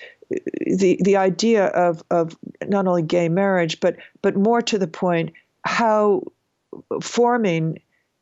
the 0.67 0.99
the 1.03 1.17
idea 1.17 1.67
of 1.67 2.03
of 2.11 2.37
not 2.67 2.87
only 2.87 3.03
gay 3.03 3.29
marriage, 3.29 3.81
but 3.81 3.97
but 4.23 4.37
more 4.37 4.63
to 4.63 4.79
the 4.79 4.87
point, 4.87 5.33
how 5.65 6.23
forming 7.03 7.81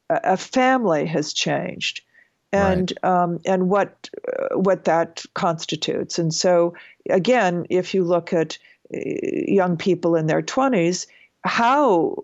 a 0.09 0.37
family 0.39 1.05
has 1.05 1.33
changed 1.35 2.03
and 2.53 2.93
right. 3.03 3.23
um, 3.23 3.41
and 3.45 3.69
what 3.69 4.11
uh, 4.27 4.57
what 4.57 4.85
that 4.85 5.25
constitutes. 5.35 6.19
And 6.19 6.33
so 6.33 6.75
again, 7.11 7.67
if 7.71 7.95
you 7.95 8.05
look 8.05 8.33
at 8.33 8.59
uh, 8.95 8.99
young 9.47 9.77
people 9.77 10.17
in 10.17 10.27
their 10.27 10.43
20s, 10.43 11.07
how 11.45 12.17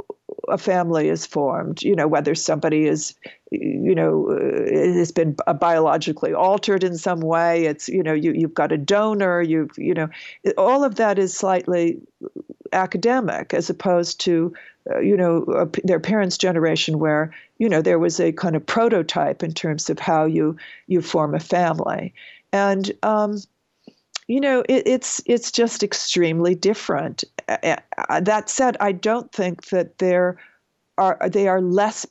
a 0.48 0.58
family 0.58 1.08
is 1.08 1.24
formed, 1.24 1.82
you 1.82 1.94
know, 1.94 2.06
whether 2.06 2.34
somebody 2.34 2.86
is, 2.86 3.14
you 3.50 3.94
know, 3.94 4.30
uh, 4.30 4.94
has 4.98 5.12
been 5.12 5.36
biologically 5.58 6.34
altered 6.34 6.84
in 6.84 6.98
some 6.98 7.20
way. 7.20 7.64
It's, 7.64 7.88
you 7.88 8.02
know, 8.02 8.12
you, 8.12 8.32
you've 8.32 8.54
got 8.54 8.72
a 8.72 8.78
donor, 8.78 9.40
you've, 9.40 9.70
you 9.78 9.94
know, 9.94 10.08
all 10.58 10.84
of 10.84 10.96
that 10.96 11.18
is 11.18 11.34
slightly 11.34 11.98
academic 12.72 13.54
as 13.54 13.70
opposed 13.70 14.20
to 14.20 14.52
uh, 14.90 14.98
you 15.00 15.16
know, 15.16 15.70
their 15.82 16.00
parents' 16.00 16.36
generation, 16.36 16.98
where 16.98 17.32
you 17.58 17.68
know 17.68 17.82
there 17.82 17.98
was 17.98 18.20
a 18.20 18.32
kind 18.32 18.56
of 18.56 18.64
prototype 18.66 19.42
in 19.42 19.52
terms 19.52 19.88
of 19.90 19.98
how 19.98 20.24
you 20.24 20.56
you 20.86 21.00
form 21.00 21.34
a 21.34 21.40
family, 21.40 22.12
and 22.52 22.92
um, 23.02 23.40
you 24.26 24.40
know 24.40 24.60
it, 24.68 24.86
it's 24.86 25.20
it's 25.26 25.50
just 25.50 25.82
extremely 25.82 26.54
different. 26.54 27.24
That 27.46 28.44
said, 28.48 28.76
I 28.80 28.92
don't 28.92 29.30
think 29.32 29.66
that 29.66 29.98
there 29.98 30.36
are 30.98 31.18
they 31.28 31.48
are 31.48 31.60
less 31.60 32.06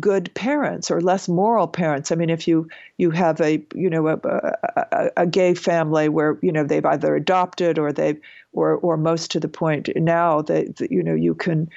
good 0.00 0.32
parents 0.34 0.90
or 0.90 1.00
less 1.00 1.28
moral 1.28 1.68
parents. 1.68 2.10
I 2.10 2.16
mean, 2.16 2.30
if 2.30 2.48
you 2.48 2.68
you 2.98 3.10
have 3.10 3.40
a 3.40 3.64
you 3.74 3.88
know 3.88 4.08
a, 4.08 4.18
a, 4.24 5.10
a, 5.18 5.26
gay 5.26 5.54
family 5.54 6.08
where 6.08 6.36
you 6.42 6.50
know 6.50 6.64
they've 6.64 6.84
either 6.84 7.14
adopted 7.14 7.78
or 7.78 7.92
they've 7.92 8.20
or 8.52 8.76
or 8.76 8.96
most 8.96 9.30
to 9.32 9.40
the 9.40 9.48
point 9.48 9.88
now 9.96 10.42
that 10.42 10.80
you 10.90 11.02
know 11.02 11.14
you 11.14 11.34
can 11.34 11.70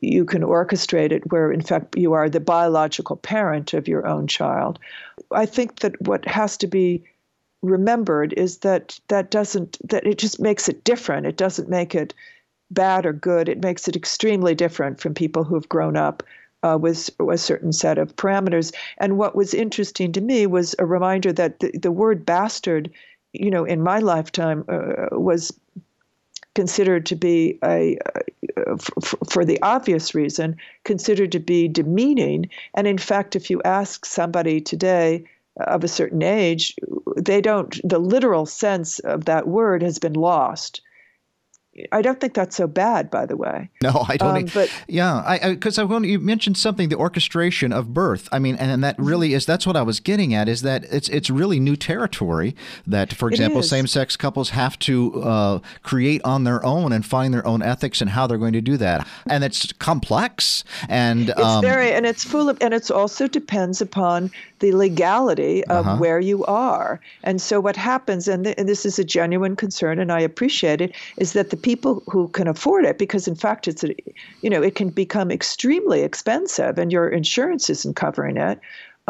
you 0.00 0.24
can 0.24 0.42
orchestrate 0.42 1.12
it 1.12 1.30
where, 1.30 1.52
in 1.52 1.60
fact, 1.60 1.96
you 1.96 2.12
are 2.12 2.28
the 2.28 2.40
biological 2.40 3.16
parent 3.16 3.74
of 3.74 3.88
your 3.88 4.06
own 4.06 4.26
child. 4.26 4.78
I 5.30 5.46
think 5.46 5.80
that 5.80 6.00
what 6.02 6.26
has 6.26 6.56
to 6.58 6.66
be 6.66 7.04
remembered 7.62 8.32
is 8.34 8.58
that 8.58 8.98
that 9.08 9.30
doesn't, 9.30 9.78
that 9.88 10.06
it 10.06 10.18
just 10.18 10.40
makes 10.40 10.68
it 10.68 10.84
different. 10.84 11.26
It 11.26 11.36
doesn't 11.36 11.68
make 11.68 11.94
it 11.94 12.14
bad 12.70 13.04
or 13.04 13.12
good. 13.12 13.48
It 13.48 13.62
makes 13.62 13.88
it 13.88 13.96
extremely 13.96 14.54
different 14.54 15.00
from 15.00 15.14
people 15.14 15.44
who 15.44 15.54
have 15.54 15.68
grown 15.68 15.96
up 15.96 16.22
uh, 16.62 16.78
with 16.80 17.10
a 17.28 17.38
certain 17.38 17.72
set 17.72 17.98
of 17.98 18.16
parameters. 18.16 18.74
And 18.98 19.18
what 19.18 19.34
was 19.34 19.54
interesting 19.54 20.12
to 20.12 20.20
me 20.20 20.46
was 20.46 20.74
a 20.78 20.86
reminder 20.86 21.32
that 21.32 21.60
the, 21.60 21.72
the 21.76 21.92
word 21.92 22.24
bastard, 22.24 22.90
you 23.32 23.50
know, 23.50 23.64
in 23.64 23.82
my 23.82 23.98
lifetime 23.98 24.64
uh, 24.68 25.08
was 25.12 25.52
considered 26.54 27.06
to 27.06 27.16
be 27.16 27.58
a, 27.64 27.96
uh, 28.56 28.74
f- 28.74 29.14
for 29.28 29.44
the 29.44 29.60
obvious 29.62 30.14
reason, 30.14 30.56
considered 30.84 31.32
to 31.32 31.38
be 31.40 31.68
demeaning. 31.68 32.48
And 32.74 32.86
in 32.86 32.98
fact, 32.98 33.36
if 33.36 33.50
you 33.50 33.60
ask 33.64 34.04
somebody 34.04 34.60
today 34.60 35.24
of 35.58 35.84
a 35.84 35.88
certain 35.88 36.22
age, 36.22 36.74
they 37.16 37.40
don't, 37.40 37.78
the 37.84 37.98
literal 37.98 38.46
sense 38.46 38.98
of 39.00 39.26
that 39.26 39.46
word 39.46 39.82
has 39.82 39.98
been 39.98 40.14
lost. 40.14 40.80
I 41.92 42.02
don't 42.02 42.20
think 42.20 42.34
that's 42.34 42.56
so 42.56 42.66
bad, 42.66 43.10
by 43.10 43.26
the 43.26 43.36
way. 43.36 43.68
No, 43.82 44.04
I 44.08 44.16
don't. 44.16 44.36
Um, 44.36 44.50
but 44.54 44.70
yeah, 44.88 45.38
because 45.48 45.78
I, 45.78 45.84
I, 45.84 45.96
I 45.96 46.00
you 46.00 46.18
mentioned 46.18 46.56
something, 46.56 46.88
the 46.88 46.96
orchestration 46.96 47.72
of 47.72 47.94
birth. 47.94 48.28
I 48.32 48.38
mean, 48.38 48.56
and, 48.56 48.70
and 48.70 48.84
that 48.84 48.98
really 48.98 49.28
mm-hmm. 49.28 49.36
is 49.36 49.46
that's 49.46 49.66
what 49.66 49.76
I 49.76 49.82
was 49.82 50.00
getting 50.00 50.34
at. 50.34 50.48
Is 50.48 50.62
that 50.62 50.84
it's 50.84 51.08
it's 51.08 51.30
really 51.30 51.60
new 51.60 51.76
territory 51.76 52.54
that, 52.86 53.12
for 53.12 53.28
example, 53.28 53.62
same-sex 53.62 54.16
couples 54.16 54.50
have 54.50 54.78
to 54.80 55.22
uh, 55.22 55.58
create 55.82 56.22
on 56.24 56.44
their 56.44 56.64
own 56.64 56.92
and 56.92 57.04
find 57.04 57.32
their 57.32 57.46
own 57.46 57.62
ethics 57.62 58.00
and 58.00 58.10
how 58.10 58.26
they're 58.26 58.38
going 58.38 58.52
to 58.52 58.60
do 58.60 58.76
that, 58.76 59.06
and 59.28 59.44
it's 59.44 59.72
complex 59.72 60.64
and 60.88 61.30
it's 61.30 61.40
um, 61.40 61.62
very 61.62 61.92
and 61.92 62.06
it's 62.06 62.24
full 62.24 62.48
of 62.48 62.58
and 62.60 62.74
it 62.74 62.90
also 62.90 63.26
depends 63.26 63.80
upon 63.80 64.30
the 64.60 64.72
legality 64.72 65.64
of 65.64 65.86
uh-huh. 65.86 65.96
where 65.96 66.20
you 66.20 66.44
are. 66.44 67.00
And 67.22 67.40
so 67.40 67.60
what 67.60 67.76
happens, 67.76 68.28
and, 68.28 68.44
th- 68.44 68.54
and 68.58 68.68
this 68.68 68.84
is 68.86 68.98
a 68.98 69.04
genuine 69.04 69.56
concern, 69.56 69.98
and 69.98 70.12
I 70.12 70.20
appreciate 70.20 70.80
it, 70.80 70.94
is 71.16 71.32
that 71.32 71.50
the 71.50 71.56
people 71.56 71.69
who 72.06 72.28
can 72.28 72.48
afford 72.48 72.84
it, 72.84 72.98
because 72.98 73.28
in 73.28 73.34
fact 73.34 73.68
it's, 73.68 73.84
a, 73.84 73.94
you 74.42 74.50
know, 74.50 74.62
it 74.62 74.74
can 74.74 74.90
become 74.90 75.30
extremely 75.30 76.02
expensive, 76.02 76.78
and 76.78 76.92
your 76.92 77.08
insurance 77.08 77.70
isn't 77.70 77.96
covering 77.96 78.36
it 78.36 78.60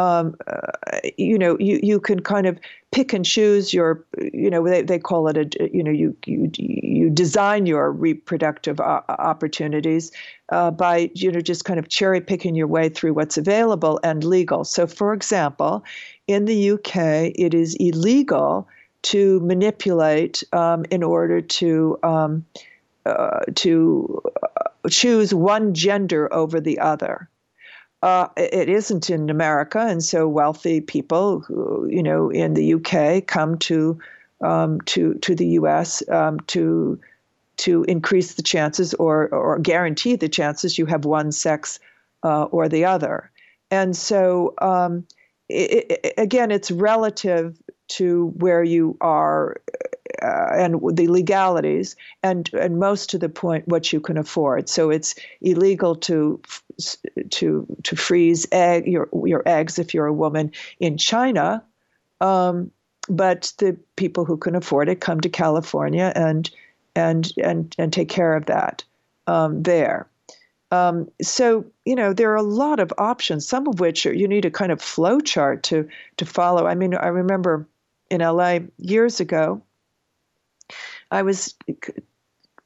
um, 0.01 0.35
uh, 0.47 1.01
you 1.19 1.39
know, 1.39 1.59
you, 1.59 1.79
you 1.83 2.01
can 2.01 2.21
kind 2.21 2.47
of 2.47 2.59
pick 2.91 3.13
and 3.13 3.25
choose 3.25 3.75
your, 3.75 4.05
you 4.33 4.49
know, 4.49 4.67
they, 4.67 4.83
they 4.83 4.99
call 4.99 5.29
it 5.29 5.37
a, 5.37 5.71
you 5.73 5.83
know, 5.83 5.91
you, 5.91 6.17
you, 6.25 6.51
you 6.57 7.11
design 7.11 7.67
your 7.67 7.93
reproductive 7.93 8.81
opportunities 8.81 10.11
uh, 10.51 10.71
by, 10.71 11.11
you 11.15 11.31
know, 11.31 11.41
just 11.41 11.65
kind 11.65 11.79
of 11.79 11.89
cherry 11.89 12.21
picking 12.21 12.55
your 12.55 12.67
way 12.67 12.89
through 12.89 13.13
what's 13.13 13.37
available 13.37 14.01
and 14.03 14.25
legal. 14.25 14.65
So, 14.65 14.87
for 14.87 15.13
example, 15.13 15.85
in 16.27 16.47
the 16.47 16.71
UK, 16.71 17.33
it 17.35 17.53
is 17.53 17.75
illegal 17.79 18.67
to 19.03 19.41
manipulate 19.41 20.43
um, 20.53 20.85
in 20.91 21.03
order 21.03 21.41
to 21.41 21.99
um, 22.03 22.45
uh, 23.07 23.41
to 23.55 24.23
uh, 24.43 24.89
choose 24.89 25.33
one 25.35 25.75
gender 25.75 26.33
over 26.33 26.61
the 26.61 26.79
other. 26.79 27.29
Uh, 28.03 28.29
it 28.37 28.69
isn't 28.69 29.11
in 29.11 29.29
America, 29.29 29.79
and 29.79 30.03
so 30.03 30.27
wealthy 30.27 30.81
people, 30.81 31.41
who, 31.41 31.87
you 31.91 32.03
know, 32.03 32.31
in 32.31 32.55
the 32.55 32.75
UK 32.75 33.27
come 33.27 33.59
to 33.59 33.99
um, 34.41 34.81
to 34.83 35.15
to 35.15 35.35
the 35.35 35.47
U.S. 35.49 36.03
Um, 36.09 36.41
to 36.49 36.99
to 37.59 37.85
increase 37.85 38.35
the 38.35 38.43
chances 38.43 38.95
or 38.95 39.29
or 39.29 39.59
guarantee 39.59 40.17
the 40.17 40.31
chances 40.31 40.79
you 40.79 40.87
have 40.87 41.05
one 41.05 41.31
sex 41.31 41.79
uh, 42.23 42.45
or 42.45 42.69
the 42.69 42.87
other, 42.87 43.31
and 43.71 43.95
so 43.95 44.55
um, 44.63 45.07
it, 45.51 45.87
it, 45.91 46.15
again, 46.17 46.51
it's 46.51 46.71
relative 46.71 47.61
to 47.91 48.29
where 48.37 48.63
you 48.63 48.97
are 49.01 49.61
uh, 50.23 50.49
and 50.53 50.81
the 50.97 51.09
legalities, 51.09 51.97
and 52.23 52.53
and 52.55 52.79
most 52.79 53.11
to 53.11 53.19
the 53.19 53.29
point 53.29 53.67
what 53.69 53.93
you 53.93 54.01
can 54.01 54.17
afford. 54.17 54.69
So 54.69 54.91
it's 54.91 55.15
illegal 55.41 55.95
to 55.97 56.41
to 57.31 57.67
to 57.83 57.97
freeze 57.97 58.47
egg 58.53 58.87
your 58.87 59.09
your 59.25 59.43
eggs 59.47 59.79
if 59.79 59.95
you're 59.95 60.07
a 60.07 60.13
woman 60.13 60.53
in 60.79 60.99
China, 60.99 61.63
um, 62.21 62.71
but 63.09 63.53
the 63.59 63.77
people 63.97 64.25
who 64.25 64.37
can 64.37 64.55
afford 64.55 64.89
it 64.89 65.01
come 65.01 65.21
to 65.21 65.29
California 65.29 66.13
and 66.15 66.51
and 66.95 67.33
and 67.43 67.75
and 67.79 67.93
take 67.93 68.09
care 68.09 68.35
of 68.35 68.47
that 68.47 68.85
um, 69.27 69.63
there. 69.63 70.09
Um, 70.73 71.09
so 71.21 71.65
you 71.85 71.97
know 71.97 72.13
there 72.13 72.31
are 72.31 72.37
a 72.37 72.43
lot 72.43 72.79
of 72.79 72.93
options, 72.99 73.49
some 73.49 73.67
of 73.67 73.81
which 73.81 74.07
are, 74.07 74.13
you 74.13 74.29
need 74.29 74.45
a 74.45 74.51
kind 74.51 74.71
of 74.71 74.81
flow 74.81 75.21
chart 75.21 75.63
to 75.65 75.89
to 76.19 76.27
follow. 76.27 76.67
I 76.67 76.75
mean, 76.75 76.95
I 76.95 77.09
remember 77.09 77.67
in 78.11 78.21
LA 78.21 78.61
years 78.79 79.21
ago, 79.21 79.63
I 81.11 81.23
was 81.23 81.55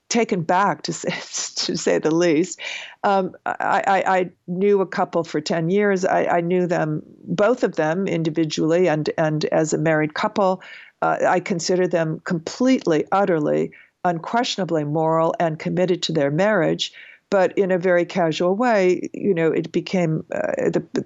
taken 0.09 0.43
back 0.43 0.83
to 0.83 0.93
say, 0.93 1.11
to 1.67 1.77
say 1.77 1.99
the 1.99 2.15
least. 2.15 2.61
Um, 3.03 3.35
I, 3.47 3.83
I, 3.87 4.19
I, 4.19 4.31
knew 4.47 4.81
a 4.81 4.87
couple 4.87 5.25
for 5.25 5.41
ten 5.41 5.71
years. 5.71 6.05
I, 6.05 6.25
I, 6.27 6.41
knew 6.41 6.67
them 6.67 7.03
both 7.25 7.65
of 7.65 7.77
them 7.77 8.07
individually 8.07 8.89
and 8.89 9.11
and 9.19 9.45
as 9.47 9.73
a 9.73 9.79
married 9.79 10.15
couple. 10.15 10.63
Uh, 11.03 11.19
I 11.27 11.41
consider 11.41 11.87
them 11.87 12.21
completely, 12.25 13.05
utterly, 13.13 13.73
unquestionably 14.05 14.85
moral 14.85 15.35
and 15.41 15.59
committed 15.59 16.03
to 16.05 16.13
their 16.13 16.31
marriage. 16.31 16.93
But 17.31 17.57
in 17.59 17.71
a 17.73 17.79
very 17.79 18.05
casual 18.05 18.55
way, 18.55 19.11
you 19.13 19.35
know, 19.35 19.51
it 19.51 19.73
became 19.73 20.25
uh, 20.33 20.71
the, 20.71 20.87
the, 20.93 21.03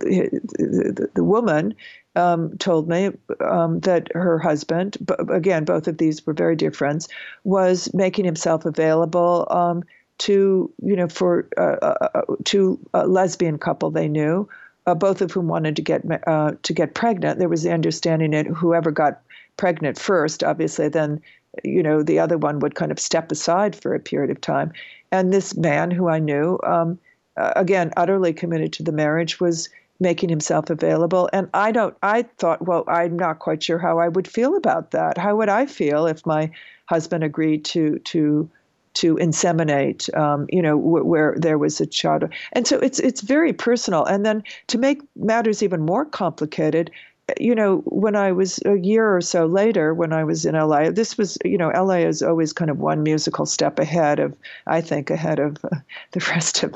the, 0.59 1.09
the 1.15 1.25
woman 1.25 1.75
um, 2.19 2.59
told 2.59 2.89
me 2.89 3.11
um, 3.41 3.79
that 3.81 4.09
her 4.13 4.39
husband, 4.39 4.97
b- 5.05 5.15
again, 5.29 5.65
both 5.65 5.87
of 5.87 5.99
these 5.99 6.27
were 6.27 6.33
very 6.33 6.57
dear 6.57 6.73
friends, 6.73 7.09
was 7.45 7.95
making 7.95 8.25
himself 8.25 8.65
available 8.65 9.47
um, 9.51 9.85
to, 10.19 10.71
you 10.83 10.97
know, 10.97 11.07
for 11.07 11.49
uh, 11.57 11.77
uh, 11.81 12.09
uh 12.15 12.23
to 12.45 12.79
a 12.93 13.07
lesbian 13.07 13.57
couple 13.57 13.91
they 13.91 14.09
knew, 14.09 14.49
uh, 14.87 14.95
both 14.95 15.21
of 15.21 15.31
whom 15.31 15.47
wanted 15.47 15.77
to 15.77 15.83
get 15.83 16.03
uh, 16.27 16.53
to 16.65 16.73
get 16.73 16.95
pregnant. 16.95 17.39
There 17.39 17.49
was 17.49 17.63
the 17.63 17.73
understanding 17.73 18.33
that 18.33 18.49
whoever 18.49 18.91
got 18.91 19.21
pregnant 19.57 19.97
first, 19.97 20.43
obviously, 20.43 20.89
then 20.89 21.21
you 21.63 21.85
know 21.85 22.03
the 22.03 22.19
other 22.19 22.37
one 22.37 22.59
would 22.59 22.75
kind 22.75 22.91
of 22.91 22.99
step 22.99 23.31
aside 23.31 23.77
for 23.77 23.95
a 23.95 24.01
period 24.01 24.33
of 24.33 24.41
time. 24.41 24.73
And 25.13 25.33
this 25.33 25.57
man 25.57 25.93
who 25.93 26.09
I 26.09 26.19
knew, 26.19 26.59
um, 26.67 26.99
again, 27.37 27.93
utterly 27.97 28.33
committed 28.33 28.73
to 28.75 28.83
the 28.83 28.93
marriage, 28.93 29.39
was 29.39 29.69
making 30.01 30.29
himself 30.29 30.71
available. 30.71 31.29
And 31.33 31.49
I 31.55 31.73
don't, 31.73 31.97
I 32.03 32.23
thought, 32.39 32.67
well, 32.67 32.85
I'm 32.87 33.17
not 33.17 33.41
quite 33.41 33.63
sure 33.63 33.79
how 33.79 33.99
I 33.99 34.09
would 34.09 34.29
feel 34.29 34.57
about 34.57 34.93
that. 34.93 35.19
How 35.19 35.37
would 35.37 35.49
I 35.49 35.67
feel 35.67 36.07
if 36.07 36.25
my 36.25 36.51
husband 36.87 37.25
agreed 37.25 37.65
to, 37.67 37.99
to, 38.01 38.49
to 38.95 39.17
inseminate, 39.17 40.17
um, 40.17 40.47
you 40.51 40.63
know, 40.63 40.79
w- 40.79 41.05
where 41.05 41.37
there 41.39 41.59
was 41.59 41.81
a 41.81 41.87
child. 41.87 42.25
And 42.53 42.67
so 42.67 42.79
it's, 42.79 42.99
it's 43.01 43.21
very 43.21 43.53
personal. 43.53 44.05
And 44.05 44.25
then 44.25 44.43
to 44.69 44.79
make 44.79 45.03
matters 45.17 45.63
even 45.63 45.85
more 45.85 46.05
complicated, 46.05 46.91
you 47.39 47.55
know, 47.55 47.79
when 47.85 48.17
I 48.17 48.33
was 48.33 48.59
a 48.65 48.77
year 48.77 49.15
or 49.15 49.21
so 49.21 49.47
later, 49.47 49.93
when 49.93 50.13
I 50.13 50.25
was 50.25 50.47
in 50.47 50.55
LA, 50.55 50.91
this 50.91 51.19
was, 51.19 51.37
you 51.45 51.59
know, 51.59 51.69
LA 51.69 51.97
is 51.97 52.23
always 52.23 52.53
kind 52.53 52.71
of 52.71 52.79
one 52.79 53.03
musical 53.03 53.45
step 53.45 53.79
ahead 53.79 54.19
of, 54.19 54.37
I 54.67 54.81
think, 54.81 55.11
ahead 55.11 55.39
of 55.39 55.59
uh, 55.65 55.77
the 56.13 56.27
rest 56.31 56.63
of, 56.63 56.75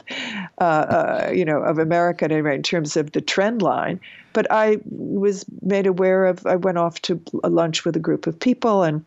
uh, 0.61 0.64
uh, 0.64 1.30
you 1.34 1.44
know, 1.44 1.62
of 1.62 1.78
America 1.78 2.26
in 2.26 2.62
terms 2.62 2.96
of 2.96 3.12
the 3.12 3.20
trend 3.20 3.62
line. 3.62 3.98
But 4.34 4.46
I 4.50 4.78
was 4.90 5.44
made 5.62 5.86
aware 5.86 6.26
of, 6.26 6.44
I 6.46 6.57
went 6.57 6.78
off 6.78 7.00
to 7.03 7.20
lunch 7.44 7.84
with 7.84 7.96
a 7.96 8.00
group 8.00 8.26
of 8.26 8.38
people, 8.38 8.82
and 8.82 9.05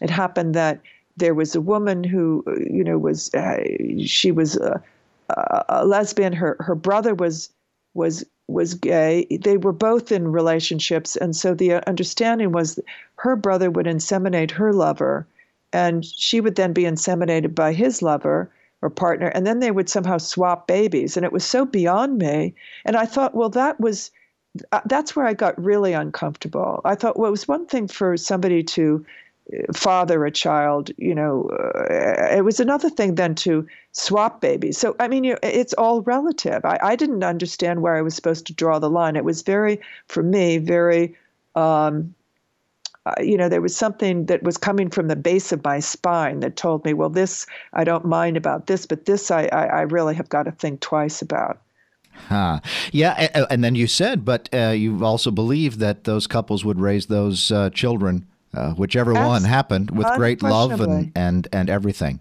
it 0.00 0.10
happened 0.10 0.54
that 0.54 0.80
there 1.16 1.34
was 1.34 1.54
a 1.54 1.60
woman 1.60 2.04
who, 2.04 2.44
you 2.70 2.84
know, 2.84 2.98
was, 2.98 3.32
uh, 3.34 3.62
she 4.04 4.30
was 4.30 4.56
a, 4.56 4.82
a 5.68 5.84
lesbian. 5.86 6.32
Her, 6.32 6.56
her 6.60 6.74
brother 6.74 7.14
was, 7.14 7.50
was 7.94 8.24
was 8.46 8.74
gay. 8.74 9.26
They 9.42 9.56
were 9.56 9.72
both 9.72 10.12
in 10.12 10.30
relationships, 10.30 11.16
and 11.16 11.34
so 11.34 11.54
the 11.54 11.86
understanding 11.88 12.52
was 12.52 12.78
her 13.16 13.36
brother 13.36 13.70
would 13.70 13.86
inseminate 13.86 14.50
her 14.50 14.72
lover, 14.72 15.26
and 15.72 16.04
she 16.04 16.40
would 16.40 16.56
then 16.56 16.72
be 16.72 16.82
inseminated 16.82 17.54
by 17.54 17.72
his 17.72 18.02
lover 18.02 18.50
or 18.82 18.90
partner, 18.90 19.28
and 19.28 19.46
then 19.46 19.60
they 19.60 19.70
would 19.70 19.88
somehow 19.88 20.18
swap 20.18 20.66
babies. 20.66 21.16
And 21.16 21.24
it 21.24 21.32
was 21.32 21.44
so 21.44 21.64
beyond 21.64 22.18
me. 22.18 22.54
And 22.84 22.96
I 22.96 23.06
thought, 23.06 23.34
well, 23.34 23.48
that 23.50 23.80
was 23.80 24.10
uh, 24.72 24.80
that's 24.86 25.16
where 25.16 25.26
I 25.26 25.34
got 25.34 25.62
really 25.62 25.94
uncomfortable. 25.94 26.80
I 26.84 26.94
thought, 26.94 27.18
well, 27.18 27.28
it 27.28 27.32
was 27.32 27.48
one 27.48 27.66
thing 27.66 27.88
for 27.88 28.16
somebody 28.16 28.62
to 28.62 29.04
father 29.74 30.24
a 30.24 30.30
child, 30.30 30.90
you 30.96 31.14
know, 31.14 31.50
uh, 31.50 32.36
it 32.36 32.44
was 32.44 32.60
another 32.60 32.88
thing 32.88 33.14
then 33.14 33.34
to 33.34 33.66
swap 33.92 34.40
babies. 34.40 34.78
So, 34.78 34.96
I 34.98 35.08
mean, 35.08 35.24
you 35.24 35.32
know, 35.32 35.38
it's 35.42 35.74
all 35.74 36.00
relative. 36.02 36.64
I, 36.64 36.78
I 36.82 36.96
didn't 36.96 37.22
understand 37.22 37.82
where 37.82 37.96
I 37.96 38.02
was 38.02 38.14
supposed 38.14 38.46
to 38.46 38.54
draw 38.54 38.78
the 38.78 38.90
line. 38.90 39.16
It 39.16 39.24
was 39.24 39.42
very, 39.42 39.80
for 40.08 40.22
me, 40.22 40.58
very, 40.58 41.14
um, 41.54 42.14
uh, 43.06 43.14
you 43.20 43.36
know, 43.36 43.50
there 43.50 43.60
was 43.60 43.76
something 43.76 44.26
that 44.26 44.42
was 44.42 44.56
coming 44.56 44.88
from 44.88 45.08
the 45.08 45.16
base 45.16 45.52
of 45.52 45.62
my 45.62 45.78
spine 45.78 46.40
that 46.40 46.56
told 46.56 46.84
me, 46.86 46.94
well, 46.94 47.10
this 47.10 47.46
I 47.74 47.84
don't 47.84 48.06
mind 48.06 48.38
about 48.38 48.66
this, 48.66 48.86
but 48.86 49.04
this 49.04 49.30
I, 49.30 49.44
I, 49.52 49.66
I 49.66 49.80
really 49.82 50.14
have 50.14 50.30
got 50.30 50.44
to 50.44 50.52
think 50.52 50.80
twice 50.80 51.20
about. 51.20 51.60
Huh. 52.28 52.60
Yeah, 52.92 53.46
and 53.50 53.62
then 53.62 53.74
you 53.74 53.88
said, 53.88 54.24
but 54.24 54.48
uh, 54.54 54.68
you 54.68 55.04
also 55.04 55.30
believed 55.30 55.80
that 55.80 56.04
those 56.04 56.26
couples 56.26 56.64
would 56.64 56.80
raise 56.80 57.06
those 57.06 57.50
uh, 57.50 57.70
children 57.70 58.26
uh, 58.56 58.74
whichever 58.74 59.12
one 59.12 59.44
happened 59.44 59.90
with 59.90 60.06
great 60.16 60.42
love 60.42 60.80
and, 60.80 61.12
and, 61.14 61.48
and 61.52 61.70
everything. 61.70 62.20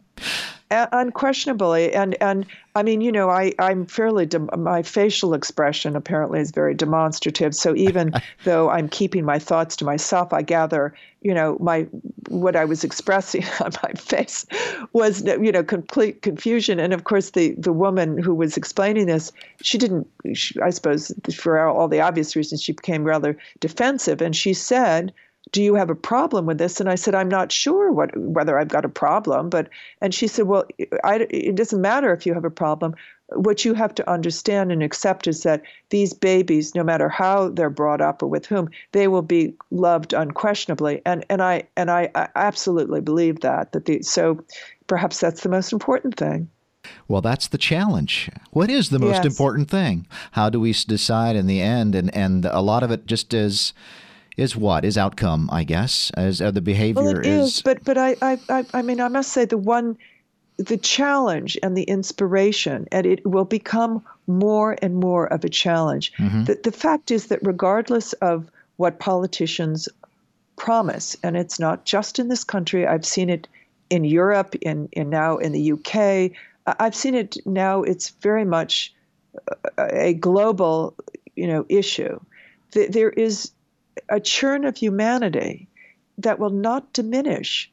Uh, 0.74 0.88
unquestionably, 0.92 1.94
and 1.94 2.16
and 2.20 2.48
I 2.74 2.82
mean, 2.82 3.02
you 3.02 3.12
know, 3.12 3.30
I 3.30 3.54
I'm 3.60 3.86
fairly 3.86 4.26
de- 4.26 4.58
my 4.58 4.82
facial 4.82 5.36
expression 5.36 5.96
apparently 5.96 6.40
is 6.40 6.50
very 6.50 6.74
demonstrative. 6.74 7.54
So 7.54 7.76
even 7.76 8.12
though 8.44 8.72
I'm 8.72 8.90
keeping 8.90 9.24
my 9.24 9.38
thoughts 9.38 9.76
to 9.78 9.86
myself, 9.86 10.34
I 10.34 10.42
gather, 10.42 10.96
you 11.22 11.32
know, 11.32 11.58
my 11.60 11.84
what 12.28 12.56
I 12.56 12.66
was 12.66 12.84
expressing 12.84 13.44
on 13.62 13.72
my 13.84 13.92
face 13.92 14.48
was, 14.94 15.24
you 15.24 15.52
know, 15.52 15.64
complete 15.64 16.24
confusion. 16.24 16.80
And 16.80 16.92
of 16.92 17.04
course, 17.04 17.32
the 17.32 17.54
the 17.56 17.74
woman 17.74 18.18
who 18.18 18.34
was 18.34 18.58
explaining 18.58 19.06
this, 19.06 19.32
she 19.62 19.78
didn't. 19.78 20.08
She, 20.34 20.60
I 20.60 20.72
suppose 20.72 21.14
for 21.36 21.60
all 21.60 21.88
the 21.88 22.02
obvious 22.02 22.36
reasons, 22.36 22.64
she 22.64 22.72
became 22.72 23.04
rather 23.04 23.38
defensive, 23.60 24.24
and 24.24 24.36
she 24.36 24.56
said 24.56 25.14
do 25.52 25.62
you 25.62 25.76
have 25.76 25.90
a 25.90 25.96
problem 25.96 26.46
with 26.46 26.58
this? 26.58 26.80
And 26.80 26.90
I 26.90 26.96
said, 26.96 27.16
I'm 27.16 27.30
not 27.30 27.52
sure 27.52 27.92
what 27.92 28.16
whether 28.18 28.58
I've 28.58 28.70
got 28.70 28.86
a 28.86 28.90
problem, 28.90 29.50
but 29.50 29.70
and 30.02 30.14
she 30.14 30.28
said, 30.28 30.46
well, 30.46 30.66
I, 31.04 31.28
it 31.30 31.56
doesn't 31.56 31.82
matter 31.82 32.14
if 32.14 32.26
you 32.26 32.34
have 32.34 32.46
a 32.46 32.50
problem. 32.50 32.96
What 33.30 33.66
you 33.66 33.74
have 33.74 33.96
to 33.96 34.10
understand 34.10 34.72
and 34.72 34.84
accept 34.84 35.28
is 35.28 35.44
that 35.44 35.64
these 35.90 36.14
babies, 36.14 36.76
no 36.76 36.84
matter 36.84 37.10
how 37.10 37.50
they're 37.50 37.70
brought 37.70 38.02
up 38.02 38.22
or 38.22 38.28
with 38.28 38.46
whom, 38.46 38.70
they 38.92 39.08
will 39.08 39.22
be 39.22 39.54
loved 39.72 40.14
unquestionably. 40.14 41.02
And 41.06 41.26
and 41.30 41.42
I 41.42 41.64
and 41.76 41.92
I, 41.92 42.10
I 42.16 42.30
absolutely 42.36 43.02
believe 43.02 43.42
that 43.42 43.74
that 43.74 43.86
the 43.86 44.02
so 44.02 44.44
perhaps 44.88 45.20
that's 45.20 45.42
the 45.42 45.50
most 45.50 45.74
important 45.74 46.16
thing. 46.16 46.50
Well, 47.08 47.22
that's 47.22 47.48
the 47.48 47.58
challenge. 47.58 48.30
What 48.52 48.70
is 48.70 48.90
the 48.90 49.00
most 49.00 49.24
yes. 49.24 49.26
important 49.26 49.70
thing? 49.70 50.06
How 50.32 50.50
do 50.50 50.60
we 50.60 50.74
decide 50.74 51.36
in 51.36 51.48
the 51.48 51.62
end? 51.62 51.96
And 51.96 52.14
and 52.16 52.46
a 52.46 52.62
lot 52.62 52.84
of 52.84 52.92
it 52.92 53.06
just 53.06 53.34
is 53.34 53.74
is 54.38 54.56
what 54.56 54.86
is 54.86 54.98
outcome, 54.98 55.50
I 55.52 55.64
guess, 55.64 56.12
as 56.16 56.42
uh, 56.42 56.52
the 56.52 56.62
behavior 56.62 57.04
well, 57.04 57.18
it 57.20 57.26
is. 57.26 57.56
is. 57.56 57.62
But 57.62 57.84
but 57.84 57.98
I, 57.98 58.16
I 58.22 58.66
I 58.74 58.82
mean 58.82 59.00
I 59.00 59.08
must 59.08 59.32
say 59.32 59.46
the 59.46 59.58
one 59.58 59.98
the 60.58 60.78
challenge 60.78 61.58
and 61.64 61.76
the 61.76 61.84
inspiration, 61.84 62.88
and 62.92 63.06
it 63.06 63.26
will 63.26 63.46
become 63.46 64.04
more 64.28 64.78
and 64.82 64.96
more 64.96 65.28
of 65.28 65.44
a 65.44 65.50
challenge. 65.50 66.14
Mm-hmm. 66.14 66.46
The, 66.46 66.60
the 66.64 66.72
fact 66.72 67.12
is 67.12 67.28
that 67.28 67.40
regardless 67.42 68.14
of 68.14 68.50
what 68.78 69.00
politicians 69.00 69.90
promise, 70.56 71.18
and 71.24 71.36
it's 71.36 71.60
not 71.60 71.86
just 71.86 72.20
in 72.20 72.28
this 72.28 72.44
country, 72.44 72.86
I've 72.86 73.06
seen 73.06 73.30
it 73.30 73.48
in 73.90 74.04
Europe, 74.04 74.56
in, 74.62 74.90
in 74.92 75.10
now 75.10 75.38
in 75.38 75.52
the 75.52 75.72
UK, 75.72 76.32
I've 76.80 76.96
seen 76.96 77.16
it 77.16 77.38
now, 77.46 77.82
it's 77.82 78.10
very 78.10 78.46
much 78.46 78.94
a 79.78 80.14
global 80.14 80.96
you 81.36 81.48
know, 81.48 81.66
issue. 81.70 82.20
There 82.72 83.10
is 83.10 83.52
a 84.10 84.20
churn 84.20 84.66
of 84.66 84.78
humanity 84.78 85.68
that 86.18 86.40
will 86.40 86.50
not 86.50 86.94
diminish. 86.94 87.72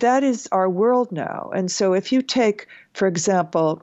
That 0.00 0.22
is 0.24 0.48
our 0.52 0.68
world 0.68 1.12
now. 1.12 1.50
And 1.54 1.70
so 1.70 1.92
if 1.92 2.12
you 2.12 2.22
take, 2.22 2.66
for 2.94 3.06
example, 3.06 3.82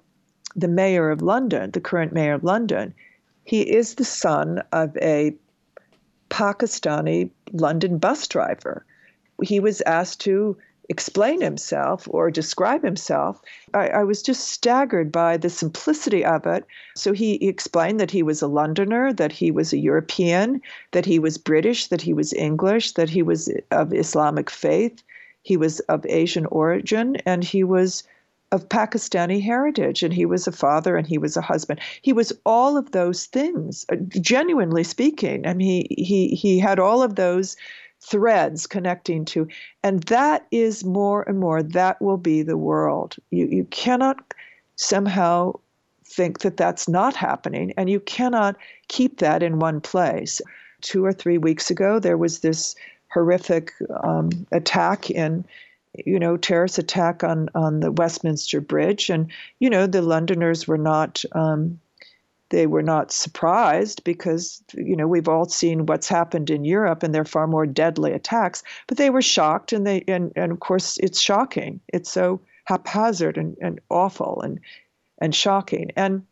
the 0.56 0.68
mayor 0.68 1.10
of 1.10 1.22
London, 1.22 1.72
the 1.72 1.82
current 1.82 2.14
mayor 2.14 2.34
of 2.34 2.44
London, 2.44 2.94
he 3.44 3.62
is 3.62 3.96
the 3.96 4.06
son 4.06 4.64
of 4.72 4.96
a 4.98 5.36
Pakistani 6.30 7.32
London 7.52 7.98
bus 7.98 8.28
driver. 8.28 8.86
He 9.42 9.60
was 9.60 9.82
asked 9.82 10.22
to 10.22 10.58
explain 10.90 11.40
himself 11.40 12.08
or 12.10 12.32
describe 12.32 12.84
himself. 12.84 13.42
I, 13.74 13.90
I, 13.90 14.04
was 14.04 14.24
just 14.24 14.50
staggered 14.50 15.12
by 15.12 15.38
the 15.38 15.50
simplicity 15.50 16.26
of 16.26 16.48
it. 16.48 16.66
So 16.96 17.14
he 17.14 17.36
explained 17.48 18.00
that 18.00 18.12
he 18.12 18.24
was 18.24 18.42
a 18.42 18.48
Londoner, 18.48 19.14
that 19.14 19.32
he 19.32 19.52
was 19.52 19.72
a 19.72 19.78
European, 19.78 20.62
that 20.92 21.06
he 21.06 21.20
was 21.20 21.38
British, 21.38 21.88
that 21.88 22.02
he 22.02 22.14
was 22.14 22.34
English, 22.34 22.94
that 22.94 23.10
he 23.10 23.22
was 23.22 23.52
of 23.70 23.94
Islamic 23.94 24.50
faith, 24.50 25.04
he 25.44 25.58
was 25.58 25.80
of 25.82 26.06
Asian 26.08 26.48
origin, 26.48 27.18
and 27.26 27.44
he 27.44 27.64
was 27.64 28.04
of 28.52 28.68
Pakistani 28.68 29.42
heritage, 29.42 30.02
and 30.02 30.12
he 30.12 30.26
was 30.26 30.48
a 30.48 30.52
father 30.52 30.98
and 30.98 31.06
he 31.06 31.20
was 31.20 31.38
a 31.38 31.42
husband. 31.42 31.80
He 32.02 32.14
was 32.14 32.34
all 32.48 32.78
of 32.78 32.92
those 32.92 33.28
things, 33.28 33.86
uh, 33.92 33.98
genuinely 34.20 34.84
speaking. 34.84 35.46
I 35.46 35.54
mean, 35.54 35.86
he 35.90 36.04
he 36.04 36.36
he 36.36 36.60
had 36.60 36.80
all 36.80 37.04
of 37.04 37.16
those 37.16 37.56
threads 38.02 38.66
connecting 38.66 39.26
to 39.26 39.48
and 39.84 40.04
that 40.04 40.48
is 40.52 40.84
more 40.84 41.24
and 41.24 41.40
more 41.40 41.62
that 41.62 42.02
will 42.02 42.18
be 42.18 42.42
the 42.42 42.58
world. 42.58 43.16
You 43.32 43.48
you 43.48 43.66
cannot 43.66 44.34
somehow 44.76 45.54
think 46.06 46.40
that 46.40 46.58
that's 46.58 46.88
not 46.88 47.16
happening 47.16 47.74
and 47.78 47.90
you 47.90 48.00
cannot 48.00 48.56
keep 48.88 49.20
that 49.20 49.44
in 49.44 49.60
one 49.60 49.82
place. 49.82 50.42
Two 50.82 51.04
or 51.04 51.14
three 51.14 51.38
weeks 51.38 51.70
ago 51.70 52.00
there 52.00 52.18
was 52.18 52.40
this 52.40 52.76
horrific 53.12 53.74
um, 54.04 54.30
attack 54.52 55.10
in 55.10 55.46
you 56.06 56.20
know 56.20 56.38
terrorist 56.38 56.78
attack 56.78 57.24
on 57.24 57.50
on 57.56 57.80
the 57.80 57.92
westminster 57.92 58.62
bridge 58.62 59.10
and 59.10 59.32
you 59.60 59.70
know 59.70 59.88
the 59.88 60.02
londoners 60.02 60.68
were 60.68 60.78
not 60.78 61.24
um, 61.34 61.80
they 62.50 62.68
were 62.68 62.84
not 62.84 63.12
surprised 63.12 64.04
because 64.04 64.64
you 64.74 64.96
know 64.96 65.08
we've 65.08 65.28
all 65.28 65.46
seen 65.46 65.86
what's 65.86 66.08
happened 66.08 66.50
in 66.50 66.66
Europe 66.66 67.04
and 67.04 67.14
they're 67.14 67.26
far 67.26 67.48
more 67.48 67.66
deadly 67.66 68.12
attacks 68.12 68.64
but 68.88 68.98
they 68.98 69.10
were 69.10 69.22
shocked 69.22 69.74
and 69.74 69.86
they 69.86 70.04
and, 70.08 70.32
and 70.36 70.52
of 70.52 70.60
course 70.60 70.98
it's 70.98 71.20
shocking 71.20 71.80
it's 71.90 72.12
so 72.12 72.42
haphazard 72.66 73.38
and, 73.38 73.58
and 73.62 73.80
awful 73.90 74.42
and 74.42 74.60
and 75.20 75.36
shocking 75.36 75.92
and 75.96 76.24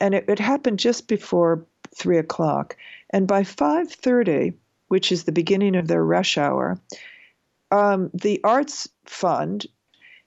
and 0.00 0.14
it, 0.14 0.24
it 0.28 0.38
happened 0.38 0.78
just 0.78 1.06
before 1.06 1.66
three 1.94 2.18
o'clock. 2.18 2.76
And 3.10 3.26
by 3.26 3.42
5:30, 3.42 4.54
which 4.88 5.12
is 5.12 5.24
the 5.24 5.32
beginning 5.32 5.76
of 5.76 5.88
their 5.88 6.04
rush 6.04 6.38
hour, 6.38 6.78
um, 7.70 8.10
the 8.14 8.40
Arts 8.42 8.88
Fund 9.04 9.66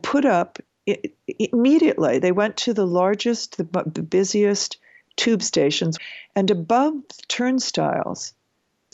put 0.01 0.25
up 0.25 0.59
it, 0.85 1.15
immediately. 1.27 2.19
They 2.19 2.31
went 2.31 2.57
to 2.57 2.73
the 2.73 2.87
largest, 2.87 3.57
the, 3.57 3.83
the 3.85 4.03
busiest 4.03 4.77
tube 5.15 5.41
stations, 5.41 5.97
and 6.35 6.49
above 6.51 6.93
turnstiles, 7.27 8.33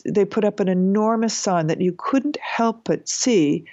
they 0.05 0.25
put 0.25 0.45
up 0.45 0.59
an 0.59 0.67
enormous 0.67 1.33
sign 1.33 1.67
that 1.67 1.81
you 1.81 1.93
couldn't 1.97 2.37
help 2.39 2.85
but 2.85 3.07
see 3.07 3.65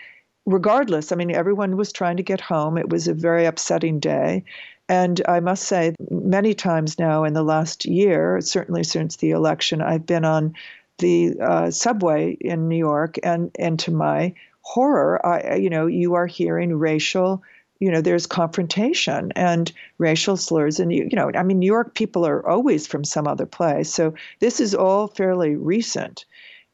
regardless, 0.47 1.13
I 1.13 1.17
mean, 1.17 1.35
everyone 1.35 1.77
was 1.77 1.93
trying 1.93 2.17
to 2.17 2.23
get 2.23 2.41
home. 2.41 2.79
It 2.79 2.89
was 2.89 3.09
a 3.09 3.15
very 3.15 3.45
upsetting 3.45 3.99
day. 3.99 4.45
And 4.89 5.21
I 5.27 5.41
must 5.41 5.65
say, 5.65 5.95
many 6.11 6.55
times 6.55 6.99
now 6.99 7.25
in 7.25 7.35
the 7.35 7.43
last 7.43 7.85
year, 7.85 8.41
certainly 8.41 8.85
since 8.85 9.17
the 9.17 9.33
election, 9.33 9.83
I've 9.83 10.07
been 10.07 10.25
on 10.25 10.55
the 10.99 11.35
uh, 11.41 11.71
subway 11.73 12.39
in 12.41 12.69
New 12.69 12.77
York, 12.77 13.19
and 13.23 13.51
and 13.59 13.79
to 13.81 13.91
my 13.91 14.33
horror, 14.63 15.25
I, 15.27 15.57
you 15.57 15.69
know, 15.69 15.87
you 15.87 16.15
are 16.15 16.27
hearing 16.27 16.75
racial, 16.75 17.43
you 17.79 17.91
know, 17.91 18.01
there's 18.01 18.27
confrontation 18.27 19.33
and 19.37 19.73
racial 19.99 20.37
slurs, 20.37 20.81
and 20.81 20.93
you, 20.93 21.09
know, 21.13 21.31
I 21.35 21.43
mean, 21.43 21.59
New 21.59 21.67
York 21.67 21.95
people 21.95 22.27
are 22.27 22.47
always 22.49 22.87
from 22.87 23.05
some 23.05 23.27
other 23.27 23.47
place, 23.47 23.93
so 23.93 24.15
this 24.41 24.61
is 24.61 24.75
all 24.75 25.09
fairly 25.09 25.57
recent. 25.57 26.25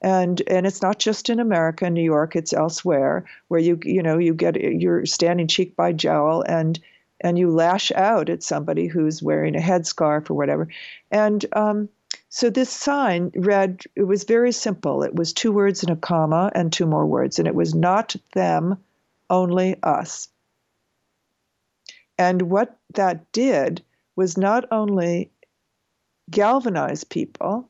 And 0.00 0.42
and 0.48 0.66
it's 0.66 0.82
not 0.82 0.98
just 0.98 1.30
in 1.30 1.38
America, 1.38 1.88
New 1.88 2.02
York, 2.02 2.34
it's 2.34 2.52
elsewhere 2.52 3.24
where 3.48 3.60
you 3.60 3.78
you 3.84 4.02
know 4.02 4.18
you 4.18 4.34
get 4.34 4.60
you're 4.60 5.06
standing 5.06 5.46
cheek 5.46 5.76
by 5.76 5.92
jowl 5.92 6.42
and 6.42 6.78
and 7.20 7.38
you 7.38 7.50
lash 7.50 7.92
out 7.92 8.28
at 8.28 8.42
somebody 8.42 8.88
who's 8.88 9.22
wearing 9.22 9.54
a 9.54 9.60
headscarf 9.60 10.28
or 10.28 10.34
whatever, 10.34 10.66
and 11.12 11.46
um, 11.52 11.88
so 12.34 12.50
this 12.50 12.70
sign 12.70 13.30
read 13.36 13.82
it 13.94 14.04
was 14.04 14.24
very 14.24 14.52
simple. 14.52 15.02
It 15.02 15.14
was 15.14 15.32
two 15.32 15.52
words 15.52 15.82
and 15.82 15.92
a 15.92 15.96
comma 15.96 16.50
and 16.54 16.72
two 16.72 16.86
more 16.86 17.06
words, 17.06 17.38
and 17.38 17.46
it 17.46 17.54
was 17.54 17.74
not 17.74 18.16
them, 18.34 18.78
only 19.30 19.76
us. 19.82 20.28
And 22.22 22.42
what 22.42 22.78
that 22.94 23.32
did 23.32 23.82
was 24.14 24.38
not 24.38 24.68
only 24.70 25.32
galvanize 26.30 27.02
people 27.02 27.68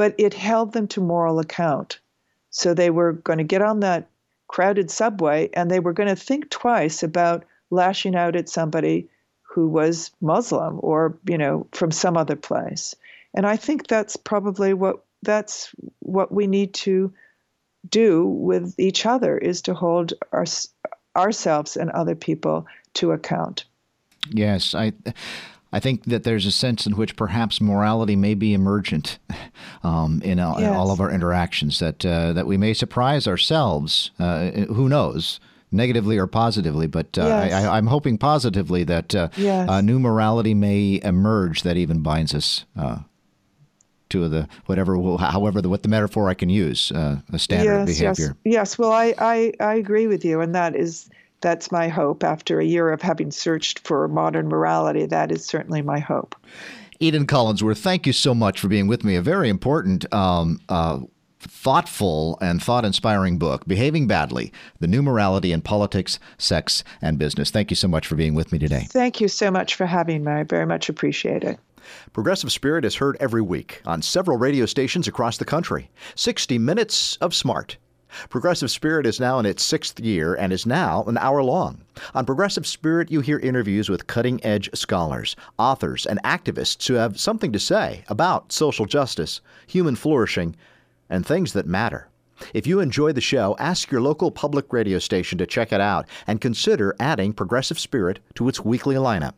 but 0.00 0.14
it 0.16 0.32
held 0.32 0.72
them 0.72 0.88
to 0.88 1.02
moral 1.02 1.38
account. 1.40 2.00
So 2.48 2.72
they 2.72 2.88
were 2.88 3.12
going 3.12 3.36
to 3.36 3.44
get 3.44 3.60
on 3.60 3.80
that 3.80 4.08
crowded 4.48 4.90
subway 4.90 5.50
and 5.52 5.70
they 5.70 5.80
were 5.80 5.92
going 5.92 6.08
to 6.08 6.16
think 6.16 6.48
twice 6.48 7.02
about 7.02 7.44
lashing 7.68 8.16
out 8.16 8.36
at 8.36 8.48
somebody 8.48 9.10
who 9.42 9.68
was 9.68 10.10
Muslim 10.22 10.78
or, 10.80 11.18
you 11.28 11.36
know, 11.36 11.66
from 11.72 11.90
some 11.90 12.16
other 12.16 12.36
place. 12.36 12.94
And 13.34 13.46
I 13.46 13.56
think 13.56 13.86
that's 13.86 14.16
probably 14.16 14.72
what 14.72 15.04
that's 15.22 15.74
what 15.98 16.32
we 16.32 16.46
need 16.46 16.72
to 16.86 17.12
do 17.86 18.24
with 18.24 18.74
each 18.78 19.04
other 19.04 19.36
is 19.36 19.60
to 19.62 19.74
hold 19.74 20.14
our, 20.32 20.46
ourselves 21.14 21.76
and 21.76 21.90
other 21.90 22.14
people 22.14 22.66
to 22.94 23.12
account. 23.12 23.66
Yes, 24.28 24.74
I 24.74 24.92
I 25.72 25.80
think 25.80 26.04
that 26.04 26.24
there's 26.24 26.46
a 26.46 26.50
sense 26.50 26.86
in 26.86 26.96
which 26.96 27.16
perhaps 27.16 27.60
morality 27.60 28.16
may 28.16 28.34
be 28.34 28.54
emergent 28.54 29.18
um, 29.82 30.20
in, 30.22 30.40
all, 30.40 30.60
yes. 30.60 30.68
in, 30.68 30.74
all, 30.74 30.90
of 30.90 31.00
our 31.00 31.10
interactions. 31.10 31.78
That 31.78 32.04
uh, 32.04 32.32
that 32.32 32.46
we 32.46 32.56
may 32.56 32.74
surprise 32.74 33.26
ourselves. 33.26 34.10
Uh, 34.18 34.50
who 34.50 34.88
knows? 34.88 35.40
Negatively 35.72 36.18
or 36.18 36.26
positively, 36.26 36.88
but 36.88 37.16
uh, 37.16 37.22
yes. 37.22 37.64
I, 37.64 37.78
am 37.78 37.86
hoping 37.86 38.18
positively 38.18 38.82
that 38.82 39.14
uh, 39.14 39.28
yes. 39.36 39.84
new 39.84 40.00
morality 40.00 40.52
may 40.52 41.00
emerge 41.04 41.62
that 41.62 41.76
even 41.76 42.00
binds 42.00 42.34
us 42.34 42.64
uh, 42.76 42.98
to 44.08 44.28
the 44.28 44.48
whatever, 44.66 44.96
however, 45.18 45.62
the, 45.62 45.68
what 45.68 45.84
the 45.84 45.88
metaphor 45.88 46.28
I 46.28 46.34
can 46.34 46.48
use, 46.48 46.90
uh, 46.90 47.20
a 47.32 47.38
standard 47.38 47.88
yes, 47.88 47.98
behavior. 47.98 48.36
Yes, 48.42 48.52
yes. 48.52 48.78
Well, 48.78 48.90
I, 48.90 49.14
I, 49.18 49.52
I 49.60 49.74
agree 49.74 50.08
with 50.08 50.24
you, 50.24 50.40
and 50.40 50.56
that 50.56 50.74
is 50.74 51.08
that's 51.40 51.72
my 51.72 51.88
hope. 51.88 52.24
After 52.24 52.60
a 52.60 52.64
year 52.64 52.90
of 52.90 53.02
having 53.02 53.30
searched 53.30 53.80
for 53.80 54.06
modern 54.08 54.48
morality, 54.48 55.06
that 55.06 55.32
is 55.32 55.44
certainly 55.44 55.82
my 55.82 55.98
hope. 55.98 56.34
Eden 56.98 57.26
Collinsworth, 57.26 57.78
thank 57.78 58.06
you 58.06 58.12
so 58.12 58.34
much 58.34 58.60
for 58.60 58.68
being 58.68 58.86
with 58.86 59.04
me. 59.04 59.16
A 59.16 59.22
very 59.22 59.48
important, 59.48 60.12
um, 60.12 60.60
uh, 60.68 61.00
thoughtful, 61.38 62.36
and 62.42 62.62
thought 62.62 62.84
inspiring 62.84 63.38
book, 63.38 63.66
Behaving 63.66 64.06
Badly 64.06 64.52
The 64.80 64.86
New 64.86 65.02
Morality 65.02 65.52
in 65.52 65.62
Politics, 65.62 66.18
Sex, 66.36 66.84
and 67.00 67.18
Business. 67.18 67.50
Thank 67.50 67.70
you 67.70 67.76
so 67.76 67.88
much 67.88 68.06
for 68.06 68.16
being 68.16 68.34
with 68.34 68.52
me 68.52 68.58
today. 68.58 68.86
Thank 68.90 69.22
you 69.22 69.28
so 69.28 69.50
much 69.50 69.74
for 69.74 69.86
having 69.86 70.24
me. 70.24 70.32
I 70.32 70.42
very 70.42 70.66
much 70.66 70.90
appreciate 70.90 71.42
it. 71.42 71.58
Progressive 72.12 72.52
Spirit 72.52 72.84
is 72.84 72.96
heard 72.96 73.16
every 73.20 73.40
week 73.40 73.80
on 73.86 74.02
several 74.02 74.36
radio 74.36 74.66
stations 74.66 75.08
across 75.08 75.38
the 75.38 75.46
country. 75.46 75.90
60 76.14 76.58
minutes 76.58 77.16
of 77.16 77.34
smart. 77.34 77.78
Progressive 78.28 78.70
Spirit 78.70 79.06
is 79.06 79.20
now 79.20 79.38
in 79.38 79.46
its 79.46 79.62
sixth 79.62 80.00
year 80.00 80.34
and 80.34 80.52
is 80.52 80.66
now 80.66 81.04
an 81.04 81.18
hour 81.18 81.42
long. 81.42 81.82
On 82.14 82.26
Progressive 82.26 82.66
Spirit, 82.66 83.10
you 83.10 83.20
hear 83.20 83.38
interviews 83.38 83.88
with 83.88 84.06
cutting 84.06 84.44
edge 84.44 84.70
scholars, 84.74 85.36
authors, 85.58 86.06
and 86.06 86.22
activists 86.22 86.86
who 86.86 86.94
have 86.94 87.20
something 87.20 87.52
to 87.52 87.58
say 87.58 88.04
about 88.08 88.52
social 88.52 88.86
justice, 88.86 89.40
human 89.66 89.96
flourishing, 89.96 90.56
and 91.08 91.26
things 91.26 91.52
that 91.52 91.66
matter. 91.66 92.08
If 92.54 92.66
you 92.66 92.80
enjoy 92.80 93.12
the 93.12 93.20
show, 93.20 93.54
ask 93.58 93.90
your 93.90 94.00
local 94.00 94.30
public 94.30 94.72
radio 94.72 94.98
station 94.98 95.38
to 95.38 95.46
check 95.46 95.72
it 95.72 95.80
out 95.80 96.06
and 96.26 96.40
consider 96.40 96.96
adding 96.98 97.32
Progressive 97.32 97.78
Spirit 97.78 98.20
to 98.34 98.48
its 98.48 98.64
weekly 98.64 98.94
lineup. 98.94 99.34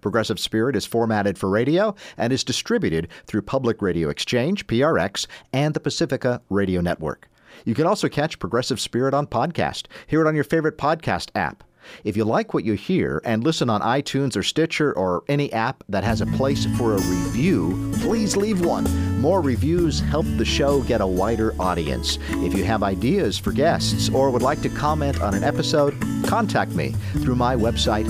Progressive 0.00 0.40
Spirit 0.40 0.76
is 0.76 0.86
formatted 0.86 1.38
for 1.38 1.48
radio 1.48 1.94
and 2.16 2.32
is 2.32 2.44
distributed 2.44 3.08
through 3.26 3.42
Public 3.42 3.80
Radio 3.82 4.08
Exchange, 4.08 4.66
PRX, 4.66 5.26
and 5.52 5.74
the 5.74 5.80
Pacifica 5.80 6.40
Radio 6.50 6.80
Network. 6.80 7.28
You 7.64 7.74
can 7.74 7.86
also 7.86 8.08
catch 8.08 8.38
Progressive 8.38 8.80
Spirit 8.80 9.14
on 9.14 9.26
podcast. 9.26 9.86
Hear 10.06 10.20
it 10.24 10.28
on 10.28 10.34
your 10.34 10.44
favorite 10.44 10.78
podcast 10.78 11.30
app. 11.34 11.64
If 12.02 12.16
you 12.16 12.24
like 12.24 12.54
what 12.54 12.64
you 12.64 12.74
hear 12.74 13.20
and 13.24 13.44
listen 13.44 13.68
on 13.70 13.80
iTunes 13.80 14.36
or 14.36 14.42
Stitcher 14.42 14.92
or 14.92 15.22
any 15.28 15.52
app 15.52 15.84
that 15.88 16.04
has 16.04 16.20
a 16.20 16.26
place 16.26 16.66
for 16.76 16.94
a 16.94 17.00
review, 17.00 17.92
please 18.00 18.36
leave 18.36 18.64
one. 18.64 18.84
More 19.20 19.40
reviews 19.40 20.00
help 20.00 20.26
the 20.36 20.44
show 20.44 20.82
get 20.82 21.00
a 21.00 21.06
wider 21.06 21.54
audience. 21.60 22.18
If 22.30 22.54
you 22.54 22.64
have 22.64 22.82
ideas 22.82 23.38
for 23.38 23.52
guests 23.52 24.08
or 24.08 24.30
would 24.30 24.42
like 24.42 24.62
to 24.62 24.68
comment 24.68 25.20
on 25.20 25.34
an 25.34 25.44
episode, 25.44 25.94
contact 26.26 26.72
me 26.72 26.94
through 27.22 27.36
my 27.36 27.54
website, 27.54 28.06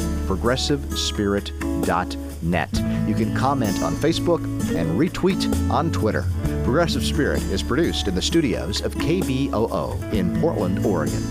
progressivespirit.net. 2.44 3.08
You 3.08 3.14
can 3.14 3.34
comment 3.34 3.82
on 3.82 3.94
Facebook 3.94 4.42
and 4.74 4.98
retweet 4.98 5.70
on 5.70 5.92
Twitter. 5.92 6.24
Progressive 6.64 7.04
Spirit 7.04 7.42
is 7.44 7.62
produced 7.62 8.08
in 8.08 8.14
the 8.14 8.22
studios 8.22 8.80
of 8.82 8.94
KBOO 8.94 10.12
in 10.12 10.40
Portland, 10.40 10.84
Oregon. 10.84 11.22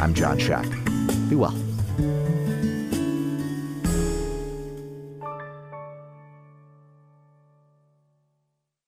I'm 0.00 0.14
John 0.14 0.38
Shuck. 0.38 0.66
Be 1.28 1.36
well. 1.36 1.71